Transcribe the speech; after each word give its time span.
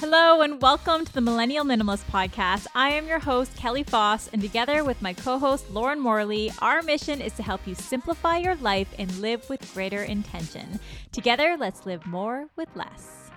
Hello, 0.00 0.42
and 0.42 0.62
welcome 0.62 1.04
to 1.04 1.12
the 1.12 1.20
Millennial 1.20 1.64
Minimalist 1.64 2.04
Podcast. 2.04 2.68
I 2.72 2.90
am 2.90 3.08
your 3.08 3.18
host, 3.18 3.56
Kelly 3.56 3.82
Foss, 3.82 4.28
and 4.28 4.40
together 4.40 4.84
with 4.84 5.02
my 5.02 5.12
co 5.12 5.40
host, 5.40 5.72
Lauren 5.72 5.98
Morley, 5.98 6.52
our 6.60 6.82
mission 6.82 7.20
is 7.20 7.32
to 7.32 7.42
help 7.42 7.66
you 7.66 7.74
simplify 7.74 8.38
your 8.38 8.54
life 8.54 8.94
and 8.96 9.12
live 9.18 9.50
with 9.50 9.74
greater 9.74 10.04
intention. 10.04 10.78
Together, 11.10 11.56
let's 11.58 11.84
live 11.84 12.06
more 12.06 12.46
with 12.54 12.68
less. 12.76 13.27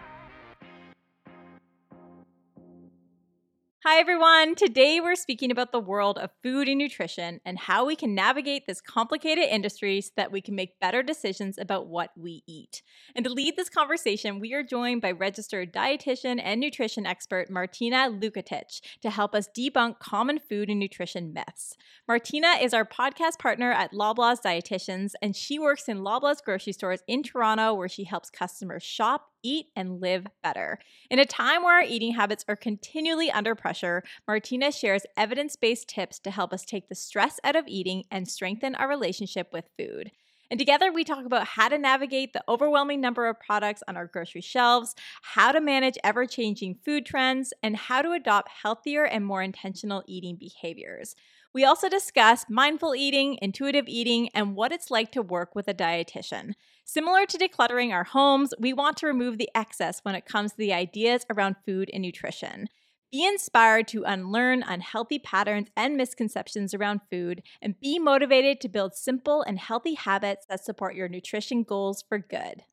Hi, 3.84 3.98
everyone. 3.98 4.54
Today 4.54 5.00
we're 5.00 5.16
speaking 5.16 5.50
about 5.50 5.72
the 5.72 5.80
world 5.80 6.20
of 6.20 6.30
food 6.44 6.68
and 6.68 6.78
nutrition 6.78 7.42
and 7.44 7.58
how 7.58 7.84
we 7.84 7.96
can 7.96 8.14
navigate 8.14 8.68
this 8.68 8.80
complicated 8.80 9.46
industry 9.46 10.00
so 10.02 10.12
that 10.18 10.32
we 10.32 10.40
can 10.40 10.54
make 10.54 10.80
better 10.80 11.02
decisions 11.02 11.58
about 11.58 11.88
what 11.88 12.12
we 12.16 12.44
eat. 12.46 12.84
And 13.16 13.26
to 13.26 13.34
lead 13.34 13.56
this 13.56 13.70
conversation, 13.70 14.40
we 14.40 14.54
are 14.54 14.62
joined 14.62 15.02
by 15.02 15.10
registered 15.10 15.74
dietitian 15.74 16.40
and 16.44 16.62
nutrition 16.62 17.08
expert 17.08 17.50
Martina 17.50 18.08
Lukatic 18.08 18.70
to 19.02 19.10
help 19.10 19.34
us 19.34 19.50
debunk 19.50 19.98
common 19.98 20.38
food 20.38 20.70
and 20.70 20.80
nutrition 20.80 21.34
myths. 21.34 21.76
Martina 22.08 22.60
is 22.62 22.76
our 22.76 22.86
podcast 22.86 23.40
partner 23.40 23.72
at 23.72 23.94
Loblaws 23.94 24.44
Dietitians, 24.46 25.14
and 25.24 25.36
she 25.36 25.58
works 25.58 25.90
in 25.90 26.04
Loblaws 26.04 26.44
grocery 26.46 26.74
stores 26.74 27.02
in 27.08 27.24
Toronto 27.24 27.74
where 27.74 27.90
she 27.90 28.04
helps 28.04 28.30
customers 28.30 28.84
shop 28.84 29.31
eat 29.44 29.68
and 29.76 30.02
live 30.02 30.28
better. 30.44 30.80
In 31.10 31.20
a 31.20 31.26
time 31.26 31.64
where 31.64 31.76
our 31.76 31.84
eating 31.84 32.14
habits 32.14 32.46
are 32.48 32.56
continually 32.56 33.32
under 33.32 33.56
pressure, 33.56 34.04
Martina 34.28 34.72
shares 34.72 35.06
evidence 35.18 35.56
based 35.56 35.88
tips 35.88 36.20
to 36.20 36.32
help 36.32 36.54
us 36.54 36.66
take 36.66 36.90
the 36.90 36.96
stress 36.96 37.40
out 37.44 37.56
of 37.56 37.68
eating 37.68 38.04
and 38.12 38.28
strengthen 38.28 38.76
our 38.76 38.88
relationship 38.88 39.50
with 39.52 39.70
food. 39.78 40.12
And 40.52 40.60
together, 40.60 40.92
we 40.92 41.06
talk 41.06 41.26
about 41.26 41.48
how 41.48 41.70
to 41.70 41.78
navigate 41.78 42.34
the 42.34 42.44
overwhelming 42.50 43.00
number 43.00 43.30
of 43.30 43.40
products 43.40 43.82
on 43.88 43.96
our 43.96 44.06
grocery 44.06 44.42
shelves, 44.42 44.94
how 45.22 45.54
to 45.54 45.62
manage 45.62 45.98
ever 46.04 46.26
changing 46.26 46.76
food 46.84 47.06
trends, 47.06 47.54
and 47.64 47.78
how 47.78 48.02
to 48.02 48.12
adopt 48.12 48.50
healthier 48.62 49.06
and 49.06 49.26
more 49.26 49.42
intentional 49.42 50.04
eating 50.08 50.36
behaviors. 50.36 51.16
We 51.54 51.66
also 51.66 51.90
discuss 51.90 52.46
mindful 52.48 52.96
eating, 52.96 53.38
intuitive 53.42 53.86
eating, 53.88 54.30
and 54.34 54.56
what 54.56 54.72
it's 54.72 54.90
like 54.90 55.12
to 55.12 55.22
work 55.22 55.54
with 55.54 55.68
a 55.68 55.74
dietitian. 55.74 56.54
Similar 56.86 57.26
to 57.26 57.38
decluttering 57.38 57.92
our 57.92 58.06
homes, 58.06 58.54
we 58.58 58.72
want 58.72 58.96
to 58.98 59.08
remove 59.08 59.38
the 59.38 59.50
excess 59.54 60.00
when 60.04 60.16
it 60.16 60.26
comes 60.26 60.52
to 60.52 60.58
the 60.58 60.72
ideas 60.72 61.26
around 61.30 61.58
food 61.66 61.90
and 61.92 62.04
nutrition. 62.04 62.70
Be 63.12 63.26
inspired 63.26 63.90
to 63.90 64.04
unlearn 64.06 64.64
unhealthy 64.64 65.20
patterns 65.20 65.68
and 65.76 65.98
misconceptions 65.98 66.74
around 66.74 67.02
food 67.10 67.44
and 67.62 67.78
be 67.82 68.00
motivated 68.00 68.62
to 68.62 68.70
build 68.70 68.96
simple 68.96 69.42
and 69.42 69.60
healthy 69.60 69.96
habits 69.96 70.46
that 70.48 70.64
support 70.64 70.96
your 70.96 71.10
nutrition 71.10 71.64
goals 71.64 72.02
for 72.08 72.18
good. 72.18 72.64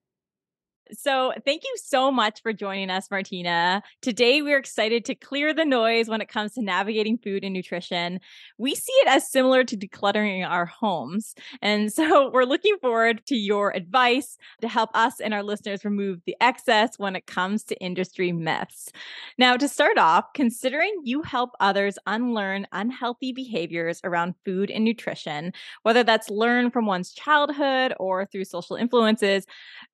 So, 0.92 1.32
thank 1.44 1.64
you 1.64 1.74
so 1.76 2.10
much 2.10 2.40
for 2.42 2.52
joining 2.52 2.88
us, 2.88 3.10
Martina. 3.10 3.82
Today, 4.00 4.40
we're 4.40 4.58
excited 4.58 5.04
to 5.06 5.14
clear 5.14 5.52
the 5.52 5.64
noise 5.64 6.08
when 6.08 6.22
it 6.22 6.28
comes 6.28 6.54
to 6.54 6.62
navigating 6.62 7.18
food 7.18 7.44
and 7.44 7.52
nutrition. 7.52 8.20
We 8.56 8.74
see 8.74 8.92
it 9.02 9.08
as 9.08 9.30
similar 9.30 9.64
to 9.64 9.76
decluttering 9.76 10.48
our 10.48 10.64
homes. 10.64 11.34
And 11.60 11.92
so, 11.98 12.30
we're 12.30 12.44
looking 12.44 12.76
forward 12.80 13.24
to 13.26 13.36
your 13.36 13.70
advice 13.76 14.38
to 14.62 14.68
help 14.68 14.90
us 14.94 15.20
and 15.20 15.34
our 15.34 15.42
listeners 15.42 15.84
remove 15.84 16.20
the 16.26 16.36
excess 16.40 16.98
when 16.98 17.16
it 17.16 17.26
comes 17.26 17.64
to 17.64 17.76
industry 17.82 18.32
myths. 18.32 18.90
Now, 19.36 19.56
to 19.56 19.68
start 19.68 19.98
off, 19.98 20.32
considering 20.34 20.94
you 21.04 21.22
help 21.22 21.50
others 21.60 21.98
unlearn 22.06 22.66
unhealthy 22.72 23.32
behaviors 23.32 24.00
around 24.04 24.34
food 24.44 24.70
and 24.70 24.84
nutrition, 24.84 25.52
whether 25.82 26.02
that's 26.02 26.30
learned 26.30 26.72
from 26.72 26.86
one's 26.86 27.12
childhood 27.12 27.92
or 28.00 28.24
through 28.24 28.44
social 28.44 28.76
influences, 28.76 29.44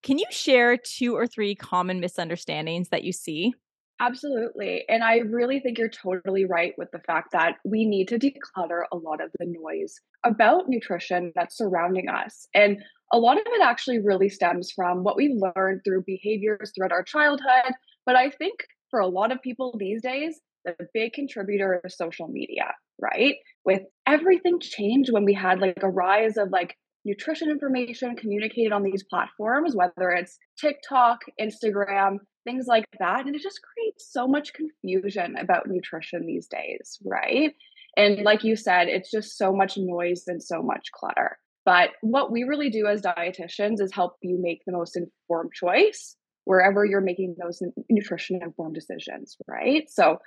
can 0.02 0.18
you 0.18 0.26
share 0.30 0.76
two 0.84 1.16
or 1.16 1.26
three 1.26 1.54
common 1.54 2.00
misunderstandings 2.00 2.88
that 2.90 3.04
you 3.04 3.12
see? 3.12 3.54
Absolutely. 4.00 4.84
And 4.88 5.04
I 5.04 5.18
really 5.18 5.60
think 5.60 5.78
you're 5.78 5.88
totally 5.88 6.44
right 6.44 6.74
with 6.76 6.90
the 6.90 6.98
fact 6.98 7.28
that 7.32 7.56
we 7.64 7.84
need 7.84 8.08
to 8.08 8.18
declutter 8.18 8.82
a 8.92 8.96
lot 8.96 9.22
of 9.22 9.30
the 9.38 9.46
noise 9.46 9.94
about 10.24 10.68
nutrition 10.68 11.32
that's 11.36 11.56
surrounding 11.56 12.08
us. 12.08 12.48
And 12.54 12.82
a 13.12 13.18
lot 13.18 13.38
of 13.38 13.44
it 13.46 13.62
actually 13.62 14.00
really 14.00 14.28
stems 14.28 14.72
from 14.72 15.04
what 15.04 15.16
we've 15.16 15.36
learned 15.36 15.82
through 15.84 16.02
behaviors 16.06 16.72
throughout 16.74 16.90
our 16.90 17.04
childhood. 17.04 17.72
But 18.04 18.16
I 18.16 18.30
think 18.30 18.54
for 18.90 18.98
a 18.98 19.06
lot 19.06 19.30
of 19.30 19.40
people 19.42 19.76
these 19.78 20.02
days, 20.02 20.40
the 20.64 20.74
big 20.92 21.12
contributor 21.12 21.80
is 21.84 21.96
social 21.96 22.26
media, 22.26 22.72
right? 23.00 23.36
With 23.64 23.82
everything 24.06 24.58
changed 24.60 25.12
when 25.12 25.24
we 25.24 25.34
had 25.34 25.60
like 25.60 25.82
a 25.82 25.88
rise 25.88 26.36
of 26.36 26.50
like 26.50 26.76
nutrition 27.04 27.50
information 27.50 28.16
communicated 28.16 28.72
on 28.72 28.82
these 28.82 29.04
platforms, 29.04 29.76
whether 29.76 30.10
it's 30.10 30.38
TikTok, 30.58 31.20
Instagram, 31.40 32.18
things 32.44 32.66
like 32.66 32.86
that. 32.98 33.26
And 33.26 33.34
it 33.34 33.42
just 33.42 33.60
creates 33.62 34.10
so 34.12 34.26
much 34.26 34.52
confusion 34.52 35.36
about 35.36 35.66
nutrition 35.66 36.26
these 36.26 36.46
days, 36.46 36.98
right? 37.04 37.52
And 37.96 38.22
like 38.22 38.44
you 38.44 38.56
said, 38.56 38.88
it's 38.88 39.10
just 39.10 39.38
so 39.38 39.52
much 39.52 39.76
noise 39.76 40.24
and 40.26 40.42
so 40.42 40.62
much 40.62 40.90
clutter. 40.92 41.38
But 41.64 41.90
what 42.02 42.30
we 42.30 42.44
really 42.44 42.70
do 42.70 42.86
as 42.86 43.00
dietitians 43.00 43.80
is 43.80 43.92
help 43.92 44.16
you 44.20 44.38
make 44.40 44.62
the 44.66 44.72
most 44.72 44.96
informed 44.96 45.52
choice 45.52 46.16
wherever 46.44 46.84
you're 46.84 47.00
making 47.00 47.36
those 47.40 47.62
nutrition 47.88 48.40
informed 48.42 48.74
decisions, 48.74 49.36
right? 49.48 49.88
So 49.88 50.18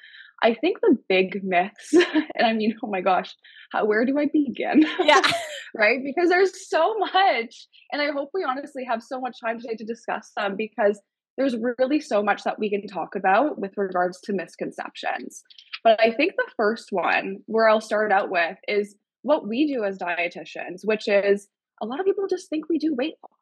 I 0.43 0.53
think 0.53 0.79
the 0.81 0.97
big 1.07 1.41
myths, 1.43 1.93
and 2.35 2.45
I 2.45 2.53
mean, 2.53 2.75
oh 2.83 2.87
my 2.87 3.01
gosh, 3.01 3.35
how, 3.71 3.85
where 3.85 4.05
do 4.05 4.17
I 4.19 4.27
begin? 4.31 4.85
Yeah. 5.03 5.21
right? 5.75 5.99
Because 6.03 6.29
there's 6.29 6.69
so 6.69 6.97
much. 6.97 7.67
And 7.91 8.01
I 8.01 8.11
hope 8.11 8.29
we 8.33 8.43
honestly 8.43 8.83
have 8.85 9.01
so 9.03 9.19
much 9.19 9.37
time 9.43 9.59
today 9.59 9.75
to 9.75 9.85
discuss 9.85 10.31
them 10.35 10.55
because 10.57 10.99
there's 11.37 11.55
really 11.77 11.99
so 11.99 12.23
much 12.23 12.43
that 12.43 12.57
we 12.57 12.69
can 12.69 12.85
talk 12.87 13.15
about 13.15 13.59
with 13.59 13.71
regards 13.77 14.19
to 14.21 14.33
misconceptions. 14.33 15.43
But 15.83 15.99
I 16.01 16.11
think 16.11 16.33
the 16.35 16.51
first 16.57 16.87
one, 16.91 17.37
where 17.45 17.69
I'll 17.69 17.81
start 17.81 18.11
out 18.11 18.31
with, 18.31 18.57
is 18.67 18.95
what 19.21 19.47
we 19.47 19.71
do 19.71 19.83
as 19.83 19.99
dietitians, 19.99 20.81
which 20.83 21.07
is 21.07 21.47
a 21.81 21.85
lot 21.85 21.99
of 21.99 22.05
people 22.05 22.25
just 22.27 22.49
think 22.49 22.69
we 22.69 22.79
do 22.79 22.95
weight 22.95 23.15
loss, 23.21 23.36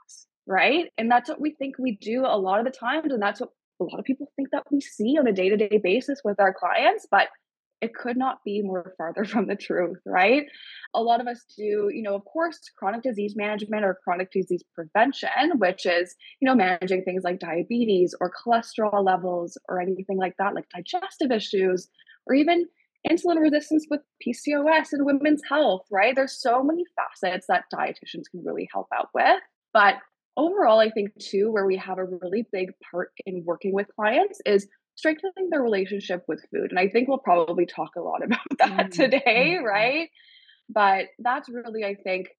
right? 0.48 0.92
And 0.98 1.10
that's 1.10 1.30
what 1.30 1.42
we 1.42 1.52
think 1.52 1.76
we 1.78 1.98
do 2.02 2.26
a 2.26 2.38
lot 2.38 2.60
of 2.60 2.66
the 2.66 2.72
times. 2.72 3.12
And 3.12 3.22
that's 3.22 3.40
what 3.40 3.50
a 3.80 3.84
lot 3.84 4.00
of 4.00 4.06
people 4.06 4.32
think 4.36 4.50
that 4.52 4.64
we 4.72 4.82
see 4.82 5.18
on 5.18 5.28
a 5.28 5.34
day 5.34 5.50
to 5.50 5.58
day 5.58 5.80
basis 5.84 6.22
with 6.24 6.40
our 6.40 6.54
clients, 6.54 7.06
but 7.10 7.28
it 7.82 7.94
could 7.94 8.18
not 8.18 8.44
be 8.44 8.62
more 8.62 8.94
farther 8.98 9.26
from 9.26 9.48
the 9.48 9.56
truth, 9.56 10.00
right? 10.06 10.46
A 10.94 11.02
lot 11.02 11.22
of 11.22 11.28
us 11.28 11.44
do, 11.58 11.90
you 11.94 12.02
know, 12.02 12.16
of 12.16 12.26
course, 12.26 12.60
chronic 12.78 13.04
disease 13.04 13.36
management 13.36 13.84
or 13.84 14.00
chronic 14.04 14.32
disease 14.32 14.64
prevention, 14.74 15.30
which 15.58 15.86
is, 15.86 16.16
you 16.40 16.48
know, 16.48 16.56
managing 16.56 17.04
things 17.04 17.24
like 17.24 17.40
diabetes 17.40 18.16
or 18.20 18.32
cholesterol 18.32 19.04
levels 19.04 19.58
or 19.68 19.82
anything 19.82 20.18
like 20.18 20.36
that, 20.40 20.56
like 20.56 20.70
digestive 20.70 21.32
issues, 21.32 21.90
or 22.28 22.34
even 22.34 22.66
insulin 23.10 23.40
resistance 23.40 23.86
with 23.90 24.02
PCOS 24.26 24.88
and 24.92 25.06
women's 25.06 25.42
health, 25.48 25.86
right? 25.92 26.16
There's 26.16 26.42
so 26.42 26.64
many 26.64 26.84
facets 26.96 27.46
that 27.48 27.66
dietitians 27.74 28.24
can 28.32 28.44
really 28.44 28.68
help 28.74 28.88
out 28.94 29.10
with. 29.14 29.42
But 29.74 29.96
overall, 30.38 30.80
I 30.80 30.90
think 30.90 31.12
too, 31.20 31.52
where 31.52 31.66
we 31.66 31.78
have 31.78 31.98
a 31.98 32.06
really 32.06 32.46
big 32.52 32.72
part 32.92 33.12
in 33.26 33.44
working 33.46 33.74
with 33.74 33.88
clients 33.96 34.40
is 34.46 34.68
strengthening 34.96 35.50
their 35.50 35.62
relationship 35.62 36.24
with 36.28 36.44
food. 36.52 36.72
And 36.72 36.80
I 36.80 36.88
think 36.88 37.08
we'll 37.08 37.18
probably 37.18 37.66
talk 37.66 37.92
a 37.98 38.02
lot 38.02 38.24
about 38.24 38.40
that 38.60 38.70
mm-hmm. 38.70 38.90
today, 38.90 39.56
mm-hmm. 39.58 39.66
right? 39.66 40.10
But 40.70 41.08
that's 41.20 41.50
really, 41.50 41.84
I 41.84 41.96
think, 41.96 42.30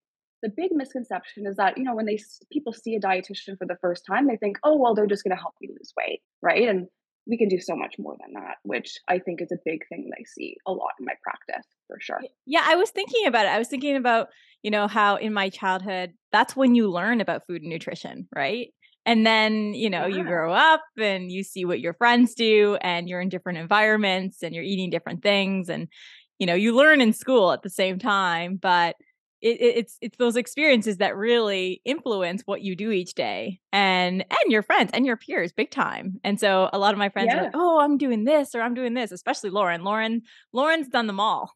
the 0.43 0.53
big 0.55 0.71
misconception 0.73 1.47
is 1.47 1.57
that 1.57 1.79
you 1.79 1.85
know 1.85 1.95
when 1.95 2.05
they 2.05 2.19
people 2.53 2.73
see 2.73 2.95
a 2.95 3.01
dietitian 3.01 3.57
for 3.59 3.67
the 3.67 3.79
first 3.81 4.05
time, 4.07 4.27
they 4.27 4.37
think, 4.37 4.59
oh 4.65 4.77
well, 4.77 4.95
they're 4.95 5.07
just 5.07 5.25
going 5.25 5.35
to 5.35 5.41
help 5.41 5.55
me 5.61 5.69
lose 5.69 5.93
weight, 5.97 6.21
right? 6.43 6.69
And 6.69 6.89
we 7.27 7.37
can 7.37 7.49
do 7.49 7.61
so 7.61 7.75
much 7.75 7.97
more 7.99 8.17
than 8.21 8.35
that, 8.35 8.57
which 8.63 8.99
I 9.09 9.19
think 9.19 9.43
is 9.43 9.51
a 9.53 9.59
big 9.65 9.87
thing 9.89 10.09
that 10.09 10.17
I 10.21 10.25
see 10.25 10.57
a 10.67 10.73
lot 10.73 10.93
in 11.01 11.07
my 11.07 11.15
practice 11.23 11.67
for 11.87 11.99
sure. 12.01 12.21
Yeah, 12.47 12.65
I 12.65 12.77
was 12.77 12.91
thinking 12.91 13.27
about 13.27 13.47
it. 13.47 13.51
I 13.51 13.59
was 13.59 13.69
thinking 13.69 13.97
about, 13.97 14.29
you 14.63 14.71
know, 14.71 14.87
how 14.87 15.17
in 15.17 15.33
my 15.33 15.49
childhood, 15.49 16.13
that's 16.33 16.55
when 16.55 16.75
you 16.75 16.91
learn 16.91 17.21
about 17.21 17.43
food 17.47 17.63
and 17.63 17.71
nutrition, 17.71 18.29
right? 18.35 18.69
And 19.05 19.27
then, 19.27 19.75
you 19.75 19.91
know, 19.91 20.07
yeah. 20.07 20.17
you 20.17 20.25
grow 20.25 20.53
up 20.53 20.83
and 20.99 21.31
you 21.31 21.43
see 21.45 21.65
what 21.65 21.81
your 21.81 21.95
friends 21.95 22.35
do 22.35 22.77
and 22.81 23.09
you're 23.09 23.21
in 23.21 23.29
different 23.29 23.59
environments 23.59 24.43
and 24.43 24.55
you're 24.55 24.65
eating 24.65 24.91
different 24.91 25.23
things 25.23 25.69
and 25.69 25.89
you 26.39 26.47
know, 26.47 26.55
you 26.55 26.77
learn 26.77 27.01
in 27.01 27.13
school 27.13 27.53
at 27.53 27.63
the 27.63 27.71
same 27.71 27.99
time, 27.99 28.59
but 28.61 28.97
it, 29.41 29.61
it's 29.61 29.99
it's 30.01 30.17
those 30.19 30.37
experiences 30.37 30.99
that 30.99 31.17
really 31.17 31.81
influence 31.85 32.43
what 32.47 32.63
you 32.63 32.75
do 32.75 32.91
each 32.91 33.15
day 33.15 33.61
and 33.73 34.23
and 34.23 34.53
your 34.53 34.63
friends 34.63 34.91
and 34.95 35.07
your 35.07 35.17
peers 35.17 35.53
big 35.53 35.71
time. 35.71 36.21
And 36.25 36.41
so 36.41 36.71
a 36.73 36.79
lot 36.79 36.93
of 36.93 36.99
my 36.99 37.09
friends 37.09 37.29
yeah. 37.31 37.41
are 37.41 37.43
like 37.45 37.53
oh 37.55 37.81
i'm 37.81 37.99
doing 37.99 38.25
this 38.25 38.55
or 38.55 38.63
i'm 38.63 38.75
doing 38.75 38.95
this 38.95 39.13
especially 39.13 39.51
lauren. 39.51 39.85
Lauren 39.85 40.23
lauren's 40.53 40.89
done 40.89 41.07
them 41.07 41.21
all 41.21 41.55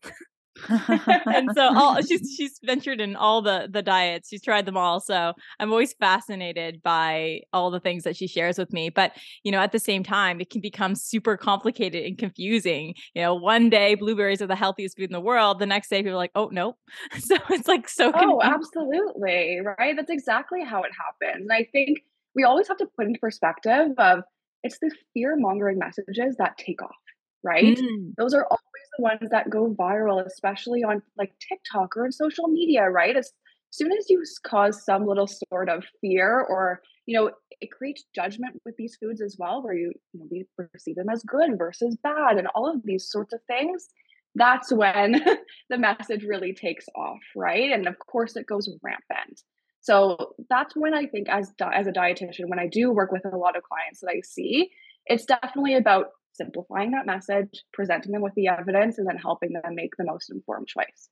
and 1.27 1.51
so 1.55 1.75
all 1.77 2.01
she's 2.07 2.35
she's 2.37 2.59
ventured 2.65 3.01
in 3.01 3.17
all 3.17 3.43
the 3.43 3.69
the 3.71 3.83
diets. 3.83 4.29
She's 4.29 4.43
tried 4.43 4.67
them 4.67 4.77
all. 4.77 5.01
So 5.01 5.33
i'm 5.59 5.71
always 5.71 5.93
fascinated 5.95 6.83
by 6.83 7.41
all 7.53 7.71
the 7.71 7.81
things 7.81 8.05
that 8.05 8.17
she 8.17 8.27
shares 8.27 8.59
with 8.59 8.73
me. 8.73 8.91
But 8.91 9.13
you 9.43 9.53
know 9.53 9.61
at 9.61 9.73
the 9.73 9.79
same 9.79 10.03
time 10.03 10.41
it 10.41 10.51
can 10.51 10.61
become 10.61 10.95
super 10.95 11.37
complicated 11.37 12.05
and 12.05 12.19
confusing. 12.19 12.95
You 13.15 13.23
know 13.23 13.35
one 13.35 13.71
day 13.71 13.95
blueberries 13.95 14.43
are 14.43 14.47
the 14.47 14.57
healthiest 14.57 14.97
food 14.97 15.11
in 15.11 15.13
the 15.13 15.21
world. 15.21 15.59
The 15.59 15.67
next 15.67 15.89
day 15.89 15.99
people 16.03 16.13
are 16.13 16.17
like 16.17 16.33
oh 16.35 16.49
nope. 16.53 16.77
So 17.21 17.37
it's 17.51 17.69
like 17.69 17.89
so 17.89 18.13
confusing. 18.13 18.39
oh 18.41 18.43
absolutely 18.43 19.61
right? 19.79 19.95
That's 19.97 20.11
exactly 20.11 20.65
how 20.65 20.83
it 20.83 20.93
happens. 20.97 21.43
And 21.43 21.53
i 21.53 21.67
think 21.73 22.01
we 22.35 22.45
always 22.45 22.69
have 22.69 22.77
to 22.79 22.87
put 22.97 23.07
into 23.07 23.19
perspective 23.19 23.91
of 23.99 24.23
it's 24.63 24.79
the 24.79 24.91
fear 25.15 25.37
mongering 25.37 25.79
messages 25.79 26.37
that 26.37 26.59
take 26.59 26.83
off, 26.83 26.95
right? 27.43 27.79
Mm. 27.79 28.15
Those 28.17 28.35
are 28.35 28.45
always 28.45 28.89
the 28.97 29.03
ones 29.03 29.31
that 29.31 29.51
go 29.51 29.75
viral, 29.79 30.25
especially 30.25 30.83
on 30.83 31.03
like 31.17 31.33
TikTok 31.49 31.97
or 31.97 32.07
in 32.07 32.13
social 32.13 32.49
media, 32.49 32.83
right? 32.83 33.17
As 33.17 33.33
soon 33.71 33.93
as 33.93 34.07
you 34.09 34.23
cause 34.45 34.85
some 34.85 35.07
little 35.07 35.29
sort 35.49 35.69
of 35.69 35.85
fear 36.01 36.41
or, 36.41 36.81
you 37.07 37.19
know, 37.19 37.31
it 37.61 37.71
creates 37.71 38.05
judgment 38.15 38.61
with 38.65 38.75
these 38.77 38.97
foods 39.01 39.21
as 39.21 39.37
well, 39.39 39.63
where 39.63 39.75
you, 39.75 39.93
you 40.13 40.21
know, 40.21 40.27
we 40.31 40.45
perceive 40.57 40.97
them 40.97 41.09
as 41.11 41.23
good 41.23 41.59
versus 41.59 41.97
bad 42.03 42.37
and 42.39 42.49
all 42.55 42.71
of 42.71 42.83
these 42.85 43.09
sorts 43.09 43.33
of 43.33 43.41
things. 43.47 43.89
That's 44.35 44.73
when 44.73 45.23
the 45.71 45.79
message 45.79 46.25
really 46.25 46.53
takes 46.53 46.87
off, 46.97 47.21
right? 47.37 47.71
And 47.73 47.87
of 47.87 47.99
course, 47.99 48.37
it 48.37 48.47
goes 48.47 48.69
rampant. 48.83 49.41
So 49.81 50.35
that's 50.51 50.77
when 50.77 50.95
I 50.95 51.07
think, 51.07 51.29
as 51.29 51.53
as 51.61 51.87
a 51.87 51.93
dietitian, 51.93 52.49
when 52.49 52.59
I 52.59 52.67
do 52.67 52.93
work 52.93 53.13
with 53.13 53.25
a 53.25 53.37
lot 53.37 53.57
of 53.57 53.63
clients 53.63 54.01
that 54.01 54.11
I 54.11 54.21
see, 54.23 54.71
it's 55.07 55.25
definitely 55.25 55.75
about 55.75 56.09
simplifying 56.33 56.93
that 56.93 57.07
message, 57.07 57.65
presenting 57.73 58.13
them 58.13 58.23
with 58.23 58.35
the 58.35 58.49
evidence, 58.49 58.99
and 58.99 59.09
then 59.09 59.17
helping 59.17 59.53
them 59.53 59.75
make 59.75 59.97
the 59.97 60.05
most 60.05 60.31
informed 60.31 60.69
choice. 60.69 61.09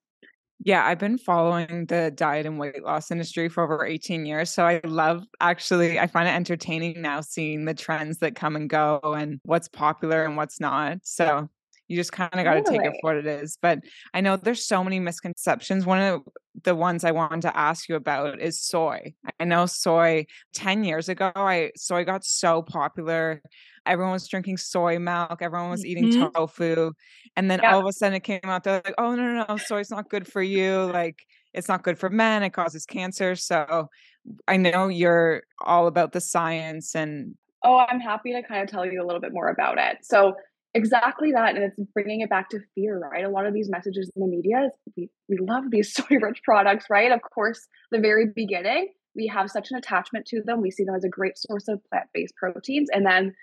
Yeah, 0.64 0.84
I've 0.84 0.98
been 0.98 1.18
following 1.18 1.86
the 1.86 2.10
diet 2.10 2.44
and 2.44 2.58
weight 2.58 2.82
loss 2.82 3.12
industry 3.12 3.48
for 3.48 3.62
over 3.62 3.86
18 3.86 4.26
years. 4.26 4.50
So 4.50 4.66
I 4.66 4.80
love 4.84 5.24
actually, 5.40 6.00
I 6.00 6.08
find 6.08 6.28
it 6.28 6.32
entertaining 6.32 7.00
now 7.00 7.20
seeing 7.20 7.64
the 7.64 7.74
trends 7.74 8.18
that 8.18 8.34
come 8.34 8.56
and 8.56 8.68
go 8.68 8.98
and 9.04 9.40
what's 9.44 9.68
popular 9.68 10.24
and 10.24 10.36
what's 10.36 10.58
not. 10.58 10.98
So 11.04 11.48
you 11.86 11.96
just 11.96 12.12
kind 12.12 12.34
of 12.34 12.44
got 12.44 12.54
to 12.54 12.62
take 12.62 12.82
it 12.82 12.92
for 13.00 13.14
what 13.14 13.16
it 13.16 13.26
is. 13.26 13.56
But 13.60 13.80
I 14.12 14.20
know 14.20 14.36
there's 14.36 14.66
so 14.66 14.82
many 14.82 14.98
misconceptions. 14.98 15.86
One 15.86 16.00
of 16.00 16.22
the 16.64 16.74
ones 16.74 17.04
I 17.04 17.12
wanted 17.12 17.42
to 17.42 17.56
ask 17.56 17.88
you 17.88 17.94
about 17.94 18.40
is 18.40 18.60
soy. 18.60 19.14
I 19.40 19.44
know 19.44 19.66
soy 19.66 20.26
10 20.54 20.84
years 20.84 21.08
ago, 21.08 21.30
I 21.34 21.70
soy 21.76 22.04
got 22.04 22.24
so 22.24 22.62
popular. 22.62 23.42
Everyone 23.88 24.12
was 24.12 24.28
drinking 24.28 24.58
soy 24.58 24.98
milk, 24.98 25.40
everyone 25.40 25.70
was 25.70 25.84
eating 25.84 26.10
mm-hmm. 26.10 26.28
tofu. 26.34 26.92
And 27.36 27.50
then 27.50 27.60
yeah. 27.62 27.72
all 27.72 27.80
of 27.80 27.86
a 27.86 27.92
sudden 27.92 28.16
it 28.16 28.24
came 28.24 28.40
out, 28.44 28.64
they're 28.64 28.82
like, 28.84 28.94
oh, 28.98 29.14
no, 29.14 29.22
no, 29.22 29.44
no, 29.48 29.56
soy's 29.56 29.90
not 29.90 30.10
good 30.10 30.26
for 30.26 30.42
you. 30.42 30.90
Like, 30.92 31.18
it's 31.54 31.68
not 31.68 31.82
good 31.82 31.98
for 31.98 32.10
men, 32.10 32.42
it 32.42 32.50
causes 32.50 32.84
cancer. 32.84 33.34
So 33.34 33.88
I 34.46 34.56
know 34.56 34.88
you're 34.88 35.42
all 35.64 35.86
about 35.86 36.12
the 36.12 36.20
science 36.20 36.94
and. 36.94 37.34
Oh, 37.64 37.78
I'm 37.78 37.98
happy 37.98 38.32
to 38.32 38.42
kind 38.42 38.62
of 38.62 38.70
tell 38.70 38.86
you 38.86 39.02
a 39.02 39.06
little 39.06 39.20
bit 39.20 39.32
more 39.32 39.48
about 39.48 39.78
it. 39.78 39.98
So, 40.02 40.34
exactly 40.74 41.32
that 41.32 41.54
and 41.54 41.64
it's 41.64 41.80
bringing 41.94 42.20
it 42.20 42.28
back 42.28 42.50
to 42.50 42.58
fear 42.74 42.98
right 42.98 43.24
a 43.24 43.28
lot 43.28 43.46
of 43.46 43.54
these 43.54 43.70
messages 43.70 44.10
in 44.14 44.20
the 44.22 44.28
media 44.28 44.66
is 44.66 44.72
we, 44.96 45.10
we 45.28 45.38
love 45.38 45.64
these 45.70 45.92
soy 45.94 46.16
rich 46.20 46.40
products 46.44 46.86
right 46.90 47.10
of 47.10 47.20
course 47.22 47.66
the 47.90 47.98
very 47.98 48.26
beginning 48.34 48.88
we 49.16 49.26
have 49.26 49.50
such 49.50 49.70
an 49.70 49.78
attachment 49.78 50.26
to 50.26 50.42
them 50.44 50.60
we 50.60 50.70
see 50.70 50.84
them 50.84 50.94
as 50.94 51.04
a 51.04 51.08
great 51.08 51.38
source 51.38 51.68
of 51.68 51.80
plant-based 51.90 52.34
proteins 52.36 52.88
and 52.92 53.06
then 53.06 53.34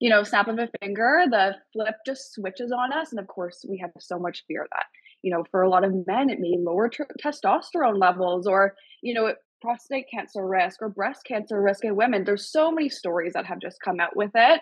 you 0.00 0.10
know 0.10 0.22
snap 0.22 0.48
of 0.48 0.58
a 0.58 0.68
finger 0.80 1.24
the 1.30 1.54
flip 1.72 1.94
just 2.06 2.32
switches 2.34 2.72
on 2.72 2.92
us 2.92 3.10
and 3.10 3.20
of 3.20 3.26
course 3.26 3.64
we 3.68 3.78
have 3.78 3.90
so 3.98 4.18
much 4.18 4.44
fear 4.46 4.66
that 4.72 4.84
you 5.22 5.30
know 5.30 5.44
for 5.50 5.62
a 5.62 5.70
lot 5.70 5.84
of 5.84 5.92
men 6.06 6.30
it 6.30 6.40
may 6.40 6.56
lower 6.58 6.88
t- 6.88 7.04
testosterone 7.24 7.98
levels 7.98 8.46
or 8.46 8.74
you 9.02 9.14
know 9.14 9.32
prostate 9.62 10.06
cancer 10.12 10.46
risk 10.46 10.82
or 10.82 10.88
breast 10.88 11.22
cancer 11.26 11.60
risk 11.60 11.84
in 11.84 11.96
women 11.96 12.24
there's 12.24 12.50
so 12.50 12.70
many 12.70 12.88
stories 12.88 13.32
that 13.34 13.46
have 13.46 13.60
just 13.60 13.78
come 13.82 14.00
out 14.00 14.16
with 14.16 14.30
it 14.34 14.60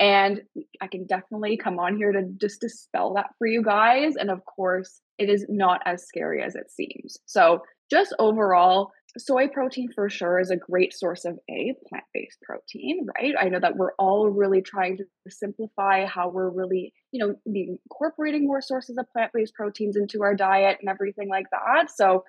and 0.00 0.40
I 0.80 0.88
can 0.88 1.06
definitely 1.06 1.56
come 1.56 1.78
on 1.78 1.96
here 1.96 2.12
to 2.12 2.22
just 2.40 2.60
dispel 2.60 3.14
that 3.14 3.30
for 3.38 3.46
you 3.46 3.62
guys. 3.62 4.14
And 4.16 4.30
of 4.30 4.44
course, 4.44 5.00
it 5.18 5.28
is 5.28 5.46
not 5.48 5.80
as 5.86 6.06
scary 6.06 6.42
as 6.42 6.56
it 6.56 6.70
seems. 6.70 7.16
So, 7.26 7.60
just 7.90 8.14
overall, 8.18 8.90
soy 9.18 9.48
protein 9.48 9.88
for 9.94 10.08
sure 10.08 10.40
is 10.40 10.50
a 10.50 10.56
great 10.56 10.92
source 10.92 11.24
of 11.24 11.38
a 11.48 11.74
plant-based 11.88 12.38
protein, 12.42 13.06
right? 13.16 13.34
I 13.38 13.48
know 13.48 13.60
that 13.60 13.76
we're 13.76 13.94
all 13.98 14.28
really 14.28 14.62
trying 14.62 14.96
to 14.98 15.04
simplify 15.28 16.06
how 16.06 16.28
we're 16.28 16.50
really, 16.50 16.92
you 17.12 17.24
know, 17.24 17.34
incorporating 17.46 18.46
more 18.46 18.60
sources 18.60 18.98
of 18.98 19.10
plant-based 19.12 19.54
proteins 19.54 19.96
into 19.96 20.22
our 20.22 20.34
diet 20.34 20.78
and 20.80 20.88
everything 20.88 21.28
like 21.28 21.46
that. 21.50 21.90
So, 21.90 22.24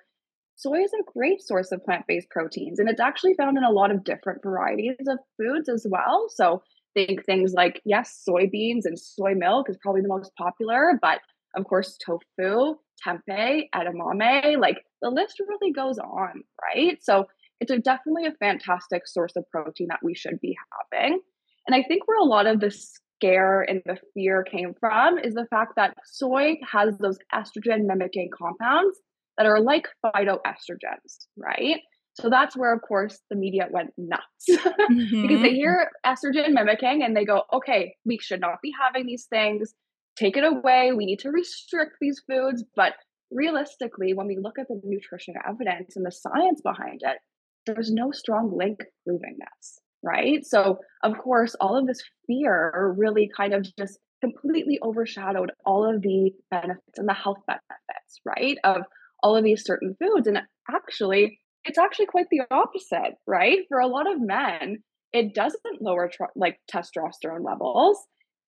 soy 0.54 0.80
is 0.82 0.92
a 0.94 1.12
great 1.12 1.42
source 1.42 1.70
of 1.70 1.84
plant-based 1.84 2.30
proteins 2.30 2.78
and 2.78 2.88
it's 2.88 3.00
actually 3.00 3.34
found 3.34 3.58
in 3.58 3.64
a 3.64 3.70
lot 3.70 3.90
of 3.90 4.04
different 4.04 4.42
varieties 4.42 5.06
of 5.06 5.18
foods 5.36 5.68
as 5.68 5.86
well. 5.90 6.26
So, 6.28 6.62
think 6.94 7.24
things 7.26 7.52
like 7.52 7.82
yes, 7.84 8.24
soybeans 8.28 8.84
and 8.84 8.98
soy 8.98 9.34
milk 9.34 9.68
is 9.68 9.76
probably 9.82 10.02
the 10.02 10.08
most 10.08 10.32
popular, 10.36 10.98
but 11.00 11.20
of 11.56 11.64
course, 11.64 11.96
tofu, 12.04 12.76
tempeh, 13.06 13.62
edamame, 13.74 14.60
like 14.60 14.78
the 15.02 15.10
list 15.10 15.40
really 15.40 15.72
goes 15.72 15.98
on, 15.98 16.42
right? 16.62 16.98
So 17.02 17.26
it's 17.60 17.70
a, 17.70 17.78
definitely 17.78 18.26
a 18.26 18.32
fantastic 18.32 19.06
source 19.06 19.34
of 19.36 19.48
protein 19.50 19.88
that 19.88 20.00
we 20.02 20.14
should 20.14 20.40
be 20.40 20.56
having. 20.92 21.20
And 21.66 21.74
I 21.74 21.82
think 21.88 22.06
where 22.06 22.18
a 22.18 22.24
lot 22.24 22.46
of 22.46 22.60
the 22.60 22.70
scare 22.70 23.62
and 23.62 23.82
the 23.86 23.96
fear 24.14 24.44
came 24.44 24.74
from 24.78 25.18
is 25.18 25.34
the 25.34 25.46
fact 25.50 25.72
that 25.76 25.96
soy 26.04 26.56
has 26.70 26.96
those 26.98 27.18
estrogen 27.34 27.86
mimicking 27.86 28.30
compounds 28.36 28.98
that 29.36 29.46
are 29.46 29.60
like 29.60 29.88
phytoestrogens, 30.04 31.26
right? 31.36 31.80
So 32.20 32.30
that's 32.30 32.56
where, 32.56 32.74
of 32.74 32.80
course, 32.80 33.20
the 33.28 33.36
media 33.36 33.68
went 33.70 33.90
nuts 33.98 34.22
mm-hmm. 34.48 34.96
because 35.22 35.42
they 35.42 35.48
mm-hmm. 35.48 35.54
hear 35.54 35.90
estrogen 36.04 36.52
mimicking 36.52 37.02
and 37.02 37.14
they 37.14 37.24
go, 37.24 37.42
okay, 37.52 37.94
we 38.06 38.18
should 38.18 38.40
not 38.40 38.56
be 38.62 38.72
having 38.80 39.06
these 39.06 39.26
things. 39.26 39.74
Take 40.18 40.36
it 40.36 40.44
away. 40.44 40.92
We 40.92 41.06
need 41.06 41.20
to 41.20 41.30
restrict 41.30 41.96
these 42.00 42.22
foods. 42.28 42.64
But 42.74 42.94
realistically, 43.30 44.14
when 44.14 44.26
we 44.26 44.38
look 44.40 44.58
at 44.58 44.68
the 44.68 44.80
nutrition 44.84 45.34
evidence 45.46 45.96
and 45.96 46.06
the 46.06 46.12
science 46.12 46.60
behind 46.62 47.00
it, 47.02 47.18
there's 47.66 47.90
no 47.90 48.10
strong 48.12 48.56
link 48.56 48.78
proving 49.04 49.36
this, 49.38 49.80
right? 50.02 50.44
So, 50.44 50.78
of 51.02 51.18
course, 51.18 51.54
all 51.60 51.76
of 51.76 51.86
this 51.86 52.02
fear 52.26 52.94
really 52.96 53.28
kind 53.36 53.52
of 53.52 53.66
just 53.78 53.98
completely 54.22 54.78
overshadowed 54.82 55.50
all 55.64 55.84
of 55.88 56.00
the 56.00 56.30
benefits 56.50 56.98
and 56.98 57.08
the 57.08 57.14
health 57.14 57.38
benefits, 57.46 58.20
right? 58.24 58.56
Of 58.64 58.82
all 59.22 59.36
of 59.36 59.44
these 59.44 59.64
certain 59.64 59.96
foods. 60.00 60.26
And 60.26 60.38
actually, 60.70 61.40
it's 61.64 61.78
actually 61.78 62.06
quite 62.06 62.26
the 62.30 62.42
opposite, 62.50 63.14
right? 63.26 63.58
For 63.68 63.78
a 63.78 63.88
lot 63.88 64.10
of 64.10 64.20
men, 64.20 64.78
it 65.12 65.34
doesn't 65.34 65.82
lower 65.82 66.08
tr- 66.12 66.24
like 66.36 66.58
testosterone 66.72 67.44
levels. 67.44 67.98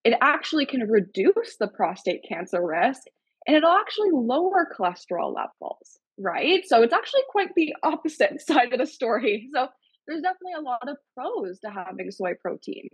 It 0.03 0.17
actually 0.21 0.65
can 0.65 0.81
reduce 0.81 1.57
the 1.59 1.67
prostate 1.67 2.23
cancer 2.27 2.65
risk 2.65 3.01
and 3.45 3.55
it'll 3.55 3.71
actually 3.71 4.09
lower 4.13 4.67
cholesterol 4.77 5.33
levels, 5.35 5.99
right? 6.17 6.63
So 6.65 6.81
it's 6.83 6.93
actually 6.93 7.23
quite 7.29 7.49
the 7.55 7.73
opposite 7.83 8.41
side 8.47 8.73
of 8.73 8.79
the 8.79 8.85
story. 8.85 9.49
So 9.53 9.67
there's 10.07 10.21
definitely 10.21 10.53
a 10.57 10.61
lot 10.61 10.87
of 10.87 10.97
pros 11.15 11.59
to 11.59 11.69
having 11.69 12.11
soy 12.11 12.33
protein. 12.41 12.89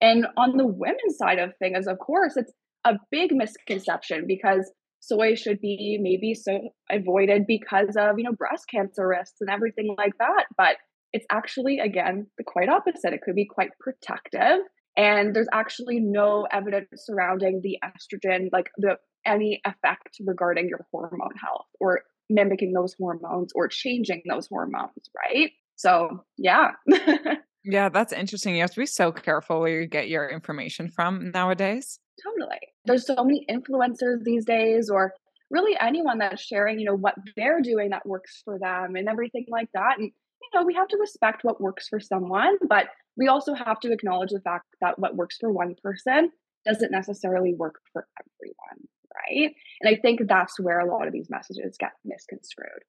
And 0.00 0.26
on 0.36 0.56
the 0.56 0.66
women's 0.66 1.16
side 1.16 1.38
of 1.38 1.52
things, 1.58 1.86
of 1.86 1.98
course, 1.98 2.36
it's 2.36 2.52
a 2.84 2.98
big 3.10 3.32
misconception 3.32 4.24
because 4.26 4.70
soy 5.00 5.34
should 5.34 5.60
be 5.60 5.98
maybe 6.00 6.34
so 6.34 6.58
avoided 6.90 7.46
because 7.46 7.96
of 7.96 8.18
you 8.18 8.24
know 8.24 8.32
breast 8.32 8.64
cancer 8.68 9.06
risks 9.06 9.36
and 9.40 9.50
everything 9.50 9.94
like 9.96 10.16
that 10.18 10.46
but 10.56 10.76
it's 11.12 11.26
actually 11.30 11.78
again 11.78 12.26
the 12.36 12.44
quite 12.44 12.68
opposite 12.68 13.12
it 13.12 13.20
could 13.22 13.34
be 13.34 13.46
quite 13.46 13.70
protective 13.78 14.58
and 14.98 15.34
there's 15.34 15.48
actually 15.52 15.98
no 16.00 16.46
evidence 16.50 16.88
surrounding 16.96 17.62
the 17.62 17.78
estrogen 17.82 18.50
like 18.52 18.70
the 18.76 18.98
any 19.24 19.60
effect 19.64 20.16
regarding 20.26 20.68
your 20.68 20.86
hormone 20.92 21.34
health 21.40 21.66
or 21.80 22.02
mimicking 22.28 22.72
those 22.72 22.94
hormones 22.98 23.52
or 23.54 23.66
changing 23.68 24.22
those 24.28 24.46
hormones 24.48 25.08
right 25.16 25.52
so 25.76 26.22
yeah 26.36 26.72
yeah 27.64 27.88
that's 27.88 28.12
interesting 28.12 28.54
you 28.54 28.60
have 28.60 28.70
to 28.70 28.80
be 28.80 28.86
so 28.86 29.10
careful 29.10 29.60
where 29.60 29.80
you 29.80 29.86
get 29.86 30.08
your 30.08 30.28
information 30.28 30.90
from 30.90 31.30
nowadays 31.30 31.98
Totally. 32.22 32.58
There's 32.84 33.06
so 33.06 33.22
many 33.22 33.46
influencers 33.48 34.22
these 34.24 34.44
days, 34.44 34.90
or 34.90 35.14
really 35.50 35.76
anyone 35.80 36.18
that's 36.18 36.42
sharing, 36.42 36.78
you 36.78 36.86
know, 36.86 36.96
what 36.96 37.14
they're 37.36 37.60
doing 37.60 37.90
that 37.90 38.06
works 38.06 38.42
for 38.44 38.58
them 38.58 38.96
and 38.96 39.08
everything 39.08 39.46
like 39.48 39.68
that. 39.74 39.98
And, 39.98 40.06
you 40.06 40.48
know, 40.54 40.64
we 40.64 40.74
have 40.74 40.88
to 40.88 40.98
respect 40.98 41.44
what 41.44 41.60
works 41.60 41.88
for 41.88 42.00
someone, 42.00 42.56
but 42.68 42.88
we 43.18 43.28
also 43.28 43.52
have 43.52 43.80
to 43.80 43.92
acknowledge 43.92 44.30
the 44.30 44.40
fact 44.40 44.64
that 44.80 44.98
what 44.98 45.16
works 45.16 45.36
for 45.38 45.52
one 45.52 45.74
person 45.82 46.30
doesn't 46.64 46.92
necessarily 46.92 47.54
work 47.54 47.80
for 47.92 48.06
everyone. 48.20 48.88
Right. 49.14 49.54
And 49.80 49.94
I 49.94 50.00
think 50.00 50.20
that's 50.26 50.60
where 50.60 50.78
a 50.78 50.86
lot 50.86 51.06
of 51.06 51.12
these 51.12 51.28
messages 51.28 51.76
get 51.78 51.90
misconstrued. 52.04 52.84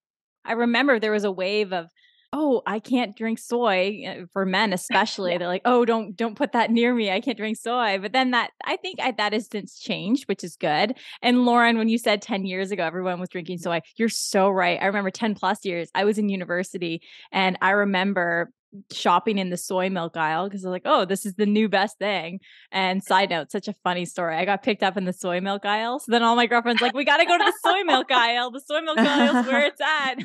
I 0.46 0.54
remember 0.54 1.00
there 1.00 1.12
was 1.12 1.24
a 1.24 1.32
wave 1.32 1.74
of 1.74 1.88
oh 2.32 2.62
i 2.68 2.80
can't 2.80 3.18
drink 3.18 3.40
soy 3.40 4.04
eh, 4.06 4.22
for 4.32 4.46
men 4.46 4.72
especially 4.80 5.32
yeah. 5.32 5.38
they're 5.40 5.48
like 5.48 5.64
oh 5.66 5.84
don't 5.84 6.16
don't 6.16 6.36
put 6.36 6.52
that 6.52 6.70
near 6.72 6.94
me 6.94 7.12
i 7.12 7.20
can't 7.20 7.38
drink 7.38 7.58
soy 7.58 7.98
but 8.00 8.14
then 8.14 8.32
that 8.32 8.52
i 8.66 8.76
think 8.78 9.00
I, 9.02 9.12
that 9.14 9.34
has 9.34 9.48
since 9.52 9.80
changed 9.80 10.28
which 10.28 10.44
is 10.44 10.56
good 10.56 10.96
and 11.22 11.46
lauren 11.46 11.78
when 11.78 11.90
you 11.90 11.98
said 11.98 12.22
10 12.22 12.46
years 12.46 12.72
ago 12.72 12.84
everyone 12.84 13.20
was 13.20 13.30
drinking 13.30 13.58
soy 13.58 13.82
you're 13.96 14.10
so 14.10 14.50
right 14.50 14.80
i 14.82 14.86
remember 14.86 15.10
10 15.10 15.34
plus 15.36 15.66
years 15.66 15.90
i 15.96 16.04
was 16.04 16.18
in 16.18 16.30
university 16.30 17.02
and 17.32 17.58
i 17.62 17.72
remember 17.72 18.52
shopping 18.92 19.38
in 19.38 19.50
the 19.50 19.58
soy 19.58 19.90
milk 19.90 20.16
aisle 20.18 20.48
because 20.48 20.64
I 20.64 20.70
was 20.70 20.74
like, 20.74 20.84
oh, 20.86 21.06
this 21.06 21.26
is 21.26 21.36
the 21.36 21.46
new 21.46 21.70
best 21.70 21.98
thing. 21.98 22.40
And 22.72 23.04
side 23.04 23.30
note, 23.30 23.52
such 23.52 23.68
a 23.68 23.74
funny 23.84 24.06
story. 24.06 24.36
I 24.36 24.46
got 24.46 24.64
picked 24.64 24.84
up 24.84 24.98
in 24.98 25.06
the 25.06 25.14
soy 25.14 25.42
milk 25.42 25.66
aisle. 25.66 26.00
So 26.00 26.12
then 26.12 26.24
all 26.24 26.36
my 26.36 26.46
girlfriends 26.46 26.82
like, 26.82 26.94
we 26.94 27.06
got 27.06 27.18
to 27.18 27.26
go 27.26 27.38
to 27.38 27.44
the 27.44 27.54
soy 27.64 27.84
milk 27.84 28.12
aisle. 28.12 28.52
The 28.52 28.62
soy 28.62 28.82
milk 28.82 29.00
aisle 29.00 29.38
is 29.38 29.48
where 29.48 29.66
it's 29.66 29.82
at. 29.82 30.16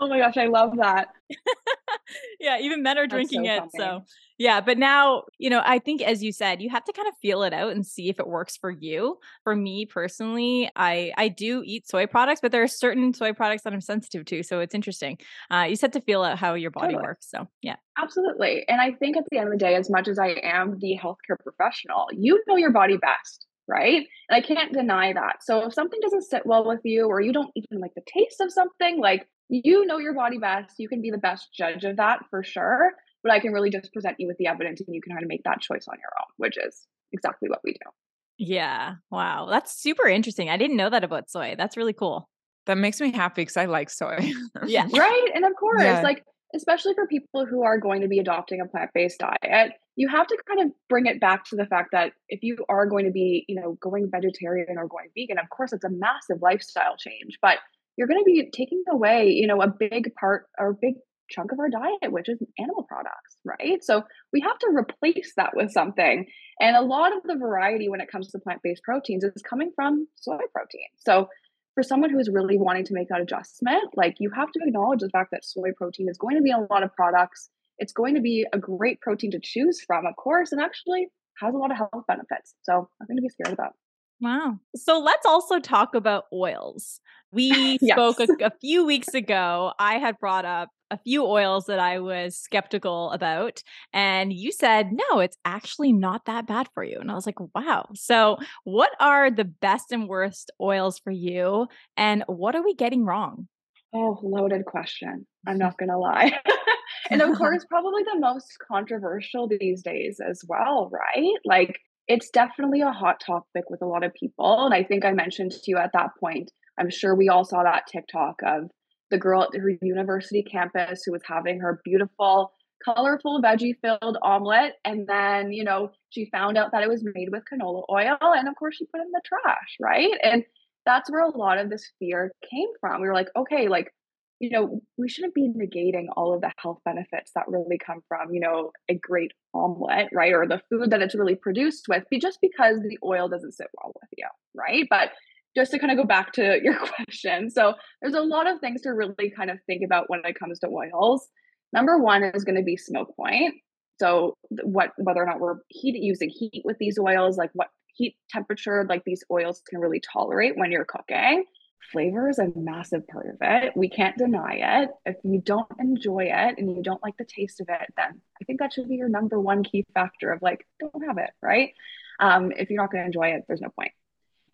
Oh 0.00 0.08
my 0.08 0.18
gosh, 0.18 0.36
I 0.36 0.46
love 0.46 0.76
that. 0.76 1.08
yeah, 2.40 2.58
even 2.60 2.82
men 2.82 2.98
are 2.98 3.06
drinking 3.06 3.44
so 3.44 3.50
it. 3.50 3.62
So 3.76 4.04
Yeah, 4.38 4.60
but 4.60 4.78
now, 4.78 5.24
you 5.38 5.50
know, 5.50 5.60
I 5.64 5.78
think 5.78 6.02
as 6.02 6.22
you 6.22 6.32
said, 6.32 6.62
you 6.62 6.70
have 6.70 6.84
to 6.84 6.92
kind 6.92 7.08
of 7.08 7.14
feel 7.20 7.42
it 7.42 7.52
out 7.52 7.72
and 7.72 7.84
see 7.84 8.08
if 8.08 8.20
it 8.20 8.26
works 8.26 8.56
for 8.56 8.70
you. 8.70 9.18
For 9.44 9.56
me 9.56 9.86
personally, 9.86 10.70
I 10.76 11.12
I 11.16 11.28
do 11.28 11.62
eat 11.64 11.88
soy 11.88 12.06
products, 12.06 12.40
but 12.40 12.52
there 12.52 12.62
are 12.62 12.68
certain 12.68 13.12
soy 13.12 13.32
products 13.32 13.62
that 13.64 13.72
I'm 13.72 13.80
sensitive 13.80 14.24
to, 14.26 14.42
so 14.42 14.60
it's 14.60 14.74
interesting. 14.74 15.18
Uh, 15.50 15.64
you 15.64 15.70
just 15.70 15.82
have 15.82 15.90
to 15.92 16.00
feel 16.00 16.22
out 16.22 16.38
how 16.38 16.54
your 16.54 16.70
body 16.70 16.94
Totally. 16.94 17.02
works. 17.02 17.28
So 17.30 17.48
yeah, 17.62 17.76
Absolutely. 18.00 18.64
And 18.68 18.80
I 18.80 18.92
think 18.92 19.16
at 19.16 19.24
the 19.30 19.38
end 19.38 19.48
of 19.48 19.52
the 19.52 19.58
day, 19.58 19.74
as 19.74 19.90
much 19.90 20.06
as 20.06 20.18
I 20.18 20.36
am 20.42 20.78
the 20.78 20.96
healthcare 21.02 21.38
professional, 21.42 22.06
you 22.12 22.40
know 22.46 22.56
your 22.56 22.70
body 22.70 22.96
best, 22.96 23.46
right? 23.66 24.06
And 24.28 24.36
I 24.36 24.40
can't 24.40 24.72
deny 24.72 25.12
that. 25.12 25.42
So 25.42 25.66
if 25.66 25.74
something 25.74 25.98
doesn't 26.00 26.22
sit 26.22 26.46
well 26.46 26.64
with 26.64 26.80
you 26.84 27.06
or 27.06 27.20
you 27.20 27.32
don't 27.32 27.50
even 27.56 27.80
like 27.80 27.94
the 27.94 28.02
taste 28.06 28.40
of 28.40 28.52
something, 28.52 29.00
like 29.00 29.26
you 29.48 29.86
know 29.86 29.98
your 29.98 30.14
body 30.14 30.38
best, 30.38 30.74
you 30.78 30.88
can 30.88 31.00
be 31.02 31.10
the 31.10 31.18
best 31.18 31.48
judge 31.52 31.84
of 31.84 31.96
that 31.96 32.20
for 32.30 32.42
sure. 32.44 32.92
But 33.22 33.32
I 33.32 33.40
can 33.40 33.52
really 33.52 33.70
just 33.70 33.92
present 33.92 34.16
you 34.18 34.28
with 34.28 34.36
the 34.38 34.46
evidence 34.46 34.80
and 34.80 34.94
you 34.94 35.00
can 35.02 35.12
kind 35.12 35.24
of 35.24 35.28
make 35.28 35.42
that 35.44 35.60
choice 35.60 35.86
on 35.88 35.96
your 35.98 36.10
own, 36.20 36.26
which 36.36 36.56
is 36.56 36.86
exactly 37.12 37.48
what 37.48 37.60
we 37.64 37.72
do. 37.72 37.90
yeah, 38.38 38.94
wow, 39.10 39.48
that's 39.50 39.72
super 39.80 40.06
interesting. 40.06 40.48
I 40.48 40.56
didn't 40.56 40.76
know 40.76 40.90
that 40.90 41.02
about 41.04 41.28
soy. 41.30 41.54
That's 41.58 41.76
really 41.76 41.92
cool. 41.92 42.28
That 42.66 42.78
makes 42.78 43.00
me 43.00 43.10
happy 43.10 43.42
because 43.42 43.56
I 43.56 43.64
like 43.64 43.90
soy. 43.90 44.32
Yeah. 44.66 44.86
Right. 44.92 45.30
And 45.34 45.44
of 45.44 45.52
course, 45.58 45.82
Yeah. 45.82 46.02
like, 46.02 46.22
especially 46.54 46.94
for 46.94 47.06
people 47.08 47.44
who 47.46 47.62
are 47.64 47.78
going 47.78 48.02
to 48.02 48.08
be 48.08 48.18
adopting 48.20 48.60
a 48.60 48.66
plant 48.66 48.90
based 48.94 49.18
diet, 49.18 49.72
you 49.96 50.08
have 50.08 50.26
to 50.28 50.36
kind 50.46 50.60
of 50.60 50.72
bring 50.88 51.06
it 51.06 51.20
back 51.20 51.44
to 51.46 51.56
the 51.56 51.66
fact 51.66 51.88
that 51.92 52.12
if 52.28 52.40
you 52.42 52.56
are 52.68 52.86
going 52.86 53.04
to 53.06 53.10
be, 53.10 53.44
you 53.48 53.60
know, 53.60 53.76
going 53.80 54.08
vegetarian 54.10 54.78
or 54.78 54.86
going 54.86 55.08
vegan, 55.16 55.38
of 55.38 55.50
course, 55.50 55.72
it's 55.72 55.84
a 55.84 55.90
massive 55.90 56.40
lifestyle 56.40 56.96
change, 56.96 57.38
but 57.42 57.56
you're 57.98 58.06
going 58.06 58.20
to 58.20 58.24
be 58.24 58.48
taking 58.54 58.84
away, 58.90 59.30
you 59.30 59.48
know, 59.48 59.60
a 59.60 59.66
big 59.66 60.14
part 60.18 60.46
or 60.56 60.70
a 60.70 60.74
big 60.80 60.94
chunk 61.28 61.52
of 61.52 61.58
our 61.58 61.68
diet, 61.68 62.12
which 62.12 62.28
is 62.28 62.38
animal 62.58 62.84
products, 62.88 63.36
right? 63.44 63.82
So 63.82 64.04
we 64.32 64.40
have 64.40 64.58
to 64.60 64.68
replace 64.72 65.32
that 65.36 65.50
with 65.54 65.72
something. 65.72 66.26
And 66.60 66.76
a 66.76 66.80
lot 66.80 67.14
of 67.14 67.24
the 67.24 67.36
variety 67.36 67.88
when 67.88 68.00
it 68.00 68.10
comes 68.10 68.28
to 68.28 68.38
plant 68.38 68.60
based 68.62 68.82
proteins 68.84 69.24
is 69.24 69.42
coming 69.42 69.72
from 69.74 70.06
soy 70.14 70.38
protein. 70.54 70.88
So 70.96 71.28
for 71.74 71.82
someone 71.82 72.10
who's 72.10 72.30
really 72.32 72.56
wanting 72.56 72.84
to 72.86 72.94
make 72.94 73.08
that 73.08 73.20
adjustment, 73.20 73.90
like 73.94 74.14
you 74.20 74.30
have 74.30 74.50
to 74.52 74.60
acknowledge 74.64 75.00
the 75.00 75.10
fact 75.10 75.30
that 75.32 75.44
soy 75.44 75.72
protein 75.76 76.08
is 76.08 76.16
going 76.18 76.36
to 76.36 76.42
be 76.42 76.50
in 76.50 76.56
a 76.56 76.72
lot 76.72 76.84
of 76.84 76.94
products. 76.94 77.50
It's 77.78 77.92
going 77.92 78.14
to 78.14 78.20
be 78.20 78.46
a 78.52 78.58
great 78.58 79.00
protein 79.00 79.32
to 79.32 79.40
choose 79.42 79.80
from, 79.86 80.06
of 80.06 80.16
course, 80.16 80.52
and 80.52 80.60
actually 80.60 81.08
has 81.40 81.54
a 81.54 81.58
lot 81.58 81.70
of 81.70 81.76
health 81.76 82.04
benefits. 82.06 82.54
So 82.62 82.88
nothing 83.00 83.16
to 83.16 83.22
be 83.22 83.28
scared 83.28 83.52
about. 83.52 83.74
Wow. 84.20 84.58
So 84.74 84.98
let's 84.98 85.26
also 85.26 85.60
talk 85.60 85.94
about 85.94 86.24
oils. 86.32 87.00
We 87.32 87.78
Yes. 87.82 87.94
spoke 87.94 88.20
a, 88.20 88.46
a 88.46 88.52
few 88.60 88.84
weeks 88.84 89.14
ago. 89.14 89.72
I 89.78 89.98
had 89.98 90.18
brought 90.18 90.44
up 90.44 90.70
a 90.90 90.98
few 90.98 91.24
oils 91.24 91.66
that 91.66 91.78
I 91.78 91.98
was 91.98 92.36
skeptical 92.36 93.10
about. 93.10 93.62
And 93.92 94.32
you 94.32 94.52
said, 94.52 94.90
no, 94.92 95.20
it's 95.20 95.36
actually 95.44 95.92
not 95.92 96.24
that 96.24 96.46
bad 96.46 96.68
for 96.74 96.82
you. 96.82 96.98
And 96.98 97.10
I 97.10 97.14
was 97.14 97.26
like, 97.26 97.38
wow. 97.54 97.88
So, 97.94 98.38
what 98.64 98.90
are 99.00 99.30
the 99.30 99.44
best 99.44 99.92
and 99.92 100.08
worst 100.08 100.50
oils 100.60 100.98
for 100.98 101.10
you? 101.10 101.66
And 101.96 102.24
what 102.26 102.56
are 102.56 102.64
we 102.64 102.74
getting 102.74 103.04
wrong? 103.04 103.48
Oh, 103.94 104.18
loaded 104.22 104.64
question. 104.66 105.26
I'm 105.46 105.54
mm-hmm. 105.54 105.60
not 105.60 105.78
going 105.78 105.88
to 105.90 105.98
lie. 105.98 106.38
and 107.10 107.22
of 107.22 107.34
course, 107.38 107.64
probably 107.68 108.02
the 108.04 108.20
most 108.20 108.56
controversial 108.70 109.48
these 109.48 109.82
days 109.82 110.20
as 110.26 110.42
well, 110.46 110.90
right? 110.92 111.34
Like, 111.44 111.78
it's 112.08 112.30
definitely 112.30 112.80
a 112.80 112.90
hot 112.90 113.20
topic 113.24 113.64
with 113.68 113.82
a 113.82 113.86
lot 113.86 114.02
of 114.02 114.14
people. 114.14 114.64
And 114.64 114.74
I 114.74 114.82
think 114.82 115.04
I 115.04 115.12
mentioned 115.12 115.52
to 115.52 115.60
you 115.66 115.76
at 115.76 115.90
that 115.92 116.10
point, 116.18 116.50
I'm 116.78 116.90
sure 116.90 117.14
we 117.14 117.28
all 117.28 117.44
saw 117.44 117.62
that 117.62 117.86
TikTok 117.90 118.36
of 118.44 118.70
the 119.10 119.18
girl 119.18 119.42
at 119.42 119.60
her 119.60 119.70
university 119.82 120.42
campus 120.42 121.02
who 121.04 121.12
was 121.12 121.22
having 121.26 121.60
her 121.60 121.80
beautiful, 121.84 122.52
colorful 122.84 123.42
veggie 123.42 123.74
filled 123.82 124.16
omelet. 124.22 124.72
And 124.84 125.06
then, 125.06 125.52
you 125.52 125.64
know, 125.64 125.90
she 126.10 126.28
found 126.30 126.56
out 126.56 126.72
that 126.72 126.82
it 126.82 126.88
was 126.88 127.04
made 127.14 127.28
with 127.30 127.42
canola 127.52 127.82
oil. 127.90 128.16
And 128.20 128.48
of 128.48 128.54
course, 128.56 128.76
she 128.76 128.86
put 128.86 129.00
it 129.00 129.06
in 129.06 129.12
the 129.12 129.22
trash, 129.24 129.76
right? 129.80 130.16
And 130.22 130.44
that's 130.86 131.10
where 131.10 131.22
a 131.22 131.36
lot 131.36 131.58
of 131.58 131.68
this 131.68 131.84
fear 131.98 132.32
came 132.50 132.68
from. 132.80 133.02
We 133.02 133.08
were 133.08 133.14
like, 133.14 133.28
okay, 133.36 133.68
like, 133.68 133.92
you 134.40 134.50
know, 134.50 134.80
we 134.96 135.08
shouldn't 135.08 135.34
be 135.34 135.48
negating 135.48 136.06
all 136.16 136.32
of 136.32 136.40
the 136.40 136.52
health 136.58 136.78
benefits 136.84 137.32
that 137.34 137.48
really 137.48 137.78
come 137.78 138.02
from, 138.06 138.32
you 138.32 138.40
know, 138.40 138.70
a 138.88 138.94
great 138.94 139.32
omelet, 139.52 140.08
right? 140.12 140.32
Or 140.32 140.46
the 140.46 140.62
food 140.70 140.90
that 140.90 141.02
it's 141.02 141.16
really 141.16 141.34
produced 141.34 141.86
with, 141.88 142.04
just 142.20 142.38
because 142.40 142.78
the 142.80 142.98
oil 143.04 143.28
doesn't 143.28 143.52
sit 143.52 143.66
well 143.76 143.92
with 144.00 144.10
you, 144.16 144.26
right? 144.54 144.86
But 144.88 145.10
just 145.56 145.72
to 145.72 145.78
kind 145.78 145.90
of 145.90 145.98
go 145.98 146.04
back 146.04 146.32
to 146.34 146.60
your 146.62 146.78
question. 146.78 147.50
So 147.50 147.74
there's 148.00 148.14
a 148.14 148.20
lot 148.20 148.48
of 148.48 148.60
things 148.60 148.82
to 148.82 148.90
really 148.90 149.32
kind 149.36 149.50
of 149.50 149.58
think 149.66 149.82
about 149.84 150.08
when 150.08 150.20
it 150.24 150.38
comes 150.38 150.60
to 150.60 150.68
oils. 150.68 151.26
Number 151.72 151.98
one 151.98 152.22
is 152.22 152.44
going 152.44 152.56
to 152.56 152.62
be 152.62 152.76
smoke 152.76 153.14
point. 153.16 153.54
So 154.00 154.34
what 154.62 154.92
whether 154.96 155.20
or 155.20 155.26
not 155.26 155.40
we're 155.40 155.56
heat 155.68 155.96
using 156.00 156.30
heat 156.30 156.62
with 156.64 156.78
these 156.78 156.98
oils, 157.00 157.36
like 157.36 157.50
what 157.54 157.68
heat 157.94 158.16
temperature 158.30 158.86
like 158.88 159.02
these 159.04 159.24
oils 159.30 159.60
can 159.68 159.80
really 159.80 160.00
tolerate 160.00 160.56
when 160.56 160.70
you're 160.70 160.84
cooking. 160.84 161.44
Flavor 161.92 162.28
is 162.28 162.38
a 162.38 162.52
massive 162.54 163.06
part 163.08 163.28
of 163.28 163.36
it. 163.40 163.76
We 163.76 163.88
can't 163.88 164.16
deny 164.18 164.82
it. 164.82 164.90
If 165.06 165.16
you 165.24 165.40
don't 165.40 165.66
enjoy 165.78 166.24
it 166.24 166.58
and 166.58 166.76
you 166.76 166.82
don't 166.82 167.02
like 167.02 167.16
the 167.16 167.24
taste 167.24 167.60
of 167.60 167.68
it, 167.68 167.94
then 167.96 168.20
I 168.40 168.44
think 168.44 168.60
that 168.60 168.72
should 168.72 168.88
be 168.88 168.96
your 168.96 169.08
number 169.08 169.40
one 169.40 169.64
key 169.64 169.86
factor 169.94 170.32
of 170.32 170.42
like, 170.42 170.66
don't 170.80 171.06
have 171.06 171.18
it, 171.18 171.30
right? 171.40 171.72
Um, 172.20 172.52
if 172.52 172.68
you're 172.68 172.82
not 172.82 172.90
going 172.90 173.02
to 173.02 173.06
enjoy 173.06 173.28
it, 173.36 173.44
there's 173.46 173.60
no 173.60 173.70
point. 173.70 173.92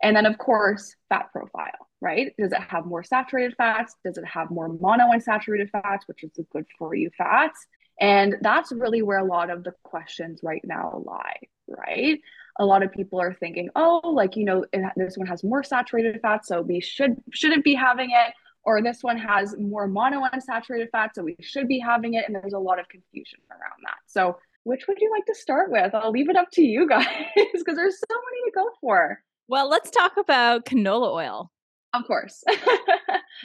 And 0.02 0.14
then, 0.14 0.26
of 0.26 0.38
course, 0.38 0.94
fat 1.08 1.32
profile, 1.32 1.88
right? 2.00 2.34
Does 2.38 2.52
it 2.52 2.60
have 2.60 2.84
more 2.84 3.02
saturated 3.02 3.54
fats? 3.56 3.96
Does 4.04 4.18
it 4.18 4.26
have 4.26 4.50
more 4.50 4.68
monounsaturated 4.68 5.70
fats, 5.70 6.06
which 6.06 6.22
is 6.22 6.30
the 6.36 6.44
good 6.52 6.66
for 6.78 6.94
you 6.94 7.10
fats? 7.16 7.66
And 8.00 8.36
that's 8.42 8.70
really 8.70 9.02
where 9.02 9.18
a 9.18 9.24
lot 9.24 9.50
of 9.50 9.64
the 9.64 9.72
questions 9.82 10.40
right 10.42 10.62
now 10.64 11.02
lie, 11.06 11.38
right? 11.68 12.20
A 12.58 12.64
lot 12.64 12.82
of 12.82 12.92
people 12.92 13.20
are 13.20 13.34
thinking, 13.34 13.68
oh, 13.74 14.00
like 14.04 14.36
you 14.36 14.44
know, 14.44 14.64
it, 14.72 14.92
this 14.96 15.16
one 15.16 15.26
has 15.26 15.42
more 15.42 15.62
saturated 15.62 16.20
fat, 16.20 16.46
so 16.46 16.60
we 16.60 16.80
should 16.80 17.16
shouldn't 17.32 17.64
be 17.64 17.74
having 17.74 18.10
it, 18.10 18.32
or 18.64 18.82
this 18.82 19.02
one 19.02 19.18
has 19.18 19.56
more 19.58 19.88
monounsaturated 19.88 20.90
fat, 20.90 21.14
so 21.14 21.22
we 21.22 21.36
should 21.40 21.68
be 21.68 21.78
having 21.78 22.14
it. 22.14 22.24
And 22.26 22.34
there's 22.34 22.52
a 22.52 22.58
lot 22.58 22.78
of 22.78 22.88
confusion 22.88 23.40
around 23.50 23.80
that. 23.84 23.98
So, 24.06 24.38
which 24.64 24.86
would 24.88 25.00
you 25.00 25.10
like 25.10 25.26
to 25.26 25.34
start 25.34 25.70
with? 25.70 25.94
I'll 25.94 26.12
leave 26.12 26.30
it 26.30 26.36
up 26.36 26.50
to 26.52 26.62
you 26.62 26.88
guys 26.88 27.06
because 27.34 27.76
there's 27.76 27.98
so 27.98 28.14
many 28.14 28.50
to 28.50 28.54
go 28.54 28.70
for. 28.80 29.20
Well, 29.48 29.68
let's 29.68 29.90
talk 29.90 30.12
about 30.16 30.64
canola 30.64 31.12
oil. 31.12 31.50
Of 31.92 32.06
course. 32.06 32.42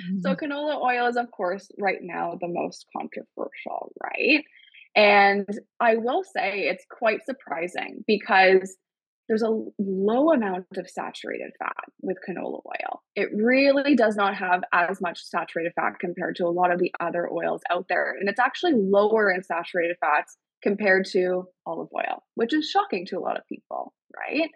Mm-hmm. 0.03 0.19
so 0.19 0.35
canola 0.35 0.79
oil 0.81 1.07
is 1.07 1.17
of 1.17 1.31
course 1.31 1.71
right 1.79 1.97
now 1.99 2.37
the 2.39 2.47
most 2.47 2.85
controversial, 2.95 3.91
right? 4.01 4.45
And 4.95 5.47
I 5.79 5.95
will 5.95 6.23
say 6.23 6.67
it's 6.67 6.85
quite 6.89 7.25
surprising 7.25 8.03
because 8.05 8.77
there's 9.29 9.43
a 9.43 9.63
low 9.77 10.33
amount 10.33 10.65
of 10.75 10.89
saturated 10.89 11.51
fat 11.59 11.85
with 12.01 12.17
canola 12.27 12.61
oil. 12.65 13.03
It 13.15 13.29
really 13.33 13.95
does 13.95 14.15
not 14.15 14.35
have 14.35 14.63
as 14.73 14.99
much 14.99 15.21
saturated 15.23 15.71
fat 15.75 15.99
compared 15.99 16.35
to 16.37 16.45
a 16.45 16.49
lot 16.49 16.71
of 16.73 16.79
the 16.79 16.91
other 16.99 17.29
oils 17.31 17.61
out 17.71 17.85
there. 17.87 18.15
And 18.19 18.27
it's 18.27 18.39
actually 18.39 18.73
lower 18.75 19.31
in 19.31 19.43
saturated 19.43 19.97
fats 20.01 20.35
compared 20.63 21.05
to 21.11 21.43
olive 21.67 21.89
oil, 21.95 22.23
which 22.33 22.55
is 22.55 22.69
shocking 22.69 23.05
to 23.05 23.19
a 23.19 23.21
lot 23.21 23.37
of 23.37 23.47
people, 23.47 23.93
right? 24.17 24.49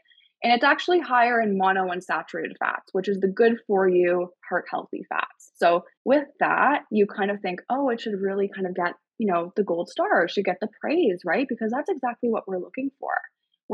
And 0.44 0.52
it's 0.52 0.64
actually 0.64 1.00
higher 1.00 1.40
in 1.40 1.58
mono 1.58 1.86
monounsaturated 1.86 2.58
fats, 2.60 2.90
which 2.94 3.08
is 3.08 3.20
the 3.20 3.30
good 3.30 3.60
for 3.68 3.88
you, 3.88 4.30
heart 4.50 4.66
healthy 4.70 5.06
fats. 5.08 5.52
So 5.56 5.86
with 6.04 6.26
that, 6.40 6.82
you 6.92 7.06
kind 7.06 7.30
of 7.30 7.40
think, 7.42 7.62
oh, 7.70 7.90
it 7.90 8.02
should 8.02 8.20
really 8.20 8.50
kind 8.54 8.66
of 8.66 8.76
get, 8.76 8.96
you 9.20 9.32
know, 9.32 9.54
the 9.56 9.64
gold 9.64 9.88
star, 9.88 10.28
should 10.28 10.46
get 10.46 10.58
the 10.60 10.68
praise, 10.82 11.20
right? 11.24 11.46
Because 11.48 11.72
that's 11.72 11.90
exactly 11.90 12.30
what 12.30 12.48
we're 12.48 12.58
looking 12.60 12.90
for. 13.00 13.14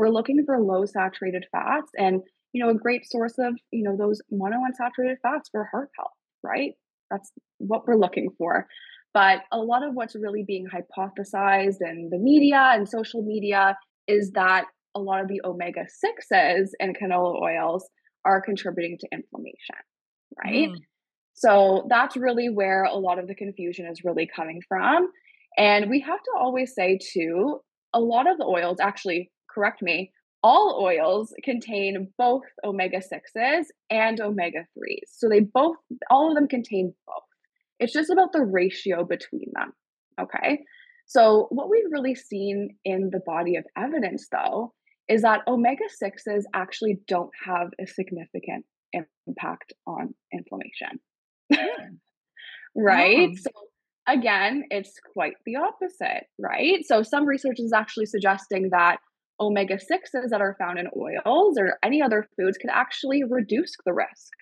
We're 0.00 0.08
looking 0.08 0.42
for 0.46 0.58
low 0.58 0.86
saturated 0.86 1.44
fats 1.52 1.90
and, 1.98 2.22
you 2.54 2.64
know, 2.64 2.70
a 2.70 2.74
great 2.74 3.04
source 3.04 3.34
of, 3.38 3.54
you 3.70 3.82
know, 3.82 3.98
those 3.98 4.22
monounsaturated 4.32 5.16
fats 5.22 5.50
for 5.52 5.68
heart 5.70 5.90
health, 5.94 6.16
right? 6.42 6.72
That's 7.10 7.30
what 7.58 7.86
we're 7.86 7.96
looking 7.96 8.30
for. 8.38 8.66
But 9.12 9.40
a 9.52 9.58
lot 9.58 9.82
of 9.86 9.92
what's 9.92 10.16
really 10.16 10.42
being 10.46 10.66
hypothesized 10.66 11.82
in 11.82 12.08
the 12.10 12.16
media 12.16 12.70
and 12.72 12.88
social 12.88 13.22
media 13.22 13.76
is 14.08 14.30
that 14.32 14.64
a 14.94 15.00
lot 15.00 15.20
of 15.20 15.28
the 15.28 15.42
omega 15.44 15.82
6s 15.82 16.70
and 16.80 16.96
canola 16.96 17.38
oils 17.38 17.86
are 18.24 18.40
contributing 18.40 18.96
to 19.00 19.08
inflammation, 19.12 19.76
right? 20.42 20.70
Mm. 20.70 20.76
So 21.34 21.86
that's 21.90 22.16
really 22.16 22.48
where 22.48 22.84
a 22.84 22.96
lot 22.96 23.18
of 23.18 23.26
the 23.26 23.34
confusion 23.34 23.86
is 23.86 24.02
really 24.02 24.28
coming 24.34 24.62
from. 24.66 25.10
And 25.58 25.90
we 25.90 26.00
have 26.00 26.22
to 26.22 26.30
always 26.38 26.74
say, 26.74 26.98
too, 27.12 27.60
a 27.92 28.00
lot 28.00 28.30
of 28.30 28.38
the 28.38 28.44
oils, 28.44 28.78
actually, 28.80 29.30
correct 29.52 29.82
me, 29.82 30.12
all 30.42 30.80
oils 30.82 31.34
contain 31.44 32.08
both 32.16 32.44
omega 32.64 32.98
6s 32.98 33.64
and 33.90 34.20
omega 34.20 34.60
3s. 34.78 35.08
So 35.08 35.28
they 35.28 35.40
both, 35.40 35.76
all 36.10 36.30
of 36.30 36.34
them 36.34 36.48
contain 36.48 36.94
both. 37.06 37.24
It's 37.78 37.92
just 37.92 38.10
about 38.10 38.32
the 38.32 38.44
ratio 38.44 39.04
between 39.04 39.50
them. 39.54 39.72
Okay. 40.20 40.60
So, 41.06 41.48
what 41.50 41.68
we've 41.68 41.90
really 41.90 42.14
seen 42.14 42.76
in 42.84 43.10
the 43.10 43.20
body 43.26 43.56
of 43.56 43.64
evidence, 43.76 44.28
though, 44.30 44.72
is 45.08 45.22
that 45.22 45.40
omega 45.48 45.84
6s 46.00 46.42
actually 46.54 47.00
don't 47.08 47.30
have 47.44 47.68
a 47.80 47.86
significant 47.86 48.64
impact 48.92 49.72
on 49.86 50.14
inflammation. 50.32 51.00
Hmm. 51.52 51.94
right? 52.76 53.30
Oh. 53.30 53.36
So, 53.40 53.50
again, 54.06 54.64
it's 54.70 54.94
quite 55.12 55.34
the 55.46 55.56
opposite, 55.56 56.26
right? 56.38 56.84
So 56.84 57.02
some 57.02 57.26
research 57.26 57.58
is 57.58 57.72
actually 57.72 58.06
suggesting 58.06 58.70
that 58.70 58.98
omega 59.40 59.74
6s 59.74 60.28
that 60.30 60.40
are 60.40 60.56
found 60.58 60.78
in 60.78 60.86
oils 60.96 61.58
or 61.58 61.78
any 61.82 62.02
other 62.02 62.26
foods 62.36 62.58
could 62.58 62.70
actually 62.70 63.22
reduce 63.24 63.74
the 63.84 63.92
risk 63.92 64.32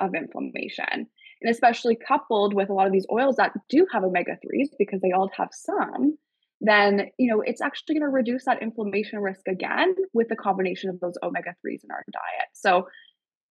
of 0.00 0.14
inflammation. 0.14 1.06
And 1.40 1.50
especially 1.50 1.96
coupled 1.96 2.54
with 2.54 2.68
a 2.68 2.72
lot 2.72 2.86
of 2.86 2.92
these 2.92 3.06
oils 3.12 3.36
that 3.36 3.52
do 3.68 3.86
have 3.92 4.02
omega 4.02 4.32
3s 4.32 4.70
because 4.78 5.00
they 5.00 5.12
all 5.12 5.30
have 5.36 5.50
some, 5.52 6.18
then 6.60 7.10
you 7.18 7.32
know 7.32 7.40
it's 7.40 7.60
actually 7.60 7.94
going 7.94 8.10
to 8.10 8.12
reduce 8.12 8.44
that 8.46 8.62
inflammation 8.62 9.20
risk 9.20 9.46
again 9.46 9.94
with 10.12 10.28
the 10.28 10.34
combination 10.34 10.90
of 10.90 10.98
those 10.98 11.14
omega 11.22 11.50
3s 11.64 11.84
in 11.84 11.90
our 11.92 12.02
diet. 12.12 12.48
So 12.54 12.88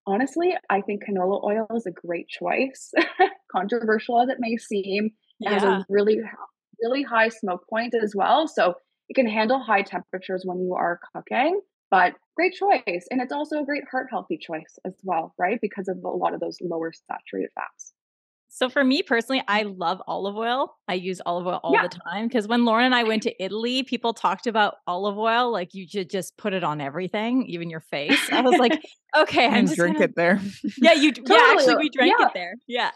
honestly, 0.05 0.53
I 0.69 0.81
think 0.81 1.03
canola 1.05 1.41
oil 1.43 1.67
is 1.75 1.85
a 1.85 1.91
great 1.91 2.27
choice. 2.27 2.91
Controversial 3.51 4.21
as 4.21 4.29
it 4.29 4.37
may 4.39 4.57
seem, 4.57 5.05
it 5.05 5.11
yeah. 5.39 5.53
has 5.53 5.63
a 5.63 5.85
really 5.87 6.19
really 6.81 7.03
high 7.03 7.29
smoke 7.29 7.67
point 7.69 7.93
as 7.95 8.13
well. 8.15 8.47
So 8.47 8.75
it 9.09 9.15
can 9.15 9.27
handle 9.27 9.59
high 9.59 9.83
temperatures 9.83 10.43
when 10.45 10.59
you 10.59 10.73
are 10.75 10.99
cooking, 11.13 11.61
but 11.89 12.13
great 12.35 12.53
choice. 12.53 13.07
And 13.09 13.21
it's 13.21 13.33
also 13.33 13.59
a 13.61 13.65
great 13.65 13.83
heart 13.89 14.07
healthy 14.09 14.37
choice 14.37 14.79
as 14.85 14.93
well, 15.03 15.33
right? 15.37 15.59
Because 15.61 15.87
of 15.87 16.03
a 16.03 16.09
lot 16.09 16.33
of 16.33 16.39
those 16.39 16.57
lower 16.61 16.91
saturated 16.93 17.51
fats. 17.55 17.93
So 18.49 18.69
for 18.69 18.83
me 18.83 19.03
personally, 19.03 19.43
I 19.47 19.63
love 19.63 20.01
olive 20.07 20.35
oil. 20.35 20.75
I 20.87 20.95
use 20.95 21.21
olive 21.25 21.45
oil 21.45 21.59
all 21.63 21.73
yeah. 21.73 21.83
the 21.83 21.89
time 21.89 22.27
because 22.27 22.47
when 22.47 22.65
Lauren 22.65 22.85
and 22.85 22.95
I 22.95 23.03
went 23.03 23.23
to 23.23 23.43
Italy, 23.43 23.83
people 23.83 24.13
talked 24.13 24.47
about 24.47 24.75
olive 24.87 25.17
oil 25.17 25.51
like 25.51 25.73
you 25.73 25.87
should 25.87 26.09
just 26.09 26.37
put 26.37 26.53
it 26.53 26.63
on 26.63 26.81
everything, 26.81 27.45
even 27.47 27.69
your 27.69 27.81
face. 27.81 28.17
I 28.31 28.41
was 28.41 28.57
like, 28.57 28.81
okay, 29.17 29.45
I'm 29.47 29.65
drink 29.65 29.97
gonna... 29.97 30.05
it 30.05 30.15
there. 30.15 30.41
Yeah, 30.81 30.93
you. 30.93 31.11
totally. 31.13 31.37
Yeah, 31.37 31.53
actually, 31.53 31.75
we 31.75 31.89
drank 31.89 32.13
yeah. 32.17 32.25
it 32.25 32.31
there. 32.33 32.55
Yeah, 32.67 32.91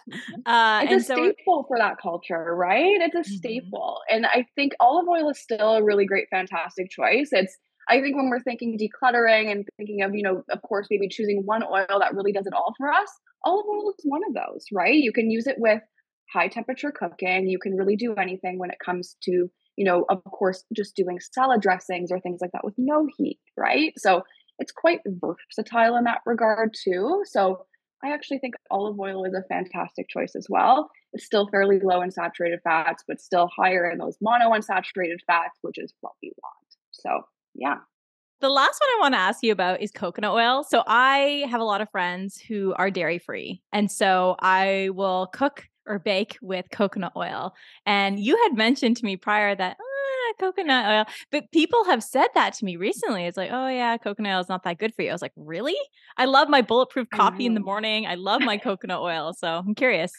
uh, 0.45 0.85
it's 0.89 1.03
a 1.03 1.07
so... 1.07 1.15
staple 1.15 1.65
for 1.67 1.77
that 1.77 1.97
culture, 2.01 2.55
right? 2.55 2.99
It's 3.01 3.15
a 3.15 3.19
mm-hmm. 3.19 3.35
staple, 3.35 3.99
and 4.09 4.25
I 4.25 4.45
think 4.55 4.73
olive 4.79 5.07
oil 5.07 5.29
is 5.29 5.39
still 5.39 5.75
a 5.75 5.83
really 5.83 6.05
great, 6.05 6.27
fantastic 6.31 6.89
choice. 6.89 7.29
It's 7.31 7.57
I 7.89 8.01
think 8.01 8.15
when 8.15 8.29
we're 8.29 8.39
thinking 8.39 8.77
decluttering 8.77 9.51
and 9.51 9.67
thinking 9.77 10.01
of, 10.01 10.15
you 10.15 10.23
know, 10.23 10.43
of 10.49 10.61
course, 10.61 10.87
maybe 10.89 11.09
choosing 11.09 11.43
one 11.45 11.63
oil 11.63 11.99
that 11.99 12.13
really 12.13 12.31
does 12.31 12.47
it 12.47 12.53
all 12.53 12.73
for 12.77 12.91
us, 12.91 13.09
olive 13.43 13.65
oil 13.65 13.93
is 13.97 14.03
one 14.03 14.21
of 14.27 14.33
those, 14.33 14.65
right? 14.71 14.95
You 14.95 15.11
can 15.11 15.29
use 15.29 15.47
it 15.47 15.55
with 15.57 15.81
high 16.31 16.47
temperature 16.47 16.91
cooking. 16.91 17.47
You 17.47 17.59
can 17.59 17.75
really 17.75 17.95
do 17.95 18.13
anything 18.15 18.57
when 18.57 18.69
it 18.69 18.77
comes 18.83 19.17
to, 19.23 19.49
you 19.75 19.85
know, 19.85 20.05
of 20.09 20.23
course, 20.25 20.63
just 20.75 20.95
doing 20.95 21.19
salad 21.19 21.61
dressings 21.61 22.11
or 22.11 22.19
things 22.19 22.39
like 22.41 22.51
that 22.53 22.63
with 22.63 22.75
no 22.77 23.07
heat, 23.17 23.39
right? 23.57 23.93
So 23.97 24.23
it's 24.59 24.71
quite 24.71 24.99
versatile 25.05 25.97
in 25.97 26.03
that 26.05 26.21
regard 26.25 26.75
too. 26.83 27.23
So 27.25 27.65
I 28.03 28.13
actually 28.13 28.39
think 28.39 28.55
olive 28.71 28.99
oil 28.99 29.25
is 29.25 29.33
a 29.33 29.43
fantastic 29.47 30.07
choice 30.09 30.35
as 30.35 30.47
well. 30.49 30.89
It's 31.13 31.25
still 31.25 31.47
fairly 31.49 31.79
low 31.83 32.01
in 32.01 32.11
saturated 32.11 32.59
fats, 32.63 33.03
but 33.07 33.21
still 33.21 33.49
higher 33.55 33.89
in 33.89 33.99
those 33.99 34.17
monounsaturated 34.17 35.19
fats, 35.27 35.59
which 35.61 35.77
is 35.77 35.93
what 36.01 36.13
we 36.21 36.31
want. 36.41 36.67
So, 36.91 37.21
yeah. 37.53 37.75
The 38.41 38.49
last 38.49 38.81
one 38.81 38.89
I 38.89 39.01
want 39.01 39.13
to 39.13 39.19
ask 39.19 39.43
you 39.43 39.51
about 39.51 39.81
is 39.81 39.91
coconut 39.91 40.31
oil. 40.31 40.63
So 40.63 40.83
I 40.87 41.45
have 41.49 41.61
a 41.61 41.65
lot 41.65 41.81
of 41.81 41.89
friends 41.91 42.39
who 42.39 42.73
are 42.73 42.89
dairy 42.89 43.19
free. 43.19 43.61
And 43.71 43.91
so 43.91 44.35
I 44.39 44.89
will 44.93 45.27
cook 45.27 45.67
or 45.85 45.99
bake 45.99 46.37
with 46.41 46.65
coconut 46.71 47.13
oil. 47.15 47.53
And 47.85 48.19
you 48.19 48.37
had 48.43 48.57
mentioned 48.57 48.97
to 48.97 49.05
me 49.05 49.15
prior 49.15 49.53
that 49.55 49.77
ah, 49.79 50.33
coconut 50.39 50.85
oil, 50.87 51.05
but 51.31 51.51
people 51.51 51.83
have 51.85 52.03
said 52.03 52.27
that 52.33 52.53
to 52.55 52.65
me 52.65 52.77
recently. 52.77 53.25
It's 53.25 53.37
like, 53.37 53.51
oh 53.51 53.67
yeah, 53.67 53.97
coconut 53.97 54.33
oil 54.33 54.39
is 54.39 54.49
not 54.49 54.63
that 54.63 54.79
good 54.79 54.95
for 54.95 55.03
you. 55.03 55.09
I 55.09 55.13
was 55.13 55.21
like, 55.21 55.33
really? 55.35 55.77
I 56.17 56.25
love 56.25 56.49
my 56.49 56.61
bulletproof 56.61 57.09
coffee 57.13 57.45
in 57.45 57.53
the 57.53 57.59
morning. 57.59 58.07
I 58.07 58.15
love 58.15 58.41
my 58.41 58.57
coconut 58.57 59.01
oil. 59.01 59.33
So 59.33 59.47
I'm 59.47 59.75
curious. 59.75 60.13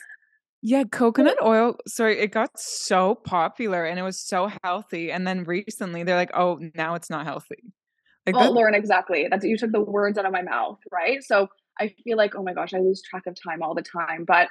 Yeah, 0.62 0.84
coconut 0.84 1.38
oil. 1.42 1.76
Sorry, 1.88 2.20
it 2.20 2.30
got 2.30 2.50
so 2.56 3.16
popular 3.16 3.84
and 3.84 3.98
it 3.98 4.02
was 4.02 4.20
so 4.20 4.48
healthy. 4.62 5.10
And 5.10 5.26
then 5.26 5.42
recently 5.42 6.04
they're 6.04 6.16
like, 6.16 6.30
oh, 6.34 6.60
now 6.76 6.94
it's 6.94 7.10
not 7.10 7.26
healthy. 7.26 7.62
Like 8.24 8.36
well, 8.36 8.54
Lauren, 8.54 8.74
exactly. 8.74 9.26
That's 9.28 9.44
you 9.44 9.56
took 9.56 9.72
the 9.72 9.80
words 9.80 10.18
out 10.18 10.26
of 10.26 10.32
my 10.32 10.42
mouth, 10.42 10.78
right? 10.92 11.22
So 11.24 11.48
I 11.80 11.92
feel 12.04 12.16
like, 12.16 12.36
oh 12.36 12.44
my 12.44 12.54
gosh, 12.54 12.72
I 12.74 12.78
lose 12.78 13.02
track 13.02 13.24
of 13.26 13.34
time 13.34 13.62
all 13.62 13.74
the 13.74 13.82
time. 13.82 14.24
But 14.24 14.48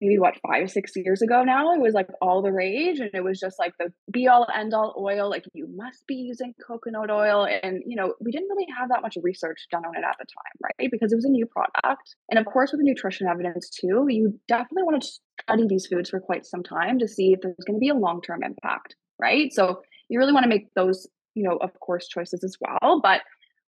maybe 0.00 0.18
what 0.18 0.38
five, 0.46 0.70
six 0.70 0.92
years 0.96 1.22
ago 1.22 1.42
now, 1.42 1.72
it 1.74 1.80
was 1.80 1.94
like 1.94 2.08
all 2.20 2.42
the 2.42 2.52
rage, 2.52 3.00
and 3.00 3.10
it 3.14 3.24
was 3.24 3.38
just 3.38 3.58
like 3.58 3.72
the 3.78 3.92
be 4.10 4.28
all 4.28 4.46
end 4.54 4.74
all 4.74 4.94
oil. 4.98 5.28
Like 5.28 5.44
you 5.52 5.66
must 5.74 6.06
be 6.06 6.14
using 6.14 6.54
coconut 6.66 7.10
oil, 7.10 7.46
and 7.46 7.82
you 7.86 7.96
know 7.96 8.14
we 8.20 8.30
didn't 8.32 8.48
really 8.48 8.66
have 8.78 8.88
that 8.88 9.02
much 9.02 9.16
research 9.22 9.66
done 9.70 9.84
on 9.84 9.96
it 9.96 10.04
at 10.04 10.16
the 10.18 10.26
time, 10.26 10.72
right? 10.78 10.90
Because 10.90 11.12
it 11.12 11.16
was 11.16 11.24
a 11.24 11.30
new 11.30 11.46
product, 11.46 12.16
and 12.30 12.38
of 12.38 12.46
course 12.46 12.72
with 12.72 12.80
the 12.80 12.86
nutrition 12.86 13.28
evidence 13.28 13.70
too, 13.70 14.06
you 14.08 14.38
definitely 14.48 14.84
want 14.84 15.02
to 15.02 15.08
study 15.42 15.66
these 15.68 15.86
foods 15.86 16.10
for 16.10 16.20
quite 16.20 16.46
some 16.46 16.62
time 16.62 16.98
to 16.98 17.08
see 17.08 17.32
if 17.32 17.40
there's 17.42 17.56
going 17.66 17.76
to 17.76 17.80
be 17.80 17.88
a 17.88 17.94
long 17.94 18.20
term 18.22 18.42
impact, 18.42 18.96
right? 19.20 19.52
So 19.52 19.82
you 20.08 20.18
really 20.18 20.32
want 20.32 20.44
to 20.44 20.48
make 20.48 20.72
those 20.74 21.06
you 21.34 21.48
know, 21.48 21.56
of 21.60 21.78
course, 21.80 22.08
choices 22.08 22.44
as 22.44 22.56
well. 22.60 23.00
But 23.02 23.22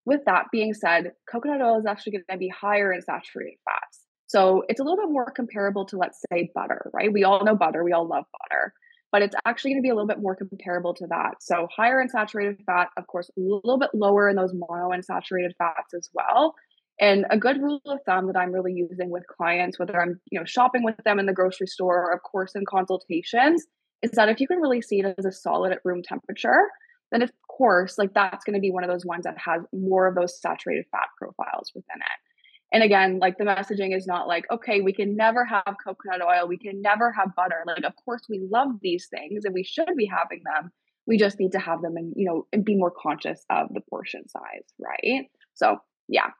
with 0.04 0.20
that 0.26 0.46
being 0.52 0.74
said, 0.74 1.12
coconut 1.30 1.60
oil 1.60 1.78
is 1.78 1.86
actually 1.86 2.12
going 2.12 2.24
to 2.30 2.36
be 2.36 2.48
higher 2.48 2.92
in 2.92 3.00
saturated 3.02 3.58
fats. 3.64 4.01
So 4.32 4.64
it's 4.70 4.80
a 4.80 4.82
little 4.82 4.96
bit 4.96 5.12
more 5.12 5.30
comparable 5.30 5.84
to, 5.86 5.98
let's 5.98 6.24
say, 6.32 6.50
butter, 6.54 6.90
right? 6.94 7.12
We 7.12 7.22
all 7.22 7.44
know 7.44 7.54
butter, 7.54 7.84
we 7.84 7.92
all 7.92 8.08
love 8.08 8.24
butter, 8.40 8.72
but 9.10 9.20
it's 9.20 9.36
actually 9.44 9.72
going 9.72 9.82
to 9.82 9.86
be 9.86 9.90
a 9.90 9.94
little 9.94 10.08
bit 10.08 10.22
more 10.22 10.34
comparable 10.34 10.94
to 10.94 11.06
that. 11.08 11.42
So 11.42 11.68
higher 11.76 12.00
in 12.00 12.08
saturated 12.08 12.62
fat, 12.64 12.88
of 12.96 13.06
course, 13.08 13.30
a 13.36 13.40
little 13.40 13.78
bit 13.78 13.90
lower 13.92 14.30
in 14.30 14.36
those 14.36 14.54
monounsaturated 14.54 15.50
fats 15.58 15.92
as 15.94 16.08
well. 16.14 16.54
And 16.98 17.26
a 17.28 17.36
good 17.36 17.60
rule 17.60 17.82
of 17.84 17.98
thumb 18.06 18.26
that 18.28 18.38
I'm 18.38 18.52
really 18.52 18.72
using 18.72 19.10
with 19.10 19.26
clients, 19.26 19.78
whether 19.78 20.00
I'm 20.00 20.18
you 20.30 20.38
know 20.38 20.46
shopping 20.46 20.82
with 20.82 20.96
them 21.04 21.18
in 21.18 21.26
the 21.26 21.34
grocery 21.34 21.66
store 21.66 22.08
or 22.08 22.14
of 22.14 22.22
course 22.22 22.52
in 22.54 22.64
consultations, 22.64 23.66
is 24.00 24.12
that 24.12 24.30
if 24.30 24.40
you 24.40 24.48
can 24.48 24.60
really 24.60 24.80
see 24.80 25.00
it 25.00 25.14
as 25.18 25.26
a 25.26 25.32
solid 25.32 25.72
at 25.72 25.80
room 25.84 26.02
temperature, 26.02 26.70
then 27.10 27.20
of 27.20 27.30
course, 27.50 27.98
like 27.98 28.14
that's 28.14 28.44
going 28.44 28.54
to 28.54 28.60
be 28.60 28.70
one 28.70 28.82
of 28.82 28.88
those 28.88 29.04
ones 29.04 29.24
that 29.24 29.36
has 29.36 29.60
more 29.74 30.06
of 30.06 30.14
those 30.14 30.40
saturated 30.40 30.86
fat 30.90 31.08
profiles 31.18 31.70
within 31.74 32.00
it. 32.00 32.31
And 32.72 32.82
again, 32.82 33.18
like 33.18 33.36
the 33.36 33.44
messaging 33.44 33.94
is 33.96 34.06
not 34.06 34.26
like, 34.26 34.46
okay, 34.50 34.80
we 34.80 34.92
can 34.92 35.14
never 35.14 35.44
have 35.44 35.76
coconut 35.84 36.22
oil, 36.22 36.48
we 36.48 36.56
can 36.56 36.80
never 36.80 37.12
have 37.12 37.34
butter. 37.36 37.64
Like, 37.66 37.84
of 37.84 37.92
course, 38.04 38.22
we 38.28 38.40
love 38.50 38.68
these 38.80 39.08
things 39.08 39.44
and 39.44 39.52
we 39.52 39.62
should 39.62 39.94
be 39.96 40.06
having 40.06 40.42
them. 40.44 40.70
We 41.06 41.18
just 41.18 41.38
need 41.38 41.52
to 41.52 41.58
have 41.58 41.82
them 41.82 41.96
and, 41.96 42.14
you 42.16 42.24
know, 42.24 42.46
and 42.52 42.64
be 42.64 42.76
more 42.76 42.92
conscious 42.92 43.44
of 43.50 43.68
the 43.74 43.80
portion 43.90 44.28
size, 44.28 44.64
right? 44.78 45.26
So, 45.54 45.78
yeah. 46.08 46.30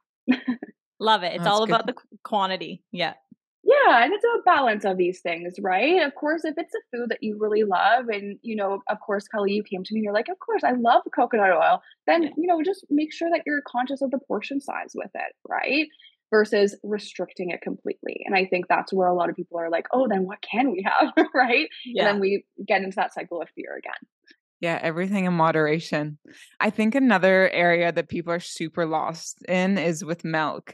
love 1.01 1.23
it. 1.23 1.35
It's 1.35 1.45
That's 1.45 1.49
all 1.49 1.67
good. 1.67 1.75
about 1.75 1.87
the 1.87 1.95
quantity. 2.23 2.83
Yeah. 2.93 3.15
Yeah, 3.65 4.03
and 4.05 4.13
it's 4.13 4.25
a 4.25 4.43
balance 4.45 4.85
of 4.85 4.97
these 4.97 5.21
things, 5.21 5.55
right? 5.61 6.03
Of 6.03 6.17
course, 6.17 6.45
if 6.45 6.55
it's 6.57 6.75
a 6.75 6.97
food 6.97 7.11
that 7.11 7.23
you 7.23 7.39
really 7.39 7.63
love, 7.63 8.09
and 8.09 8.39
you 8.43 8.57
know, 8.57 8.83
of 8.89 8.99
course, 9.01 9.29
Kelly, 9.29 9.53
you 9.53 9.63
came 9.63 9.85
to 9.85 9.95
me, 9.95 10.01
and 10.01 10.05
you're 10.05 10.13
like, 10.13 10.29
of 10.29 10.39
course, 10.41 10.65
I 10.65 10.73
love 10.73 11.03
coconut 11.15 11.51
oil. 11.51 11.81
Then 12.09 12.25
you 12.37 12.49
know, 12.49 12.61
just 12.65 12.85
make 12.91 13.13
sure 13.13 13.31
that 13.31 13.43
you're 13.47 13.63
conscious 13.63 14.03
of 14.03 14.11
the 14.11 14.19
portion 14.19 14.61
size 14.61 14.93
with 14.97 15.11
it, 15.15 15.33
right? 15.49 15.87
Versus 16.33 16.75
restricting 16.83 17.51
it 17.51 17.61
completely. 17.61 18.23
And 18.25 18.35
I 18.35 18.47
think 18.47 18.67
that's 18.67 18.93
where 18.93 19.07
a 19.07 19.15
lot 19.15 19.29
of 19.29 19.37
people 19.37 19.61
are 19.61 19.69
like, 19.69 19.87
oh, 19.93 20.09
then 20.09 20.25
what 20.25 20.39
can 20.41 20.73
we 20.73 20.83
have, 20.85 21.13
right? 21.35 21.69
Yeah. 21.85 22.03
And 22.03 22.09
then 22.09 22.21
we 22.21 22.45
get 22.67 22.83
into 22.83 22.97
that 22.97 23.13
cycle 23.13 23.43
of 23.43 23.49
fear 23.55 23.77
again. 23.77 23.93
Yeah, 24.61 24.79
everything 24.81 25.27
in 25.27 25.35
moderation. 25.35 26.19
I 26.59 26.71
think 26.71 26.95
another 26.95 27.51
area 27.51 27.93
that 27.93 28.09
people 28.09 28.33
are 28.33 28.41
super 28.41 28.87
lost 28.87 29.45
in 29.47 29.77
is 29.77 30.05
with 30.05 30.25
milk. 30.25 30.73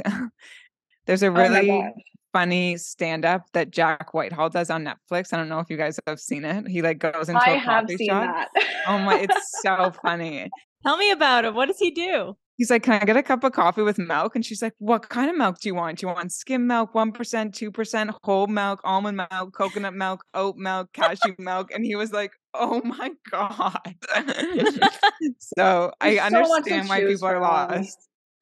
There's 1.07 1.23
a 1.23 1.27
oh 1.27 1.31
really 1.31 1.71
oh 1.71 1.91
funny 2.33 2.77
stand 2.77 3.25
up 3.25 3.47
that 3.53 3.71
Jack 3.71 4.15
Whitehall 4.15 4.51
does 4.51 4.71
on 4.71 4.85
Netflix. 4.85 5.33
I 5.33 5.39
don't 5.39 5.49
know 5.49 5.59
if 5.59 5.71
you 5.71 5.77
guys 5.77 5.99
have 6.07 6.21
seen 6.21 6.45
it. 6.45 6.69
He 6.69 6.83
like 6.83 6.99
goes 6.99 7.29
into 7.29 7.43
I 7.43 7.55
a 7.55 7.65
coffee 7.65 8.07
shop. 8.07 8.49
oh 8.87 8.99
my, 8.99 9.19
it's 9.19 9.61
so 9.63 9.93
funny. 10.03 10.51
Tell 10.85 10.97
me 10.97 11.11
about 11.11 11.45
it. 11.45 11.55
What 11.55 11.67
does 11.67 11.79
he 11.79 11.91
do? 11.91 12.37
He's 12.59 12.71
like, 12.71 12.83
Can 12.83 13.01
I 13.01 13.05
get 13.05 13.17
a 13.17 13.23
cup 13.23 13.45
of 13.45 13.53
coffee 13.53 13.83
with 13.83 13.99
milk? 13.99 14.35
And 14.35 14.45
she's 14.45 14.61
like, 14.61 14.75
What 14.79 15.09
kind 15.09 15.31
of 15.31 15.37
milk 15.37 15.61
do 15.61 15.69
you 15.69 15.75
want? 15.75 15.99
Do 15.99 16.07
you 16.07 16.13
want 16.13 16.33
skim 16.33 16.67
milk, 16.67 16.93
1%, 16.93 17.13
2%, 17.13 18.15
whole 18.25 18.49
milk, 18.49 18.81
almond 18.85 19.17
milk, 19.31 19.55
coconut 19.55 19.95
milk, 19.95 20.25
oat 20.35 20.57
milk, 20.57 20.93
cashew 20.93 21.35
milk? 21.39 21.71
And 21.73 21.85
he 21.85 21.95
was 21.95 22.13
like, 22.13 22.33
Oh 22.53 22.83
my 22.83 23.13
God. 23.31 23.79
so 25.39 25.93
I 26.01 26.19
understand 26.19 26.89
why 26.89 27.05
people 27.05 27.29
are 27.29 27.41
lost. 27.41 27.97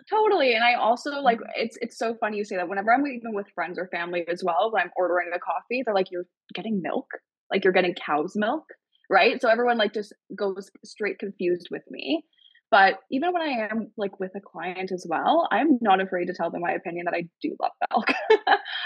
Totally. 0.08 0.54
And 0.54 0.64
I 0.64 0.74
also 0.74 1.10
like 1.20 1.38
mm-hmm. 1.38 1.50
it's 1.62 1.76
it's 1.82 1.98
so 1.98 2.16
funny 2.18 2.38
you 2.38 2.44
say 2.44 2.56
that 2.56 2.68
whenever 2.68 2.92
I'm 2.92 3.06
even 3.06 3.34
with 3.34 3.46
friends 3.54 3.78
or 3.78 3.88
family 3.88 4.24
as 4.28 4.42
well, 4.42 4.70
when 4.72 4.82
I'm 4.82 4.90
ordering 4.96 5.30
a 5.34 5.38
coffee, 5.38 5.82
they're 5.84 5.94
like, 5.94 6.10
You're 6.10 6.26
getting 6.54 6.80
milk? 6.82 7.06
Like 7.50 7.64
you're 7.64 7.72
getting 7.72 7.94
cow's 7.94 8.32
milk. 8.34 8.64
Right. 9.08 9.40
So 9.40 9.48
everyone 9.48 9.78
like 9.78 9.92
just 9.92 10.12
goes 10.36 10.70
straight 10.84 11.18
confused 11.18 11.68
with 11.70 11.82
me. 11.90 12.24
But 12.70 12.98
even 13.10 13.32
when 13.32 13.42
I 13.42 13.68
am 13.70 13.92
like 13.96 14.18
with 14.18 14.32
a 14.36 14.40
client 14.40 14.90
as 14.90 15.06
well, 15.08 15.48
I'm 15.52 15.78
not 15.80 16.00
afraid 16.00 16.26
to 16.26 16.34
tell 16.34 16.50
them 16.50 16.62
my 16.62 16.72
opinion 16.72 17.04
that 17.04 17.14
I 17.14 17.28
do 17.40 17.56
love 17.60 17.72
milk. 17.90 18.12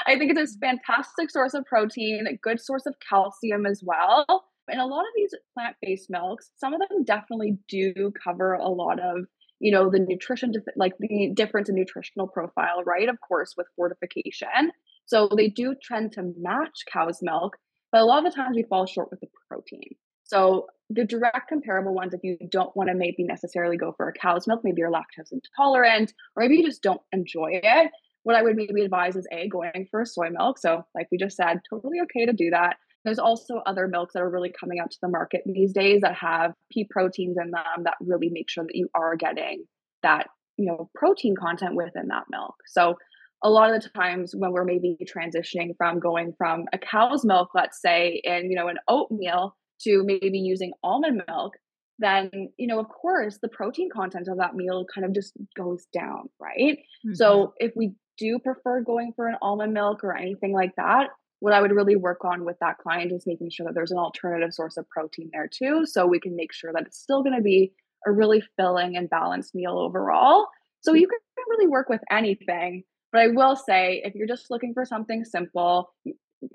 I 0.06 0.18
think 0.18 0.30
it's 0.30 0.54
a 0.54 0.58
mm-hmm. 0.58 0.78
fantastic 0.78 1.30
source 1.30 1.54
of 1.54 1.64
protein, 1.64 2.26
a 2.28 2.36
good 2.36 2.60
source 2.60 2.86
of 2.86 2.94
calcium 3.08 3.66
as 3.66 3.82
well. 3.84 4.44
And 4.68 4.80
a 4.80 4.86
lot 4.86 5.00
of 5.00 5.12
these 5.16 5.34
plant 5.54 5.76
based 5.80 6.10
milks, 6.10 6.50
some 6.56 6.74
of 6.74 6.80
them 6.80 7.04
definitely 7.04 7.58
do 7.68 8.12
cover 8.22 8.54
a 8.54 8.68
lot 8.68 9.00
of 9.00 9.24
you 9.58 9.70
know 9.70 9.90
the 9.90 9.98
nutrition 9.98 10.52
like 10.76 10.94
the 11.00 11.32
difference 11.34 11.68
in 11.68 11.74
nutritional 11.74 12.26
profile 12.26 12.82
right 12.86 13.10
of 13.10 13.20
course 13.20 13.52
with 13.58 13.66
fortification 13.76 14.72
so 15.04 15.28
they 15.36 15.48
do 15.48 15.74
trend 15.82 16.12
to 16.12 16.32
match 16.38 16.84
cow's 16.90 17.18
milk 17.20 17.58
but 17.92 18.02
a 18.02 18.04
lot 18.04 18.24
of 18.24 18.32
the 18.32 18.36
times 18.36 18.56
we 18.56 18.62
fall 18.62 18.86
short 18.86 19.10
with 19.10 19.20
the 19.20 19.28
protein. 19.48 19.96
So 20.30 20.66
the 20.90 21.04
direct 21.04 21.48
comparable 21.48 21.92
ones, 21.92 22.14
if 22.14 22.20
you 22.22 22.38
don't 22.50 22.74
want 22.76 22.88
to 22.88 22.94
maybe 22.94 23.24
necessarily 23.24 23.76
go 23.76 23.92
for 23.96 24.08
a 24.08 24.12
cow's 24.12 24.46
milk, 24.46 24.60
maybe 24.62 24.78
you're 24.78 24.90
lactose 24.90 25.32
intolerant, 25.32 26.14
or 26.36 26.42
maybe 26.42 26.56
you 26.56 26.64
just 26.64 26.84
don't 26.84 27.00
enjoy 27.12 27.60
it. 27.64 27.90
What 28.22 28.36
I 28.36 28.42
would 28.42 28.54
maybe 28.54 28.82
advise 28.82 29.16
is 29.16 29.26
a 29.32 29.48
going 29.48 29.88
for 29.90 30.02
a 30.02 30.06
soy 30.06 30.28
milk. 30.30 30.58
So, 30.58 30.84
like 30.94 31.08
we 31.10 31.18
just 31.18 31.36
said, 31.36 31.60
totally 31.68 31.98
okay 32.04 32.26
to 32.26 32.32
do 32.32 32.50
that. 32.50 32.76
There's 33.04 33.18
also 33.18 33.56
other 33.66 33.88
milks 33.88 34.12
that 34.12 34.22
are 34.22 34.30
really 34.30 34.52
coming 34.52 34.78
out 34.78 34.92
to 34.92 34.98
the 35.02 35.08
market 35.08 35.42
these 35.46 35.72
days 35.72 36.02
that 36.02 36.14
have 36.14 36.52
pea 36.70 36.86
proteins 36.88 37.36
in 37.36 37.50
them 37.50 37.84
that 37.84 37.94
really 38.00 38.28
make 38.30 38.48
sure 38.48 38.64
that 38.64 38.76
you 38.76 38.88
are 38.94 39.16
getting 39.16 39.64
that, 40.04 40.28
you 40.58 40.66
know, 40.66 40.90
protein 40.94 41.34
content 41.34 41.74
within 41.74 42.06
that 42.08 42.26
milk. 42.30 42.54
So 42.68 42.96
a 43.42 43.50
lot 43.50 43.74
of 43.74 43.82
the 43.82 43.88
times 43.88 44.34
when 44.36 44.52
we're 44.52 44.64
maybe 44.64 44.96
transitioning 45.04 45.74
from 45.76 45.98
going 45.98 46.34
from 46.38 46.66
a 46.72 46.78
cow's 46.78 47.24
milk, 47.24 47.50
let's 47.54 47.80
say, 47.80 48.20
in, 48.22 48.50
you 48.50 48.56
know, 48.56 48.68
an 48.68 48.78
oatmeal 48.86 49.56
to 49.82 50.02
maybe 50.04 50.38
using 50.38 50.72
almond 50.82 51.22
milk, 51.28 51.54
then, 51.98 52.30
you 52.56 52.66
know, 52.66 52.78
of 52.80 52.88
course, 52.88 53.38
the 53.42 53.48
protein 53.48 53.90
content 53.90 54.28
of 54.28 54.38
that 54.38 54.54
meal 54.54 54.86
kind 54.92 55.04
of 55.04 55.14
just 55.14 55.34
goes 55.56 55.86
down, 55.92 56.28
right? 56.40 56.78
Mm-hmm. 57.06 57.14
So 57.14 57.54
if 57.58 57.72
we 57.76 57.92
do 58.18 58.38
prefer 58.38 58.82
going 58.82 59.12
for 59.14 59.28
an 59.28 59.36
almond 59.42 59.74
milk 59.74 60.02
or 60.02 60.16
anything 60.16 60.52
like 60.52 60.74
that, 60.76 61.08
what 61.40 61.54
I 61.54 61.60
would 61.60 61.72
really 61.72 61.96
work 61.96 62.24
on 62.24 62.44
with 62.44 62.56
that 62.60 62.78
client 62.78 63.12
is 63.12 63.24
making 63.26 63.50
sure 63.50 63.66
that 63.66 63.74
there's 63.74 63.90
an 63.90 63.98
alternative 63.98 64.52
source 64.52 64.76
of 64.76 64.88
protein 64.88 65.30
there 65.32 65.48
too. 65.48 65.86
So 65.86 66.06
we 66.06 66.20
can 66.20 66.36
make 66.36 66.52
sure 66.52 66.72
that 66.72 66.86
it's 66.86 66.98
still 66.98 67.22
going 67.22 67.36
to 67.36 67.42
be 67.42 67.72
a 68.06 68.12
really 68.12 68.42
filling 68.56 68.96
and 68.96 69.08
balanced 69.08 69.54
meal 69.54 69.78
overall. 69.78 70.48
So 70.82 70.94
you 70.94 71.06
can 71.06 71.18
really 71.48 71.66
work 71.66 71.88
with 71.88 72.00
anything. 72.10 72.84
But 73.12 73.22
I 73.22 73.28
will 73.28 73.56
say, 73.56 74.02
if 74.04 74.14
you're 74.14 74.28
just 74.28 74.50
looking 74.50 74.72
for 74.72 74.84
something 74.84 75.24
simple, 75.24 75.92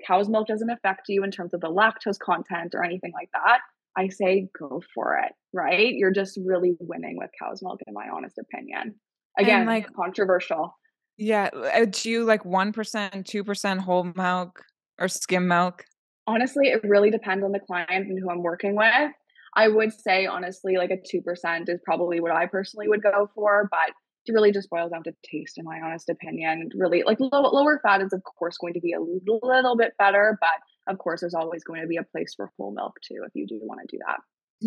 cow's 0.06 0.28
milk 0.28 0.46
doesn't 0.48 0.70
affect 0.70 1.02
you 1.08 1.24
in 1.24 1.30
terms 1.30 1.54
of 1.54 1.60
the 1.60 1.68
lactose 1.68 2.18
content 2.18 2.74
or 2.74 2.84
anything 2.84 3.12
like 3.14 3.30
that. 3.32 3.60
I 3.96 4.08
say 4.08 4.48
go 4.58 4.82
for 4.94 5.18
it, 5.18 5.32
right? 5.52 5.94
You're 5.94 6.12
just 6.12 6.38
really 6.44 6.76
winning 6.80 7.16
with 7.16 7.30
cow's 7.40 7.62
milk, 7.62 7.80
in 7.86 7.94
my 7.94 8.08
honest 8.14 8.38
opinion. 8.38 8.94
Again, 9.38 9.60
and 9.60 9.68
like 9.68 9.92
controversial. 9.94 10.76
Yeah. 11.16 11.50
Uh, 11.54 11.86
do 11.90 12.10
you 12.10 12.24
like 12.24 12.44
1%, 12.44 12.74
2% 12.74 13.78
whole 13.78 14.12
milk? 14.14 14.62
or 14.98 15.08
skim 15.08 15.48
milk? 15.48 15.84
Honestly, 16.26 16.68
it 16.68 16.82
really 16.84 17.10
depends 17.10 17.44
on 17.44 17.52
the 17.52 17.60
client 17.60 17.88
and 17.90 18.18
who 18.18 18.30
I'm 18.30 18.42
working 18.42 18.76
with. 18.76 19.12
I 19.54 19.68
would 19.68 19.92
say, 19.92 20.26
honestly, 20.26 20.76
like 20.76 20.90
a 20.90 20.96
2% 20.96 21.68
is 21.68 21.80
probably 21.84 22.20
what 22.20 22.32
I 22.32 22.46
personally 22.46 22.88
would 22.88 23.02
go 23.02 23.30
for, 23.34 23.68
but 23.70 23.94
it 24.28 24.32
really 24.32 24.52
just 24.52 24.70
boils 24.70 24.90
down 24.90 25.02
to 25.04 25.12
taste, 25.24 25.58
in 25.58 25.64
my 25.64 25.80
honest 25.80 26.08
opinion. 26.08 26.70
Really, 26.74 27.02
like 27.04 27.18
low, 27.20 27.28
lower 27.30 27.80
fat 27.82 28.02
is, 28.02 28.12
of 28.12 28.22
course, 28.24 28.56
going 28.58 28.74
to 28.74 28.80
be 28.80 28.92
a 28.92 29.00
little 29.00 29.76
bit 29.76 29.92
better, 29.98 30.38
but 30.40 30.92
of 30.92 30.98
course, 30.98 31.20
there's 31.20 31.34
always 31.34 31.64
going 31.64 31.80
to 31.82 31.86
be 31.86 31.96
a 31.96 32.02
place 32.02 32.34
for 32.36 32.50
whole 32.58 32.72
milk 32.72 32.94
too 33.06 33.22
if 33.26 33.32
you 33.34 33.46
do 33.46 33.58
want 33.62 33.80
to 33.88 33.96
do 33.96 34.00
that. 34.06 34.20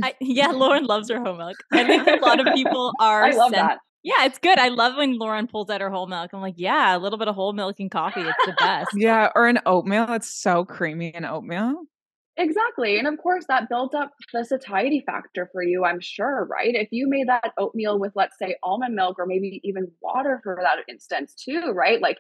I, 0.03 0.15
yeah, 0.21 0.47
Lauren 0.47 0.85
loves 0.85 1.09
her 1.09 1.19
whole 1.19 1.35
milk. 1.35 1.57
I 1.71 1.85
think 1.85 2.07
a 2.07 2.25
lot 2.25 2.45
of 2.45 2.53
people 2.53 2.93
are. 2.99 3.23
I 3.23 3.31
love 3.31 3.51
sen- 3.51 3.65
that. 3.65 3.79
Yeah, 4.01 4.25
it's 4.25 4.39
good. 4.39 4.57
I 4.57 4.69
love 4.69 4.95
when 4.95 5.17
Lauren 5.17 5.47
pulls 5.47 5.69
out 5.69 5.81
her 5.81 5.89
whole 5.89 6.07
milk. 6.07 6.31
I'm 6.33 6.39
like, 6.41 6.53
yeah, 6.57 6.95
a 6.95 6.99
little 6.99 7.19
bit 7.19 7.27
of 7.27 7.35
whole 7.35 7.51
milk 7.51 7.79
and 7.79 7.91
coffee. 7.91 8.21
It's 8.21 8.45
the 8.45 8.55
best. 8.57 8.91
yeah, 8.95 9.29
or 9.35 9.47
an 9.47 9.59
oatmeal. 9.65 10.05
It's 10.13 10.33
so 10.33 10.63
creamy 10.63 11.09
in 11.13 11.25
oatmeal. 11.25 11.83
Exactly. 12.39 12.97
And 12.97 13.07
of 13.07 13.17
course, 13.17 13.45
that 13.49 13.67
built 13.69 13.93
up 13.93 14.13
the 14.33 14.45
satiety 14.45 15.03
factor 15.05 15.49
for 15.51 15.61
you, 15.61 15.83
I'm 15.85 15.99
sure, 15.99 16.47
right? 16.49 16.73
If 16.73 16.87
you 16.91 17.09
made 17.09 17.27
that 17.27 17.51
oatmeal 17.57 17.99
with, 17.99 18.13
let's 18.15 18.37
say, 18.39 18.55
almond 18.63 18.95
milk 18.95 19.17
or 19.19 19.25
maybe 19.25 19.59
even 19.65 19.91
water 20.01 20.39
for 20.43 20.57
that 20.61 20.77
instance, 20.91 21.35
too, 21.35 21.73
right? 21.75 22.01
Like, 22.01 22.17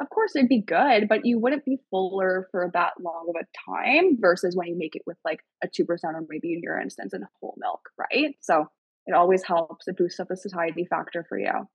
of 0.00 0.10
course, 0.10 0.36
it'd 0.36 0.50
be 0.50 0.60
good, 0.62 1.08
but 1.08 1.24
you 1.24 1.38
wouldn't 1.40 1.64
be 1.64 1.78
fuller 1.90 2.48
for 2.50 2.70
that 2.74 2.92
long 3.00 3.26
of 3.30 3.36
a 3.42 3.70
time 3.70 4.18
versus 4.20 4.54
when 4.56 4.68
you 4.68 4.76
make 4.78 4.94
it 4.94 5.02
with 5.06 5.18
like 5.24 5.40
a 5.64 5.68
2% 5.68 6.14
or 6.16 6.24
maybe 6.28 6.52
in 6.54 6.60
your 6.62 6.78
instance, 6.78 7.14
in 7.14 7.24
whole 7.40 7.54
milk, 7.58 7.80
right? 7.98 8.36
So 8.42 8.66
it 9.06 9.14
always 9.14 9.42
helps. 9.42 9.88
It 9.88 9.96
boosts 9.96 10.20
up 10.20 10.28
the 10.28 10.36
satiety 10.36 10.86
factor 10.88 11.24
for 11.28 11.38
you. 11.38 11.66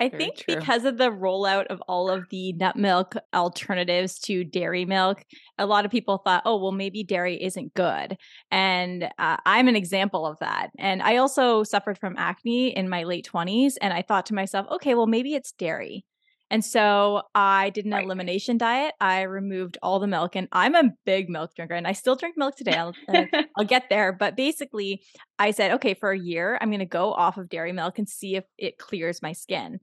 I 0.00 0.08
Very 0.08 0.22
think 0.22 0.36
true. 0.36 0.56
because 0.56 0.84
of 0.84 0.96
the 0.96 1.10
rollout 1.10 1.66
of 1.66 1.82
all 1.88 2.08
of 2.08 2.28
the 2.30 2.52
nut 2.52 2.76
milk 2.76 3.16
alternatives 3.34 4.18
to 4.20 4.44
dairy 4.44 4.84
milk, 4.84 5.24
a 5.58 5.66
lot 5.66 5.84
of 5.84 5.90
people 5.90 6.18
thought, 6.18 6.42
oh, 6.44 6.56
well, 6.56 6.72
maybe 6.72 7.02
dairy 7.02 7.42
isn't 7.42 7.74
good. 7.74 8.16
And 8.50 9.04
uh, 9.18 9.36
I'm 9.44 9.68
an 9.68 9.76
example 9.76 10.24
of 10.26 10.38
that. 10.38 10.70
And 10.78 11.02
I 11.02 11.16
also 11.16 11.64
suffered 11.64 11.98
from 11.98 12.14
acne 12.16 12.76
in 12.76 12.88
my 12.88 13.02
late 13.04 13.28
20s. 13.32 13.74
And 13.80 13.92
I 13.92 14.02
thought 14.02 14.26
to 14.26 14.34
myself, 14.34 14.66
okay, 14.70 14.94
well, 14.94 15.06
maybe 15.06 15.34
it's 15.34 15.52
dairy. 15.52 16.04
And 16.50 16.64
so 16.64 17.22
I 17.34 17.70
did 17.70 17.84
an 17.84 17.92
right. 17.92 18.04
elimination 18.04 18.58
diet. 18.58 18.94
I 19.00 19.22
removed 19.22 19.78
all 19.82 20.00
the 20.00 20.06
milk, 20.06 20.34
and 20.34 20.48
I'm 20.52 20.74
a 20.74 20.90
big 21.04 21.28
milk 21.28 21.54
drinker, 21.54 21.74
and 21.74 21.86
I 21.86 21.92
still 21.92 22.16
drink 22.16 22.36
milk 22.36 22.56
today. 22.56 22.72
I'll, 22.72 22.94
uh, 23.08 23.24
I'll 23.58 23.64
get 23.64 23.88
there. 23.90 24.12
But 24.12 24.36
basically, 24.36 25.02
I 25.38 25.50
said, 25.50 25.72
okay, 25.72 25.94
for 25.94 26.10
a 26.10 26.18
year, 26.18 26.58
I'm 26.60 26.70
going 26.70 26.78
to 26.80 26.86
go 26.86 27.12
off 27.12 27.36
of 27.36 27.48
dairy 27.48 27.72
milk 27.72 27.98
and 27.98 28.08
see 28.08 28.36
if 28.36 28.44
it 28.56 28.78
clears 28.78 29.22
my 29.22 29.32
skin 29.32 29.80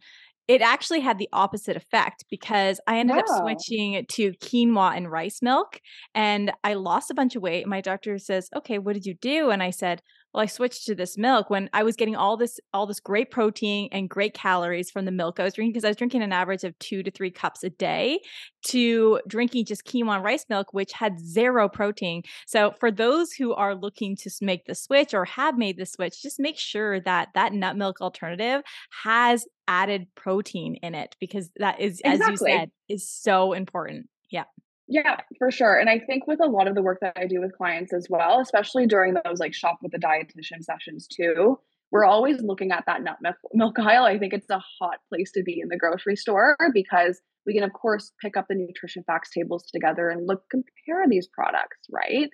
it 0.47 0.61
actually 0.61 0.99
had 0.99 1.17
the 1.17 1.29
opposite 1.33 1.75
effect 1.75 2.25
because 2.29 2.79
I 2.87 2.99
ended 2.99 3.15
wow. 3.15 3.21
up 3.21 3.41
switching 3.41 4.05
to 4.09 4.33
quinoa 4.33 4.95
and 4.95 5.11
rice 5.11 5.41
milk 5.41 5.79
and 6.13 6.51
I 6.63 6.75
lost 6.75 7.09
a 7.09 7.15
bunch 7.15 7.35
of 7.35 7.41
weight. 7.41 7.67
My 7.67 7.81
doctor 7.81 8.17
says, 8.19 8.49
"Okay, 8.55 8.77
what 8.77 8.93
did 8.93 9.05
you 9.05 9.15
do?" 9.15 9.49
And 9.49 9.63
I 9.63 9.71
said, 9.71 10.01
well 10.35 10.43
i 10.43 10.45
switched 10.45 10.85
to 10.85 10.93
this 10.93 11.17
milk 11.17 11.49
when 11.49 11.69
i 11.73 11.81
was 11.81 11.95
getting 11.95 12.15
all 12.15 12.37
this 12.37 12.59
all 12.73 12.85
this 12.85 12.99
great 12.99 13.31
protein 13.31 13.89
and 13.91 14.09
great 14.09 14.33
calories 14.33 14.91
from 14.91 15.05
the 15.05 15.11
milk 15.11 15.39
i 15.39 15.43
was 15.43 15.53
drinking 15.53 15.71
because 15.71 15.85
i 15.85 15.89
was 15.89 15.97
drinking 15.97 16.21
an 16.21 16.33
average 16.33 16.63
of 16.63 16.77
two 16.79 17.01
to 17.01 17.09
three 17.09 17.31
cups 17.31 17.63
a 17.63 17.69
day 17.69 18.19
to 18.65 19.19
drinking 19.27 19.65
just 19.65 19.85
quinoa 19.85 20.21
rice 20.21 20.45
milk 20.49 20.67
which 20.71 20.91
had 20.91 21.19
zero 21.19 21.69
protein. 21.69 22.23
So 22.47 22.73
for 22.79 22.91
those 22.91 23.31
who 23.31 23.53
are 23.53 23.75
looking 23.75 24.15
to 24.17 24.31
make 24.41 24.65
the 24.65 24.75
switch 24.75 25.13
or 25.13 25.25
have 25.25 25.57
made 25.57 25.77
the 25.77 25.85
switch 25.85 26.21
just 26.21 26.39
make 26.39 26.57
sure 26.57 26.99
that 27.01 27.29
that 27.35 27.53
nut 27.53 27.77
milk 27.77 28.01
alternative 28.01 28.61
has 29.03 29.45
added 29.67 30.07
protein 30.15 30.75
in 30.81 30.95
it 30.95 31.15
because 31.19 31.49
that 31.57 31.79
is 31.79 32.01
exactly. 32.03 32.23
as 32.23 32.29
you 32.29 32.37
said 32.37 32.71
is 32.89 33.09
so 33.09 33.53
important. 33.53 34.09
Yeah 34.31 34.45
yeah, 34.87 35.17
for 35.37 35.51
sure. 35.51 35.77
And 35.77 35.89
I 35.89 35.99
think 35.99 36.27
with 36.27 36.39
a 36.41 36.47
lot 36.47 36.67
of 36.67 36.75
the 36.75 36.81
work 36.81 36.99
that 37.01 37.17
I 37.17 37.25
do 37.25 37.41
with 37.41 37.57
clients 37.57 37.93
as 37.93 38.07
well, 38.09 38.39
especially 38.39 38.85
during 38.85 39.15
those 39.15 39.39
like 39.39 39.53
shop 39.53 39.79
with 39.81 39.91
the 39.91 39.99
dietitian 39.99 40.63
sessions 40.63 41.07
too, 41.07 41.59
we're 41.91 42.05
always 42.05 42.41
looking 42.41 42.71
at 42.71 42.85
that 42.87 43.03
nut 43.03 43.17
milk 43.53 43.79
aisle. 43.79 44.03
I 44.03 44.19
think 44.19 44.33
it's 44.33 44.49
a 44.49 44.61
hot 44.79 44.97
place 45.09 45.31
to 45.33 45.43
be 45.43 45.59
in 45.61 45.69
the 45.69 45.77
grocery 45.77 46.15
store 46.15 46.55
because 46.73 47.21
we 47.45 47.53
can, 47.53 47.63
of 47.63 47.73
course, 47.73 48.11
pick 48.21 48.37
up 48.37 48.45
the 48.47 48.55
nutrition 48.55 49.03
facts 49.05 49.29
tables 49.31 49.63
together 49.71 50.09
and 50.09 50.27
look, 50.27 50.43
compare 50.49 51.05
these 51.07 51.27
products, 51.27 51.77
right? 51.91 52.29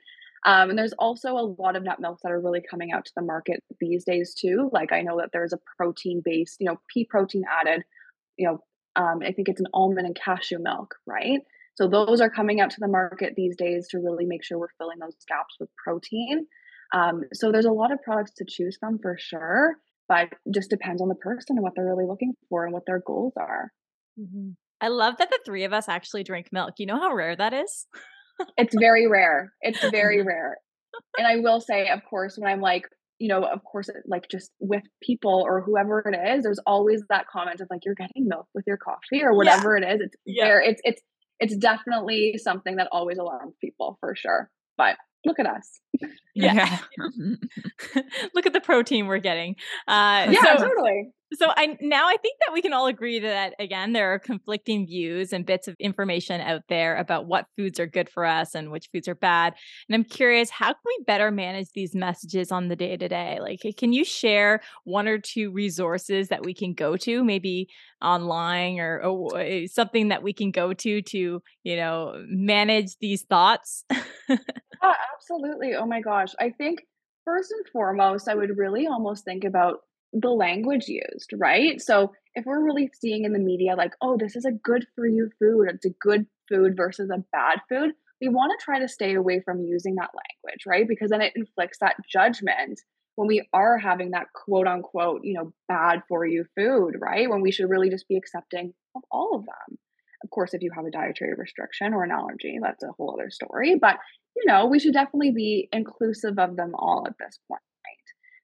Um, 0.45 0.71
and 0.71 0.79
there's 0.79 0.93
also 0.93 1.33
a 1.33 1.53
lot 1.59 1.75
of 1.75 1.83
nut 1.83 1.99
milks 1.99 2.21
that 2.23 2.31
are 2.31 2.41
really 2.41 2.61
coming 2.67 2.91
out 2.91 3.05
to 3.05 3.11
the 3.15 3.21
market 3.21 3.63
these 3.79 4.03
days 4.03 4.33
too. 4.33 4.69
Like 4.73 4.91
I 4.91 5.01
know 5.01 5.17
that 5.19 5.29
there's 5.31 5.53
a 5.53 5.59
protein 5.77 6.21
based, 6.23 6.57
you 6.59 6.65
know, 6.65 6.79
pea 6.91 7.05
protein 7.05 7.43
added, 7.59 7.83
you 8.37 8.47
know, 8.47 8.63
um, 8.95 9.19
I 9.21 9.31
think 9.31 9.47
it's 9.47 9.61
an 9.61 9.67
almond 9.73 10.07
and 10.07 10.15
cashew 10.15 10.57
milk, 10.59 10.95
right? 11.05 11.41
So 11.81 11.87
those 11.87 12.21
are 12.21 12.29
coming 12.29 12.61
out 12.61 12.69
to 12.71 12.79
the 12.79 12.87
market 12.87 13.33
these 13.35 13.55
days 13.55 13.87
to 13.89 13.97
really 13.97 14.25
make 14.25 14.43
sure 14.43 14.59
we're 14.59 14.67
filling 14.77 14.99
those 14.99 15.15
gaps 15.27 15.55
with 15.59 15.67
protein. 15.83 16.45
Um, 16.93 17.23
so 17.33 17.51
there's 17.51 17.65
a 17.65 17.71
lot 17.71 17.91
of 17.91 17.97
products 18.03 18.33
to 18.37 18.45
choose 18.47 18.77
from 18.79 18.99
for 19.01 19.17
sure, 19.19 19.77
but 20.07 20.27
just 20.53 20.69
depends 20.69 21.01
on 21.01 21.07
the 21.07 21.15
person 21.15 21.57
and 21.57 21.63
what 21.63 21.73
they're 21.75 21.85
really 21.85 22.05
looking 22.05 22.33
for 22.49 22.65
and 22.65 22.73
what 22.73 22.83
their 22.85 23.01
goals 23.03 23.33
are. 23.35 23.71
Mm-hmm. 24.19 24.49
I 24.79 24.89
love 24.89 25.17
that 25.17 25.31
the 25.31 25.39
three 25.43 25.63
of 25.63 25.73
us 25.73 25.89
actually 25.89 26.23
drink 26.23 26.49
milk. 26.51 26.75
You 26.77 26.85
know 26.85 26.99
how 26.99 27.15
rare 27.15 27.35
that 27.35 27.53
is? 27.53 27.87
it's 28.57 28.75
very 28.79 29.07
rare. 29.07 29.51
It's 29.61 29.83
very 29.89 30.21
rare. 30.25 30.57
And 31.17 31.25
I 31.25 31.37
will 31.37 31.61
say, 31.61 31.89
of 31.89 32.01
course, 32.07 32.35
when 32.37 32.51
I'm 32.51 32.61
like, 32.61 32.83
you 33.17 33.27
know, 33.27 33.43
of 33.43 33.63
course, 33.63 33.89
like 34.05 34.29
just 34.29 34.51
with 34.59 34.83
people 35.01 35.43
or 35.47 35.61
whoever 35.61 36.03
it 36.05 36.15
is, 36.37 36.43
there's 36.43 36.59
always 36.67 37.01
that 37.09 37.25
comment 37.27 37.59
of 37.59 37.67
like, 37.71 37.85
you're 37.85 37.95
getting 37.95 38.27
milk 38.27 38.45
with 38.53 38.65
your 38.67 38.77
coffee 38.77 39.23
or 39.23 39.35
whatever 39.35 39.79
yeah. 39.79 39.87
it 39.87 39.95
is. 39.95 40.01
It's 40.01 40.15
yeah. 40.27 40.45
there. 40.45 40.61
It's 40.61 40.81
it's 40.83 41.01
it's 41.41 41.55
definitely 41.55 42.37
something 42.37 42.77
that 42.77 42.87
always 42.91 43.17
alarms 43.17 43.55
people 43.59 43.97
for 43.99 44.15
sure. 44.15 44.49
But 44.77 44.95
look 45.25 45.39
at 45.39 45.45
us. 45.45 45.81
Yeah. 46.33 46.79
look 48.33 48.45
at 48.45 48.53
the 48.53 48.61
protein 48.61 49.07
we're 49.07 49.19
getting. 49.19 49.55
Uh, 49.87 50.27
yeah, 50.29 50.57
so, 50.57 50.67
totally 50.67 51.13
so 51.33 51.51
I 51.55 51.77
now 51.79 52.07
I 52.07 52.17
think 52.17 52.37
that 52.45 52.53
we 52.53 52.61
can 52.61 52.73
all 52.73 52.87
agree 52.87 53.19
that 53.19 53.53
again 53.57 53.93
there 53.93 54.13
are 54.13 54.19
conflicting 54.19 54.85
views 54.85 55.31
and 55.31 55.45
bits 55.45 55.67
of 55.67 55.75
information 55.79 56.41
out 56.41 56.63
there 56.67 56.97
about 56.97 57.25
what 57.25 57.45
foods 57.55 57.79
are 57.79 57.87
good 57.87 58.09
for 58.09 58.25
us 58.25 58.53
and 58.53 58.71
which 58.71 58.89
foods 58.91 59.07
are 59.07 59.15
bad. 59.15 59.53
And 59.87 59.95
I'm 59.95 60.03
curious, 60.03 60.49
how 60.49 60.67
can 60.67 60.81
we 60.85 61.03
better 61.05 61.31
manage 61.31 61.67
these 61.73 61.95
messages 61.95 62.51
on 62.51 62.67
the 62.67 62.75
day 62.75 62.97
to 62.97 63.07
day? 63.07 63.39
Like, 63.39 63.61
can 63.77 63.93
you 63.93 64.03
share 64.03 64.61
one 64.83 65.07
or 65.07 65.19
two 65.19 65.51
resources 65.51 66.27
that 66.29 66.43
we 66.43 66.53
can 66.53 66.73
go 66.73 66.97
to, 66.97 67.23
maybe 67.23 67.69
online 68.01 68.79
or, 68.79 69.01
or 69.01 69.39
eh, 69.39 69.67
something 69.67 70.09
that 70.09 70.23
we 70.23 70.33
can 70.33 70.51
go 70.51 70.73
to 70.73 71.01
to 71.01 71.41
you 71.63 71.75
know 71.75 72.21
manage 72.27 72.97
these 72.99 73.23
thoughts? 73.23 73.85
yeah, 74.83 74.93
absolutely. 75.15 75.75
Oh 75.75 75.85
my 75.85 76.01
gosh, 76.01 76.29
I 76.39 76.49
think 76.51 76.81
first 77.25 77.51
and 77.51 77.65
foremost, 77.71 78.27
I 78.27 78.35
would 78.35 78.57
really 78.57 78.87
almost 78.87 79.25
think 79.25 79.43
about 79.43 79.79
the 80.13 80.29
language 80.29 80.87
used, 80.87 81.31
right? 81.37 81.79
So 81.81 82.11
if 82.35 82.45
we're 82.45 82.63
really 82.63 82.89
seeing 82.99 83.23
in 83.25 83.33
the 83.33 83.39
media 83.39 83.75
like, 83.75 83.93
oh, 84.01 84.17
this 84.17 84.35
is 84.35 84.45
a 84.45 84.51
good 84.51 84.85
for 84.95 85.07
you 85.07 85.29
food, 85.39 85.67
it's 85.69 85.85
a 85.85 85.95
good 86.01 86.25
food 86.49 86.75
versus 86.75 87.09
a 87.09 87.23
bad 87.31 87.59
food, 87.69 87.91
we 88.19 88.27
want 88.29 88.51
to 88.57 88.63
try 88.63 88.79
to 88.79 88.87
stay 88.87 89.15
away 89.15 89.41
from 89.43 89.61
using 89.61 89.95
that 89.95 90.09
language, 90.13 90.63
right? 90.67 90.87
Because 90.87 91.09
then 91.11 91.21
it 91.21 91.33
inflicts 91.35 91.79
that 91.79 91.95
judgment 92.11 92.79
when 93.15 93.27
we 93.27 93.47
are 93.53 93.77
having 93.77 94.11
that 94.11 94.27
quote 94.33 94.67
unquote, 94.67 95.21
you 95.23 95.33
know, 95.33 95.53
bad 95.67 96.01
for 96.07 96.25
you 96.25 96.45
food, 96.55 96.95
right? 96.99 97.29
When 97.29 97.41
we 97.41 97.51
should 97.51 97.69
really 97.69 97.89
just 97.89 98.07
be 98.07 98.17
accepting 98.17 98.73
of 98.95 99.01
all 99.11 99.35
of 99.35 99.45
them. 99.45 99.77
Of 100.23 100.29
course, 100.29 100.53
if 100.53 100.61
you 100.61 100.71
have 100.75 100.85
a 100.85 100.91
dietary 100.91 101.33
restriction 101.35 101.93
or 101.93 102.03
an 102.03 102.11
allergy, 102.11 102.59
that's 102.61 102.83
a 102.83 102.91
whole 102.91 103.15
other 103.19 103.31
story. 103.31 103.75
But, 103.79 103.97
you 104.35 104.43
know, 104.45 104.65
we 104.65 104.79
should 104.79 104.93
definitely 104.93 105.31
be 105.31 105.69
inclusive 105.71 106.39
of 106.39 106.55
them 106.55 106.71
all 106.75 107.05
at 107.07 107.15
this 107.19 107.39
point. 107.47 107.61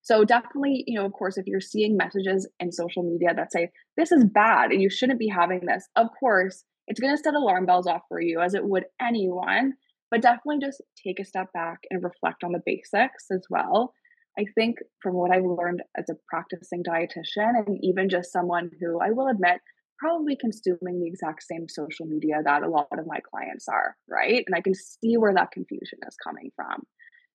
So 0.08 0.23
definitely, 0.23 0.86
you 0.88 0.97
know, 0.97 1.06
of 1.06 1.12
course, 1.12 1.38
if 1.38 1.47
you're 1.47 1.60
seeing 1.60 1.97
messages 1.97 2.47
in 2.62 2.71
social 2.71 3.04
media 3.04 3.34
that 3.36 3.52
say 3.52 3.71
this 3.97 4.10
is 4.13 4.23
bad 4.23 4.71
and 4.71 4.82
you 4.82 4.89
shouldn't 4.89 5.19
be 5.19 5.28
having 5.28 5.65
this, 5.65 5.89
of 5.97 6.08
course, 6.17 6.63
it's 6.88 7.02
going 7.02 7.13
to 7.13 7.21
set 7.21 7.34
alarm 7.34 7.65
bells 7.65 7.88
off 7.88 8.04
for 8.08 8.21
you 8.21 8.39
as 8.39 8.54
it 8.54 8.63
would 8.63 8.86
anyone. 9.02 9.73
But 10.10 10.21
definitely 10.21 10.60
just 10.62 10.82
take 11.06 11.19
a 11.19 11.26
step 11.26 11.52
back 11.52 11.80
and 11.89 12.02
reflect 12.02 12.45
on 12.45 12.54
the 12.54 12.62
basics 12.65 13.26
as 13.30 13.45
well. 13.50 13.93
I 14.39 14.45
think 14.56 14.78
from 15.04 15.15
what 15.15 15.32
I've 15.32 15.43
learned 15.43 15.84
as 15.97 16.06
a 16.10 16.15
practicing 16.30 16.84
dietitian 16.84 17.67
and 17.67 17.78
even 17.82 18.08
just 18.08 18.32
someone 18.32 18.71
who 18.80 19.02
I 19.02 19.12
will 19.12 19.28
admit 19.28 19.60
probably 19.99 20.36
consuming 20.39 20.99
the 20.99 21.07
exact 21.07 21.43
same 21.43 21.67
social 21.67 22.05
media 22.05 22.38
that 22.43 22.63
a 22.63 22.69
lot 22.69 22.88
of 22.91 23.07
my 23.07 23.19
clients 23.19 23.67
are, 23.67 23.95
right? 24.10 24.43
And 24.45 24.55
I 24.55 24.62
can 24.62 24.73
see 24.73 25.17
where 25.17 25.33
that 25.33 25.51
confusion 25.51 25.99
is 26.07 26.15
coming 26.23 26.51
from. 26.55 26.83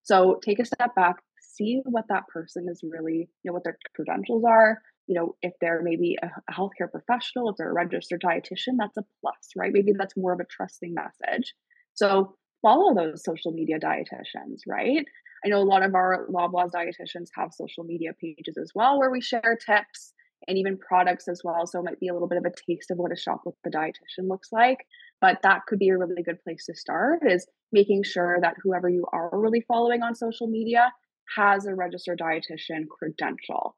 So 0.02 0.40
take 0.44 0.58
a 0.58 0.64
step 0.64 0.94
back, 0.94 1.16
see 1.40 1.80
what 1.84 2.04
that 2.08 2.26
person 2.32 2.66
is 2.68 2.82
really, 2.82 3.28
you 3.42 3.50
know, 3.50 3.52
what 3.52 3.64
their 3.64 3.78
credentials 3.94 4.44
are. 4.44 4.78
You 5.06 5.18
know, 5.18 5.34
if 5.42 5.52
they're 5.60 5.82
maybe 5.82 6.16
a, 6.22 6.52
healthcare 6.52 6.90
professional, 6.90 7.50
if 7.50 7.56
they're 7.56 7.70
a 7.70 7.74
registered 7.74 8.22
dietitian, 8.24 8.76
that's 8.78 8.96
a 8.96 9.04
plus, 9.20 9.50
right? 9.56 9.72
Maybe 9.72 9.92
that's 9.96 10.16
more 10.16 10.32
of 10.32 10.40
a 10.40 10.46
trusting 10.50 10.94
message. 10.94 11.54
So 11.94 12.36
follow 12.62 12.94
those 12.94 13.24
social 13.24 13.52
media 13.52 13.78
dietitians, 13.78 14.60
right? 14.66 15.04
I 15.44 15.48
know 15.48 15.58
a 15.58 15.64
lot 15.64 15.82
of 15.82 15.94
our 15.94 16.28
Loblaws 16.30 16.70
dietitians 16.74 17.26
have 17.36 17.50
social 17.52 17.84
media 17.84 18.12
pages 18.20 18.56
as 18.60 18.70
well 18.74 18.98
where 18.98 19.10
we 19.10 19.20
share 19.20 19.58
tips 19.66 20.14
and 20.48 20.58
even 20.58 20.78
products 20.78 21.28
as 21.28 21.40
well. 21.44 21.66
So 21.66 21.78
it 21.78 21.84
might 21.84 22.00
be 22.00 22.08
a 22.08 22.12
little 22.12 22.28
bit 22.28 22.38
of 22.38 22.44
a 22.44 22.52
taste 22.66 22.90
of 22.90 22.98
what 22.98 23.12
a 23.12 23.16
shop 23.16 23.42
with 23.44 23.54
the 23.64 23.70
dietitian 23.70 24.28
looks 24.28 24.52
like. 24.52 24.78
But 25.20 25.38
that 25.42 25.66
could 25.66 25.78
be 25.78 25.88
a 25.88 25.98
really 25.98 26.22
good 26.22 26.42
place 26.42 26.66
to 26.66 26.74
start 26.74 27.20
is 27.24 27.46
making 27.70 28.02
sure 28.04 28.38
that 28.40 28.56
whoever 28.62 28.88
you 28.88 29.06
are 29.12 29.30
really 29.32 29.64
following 29.66 30.02
on 30.02 30.14
social 30.14 30.46
media 30.46 30.92
has 31.36 31.66
a 31.66 31.74
registered 31.74 32.18
dietitian 32.18 32.88
credential. 32.88 33.76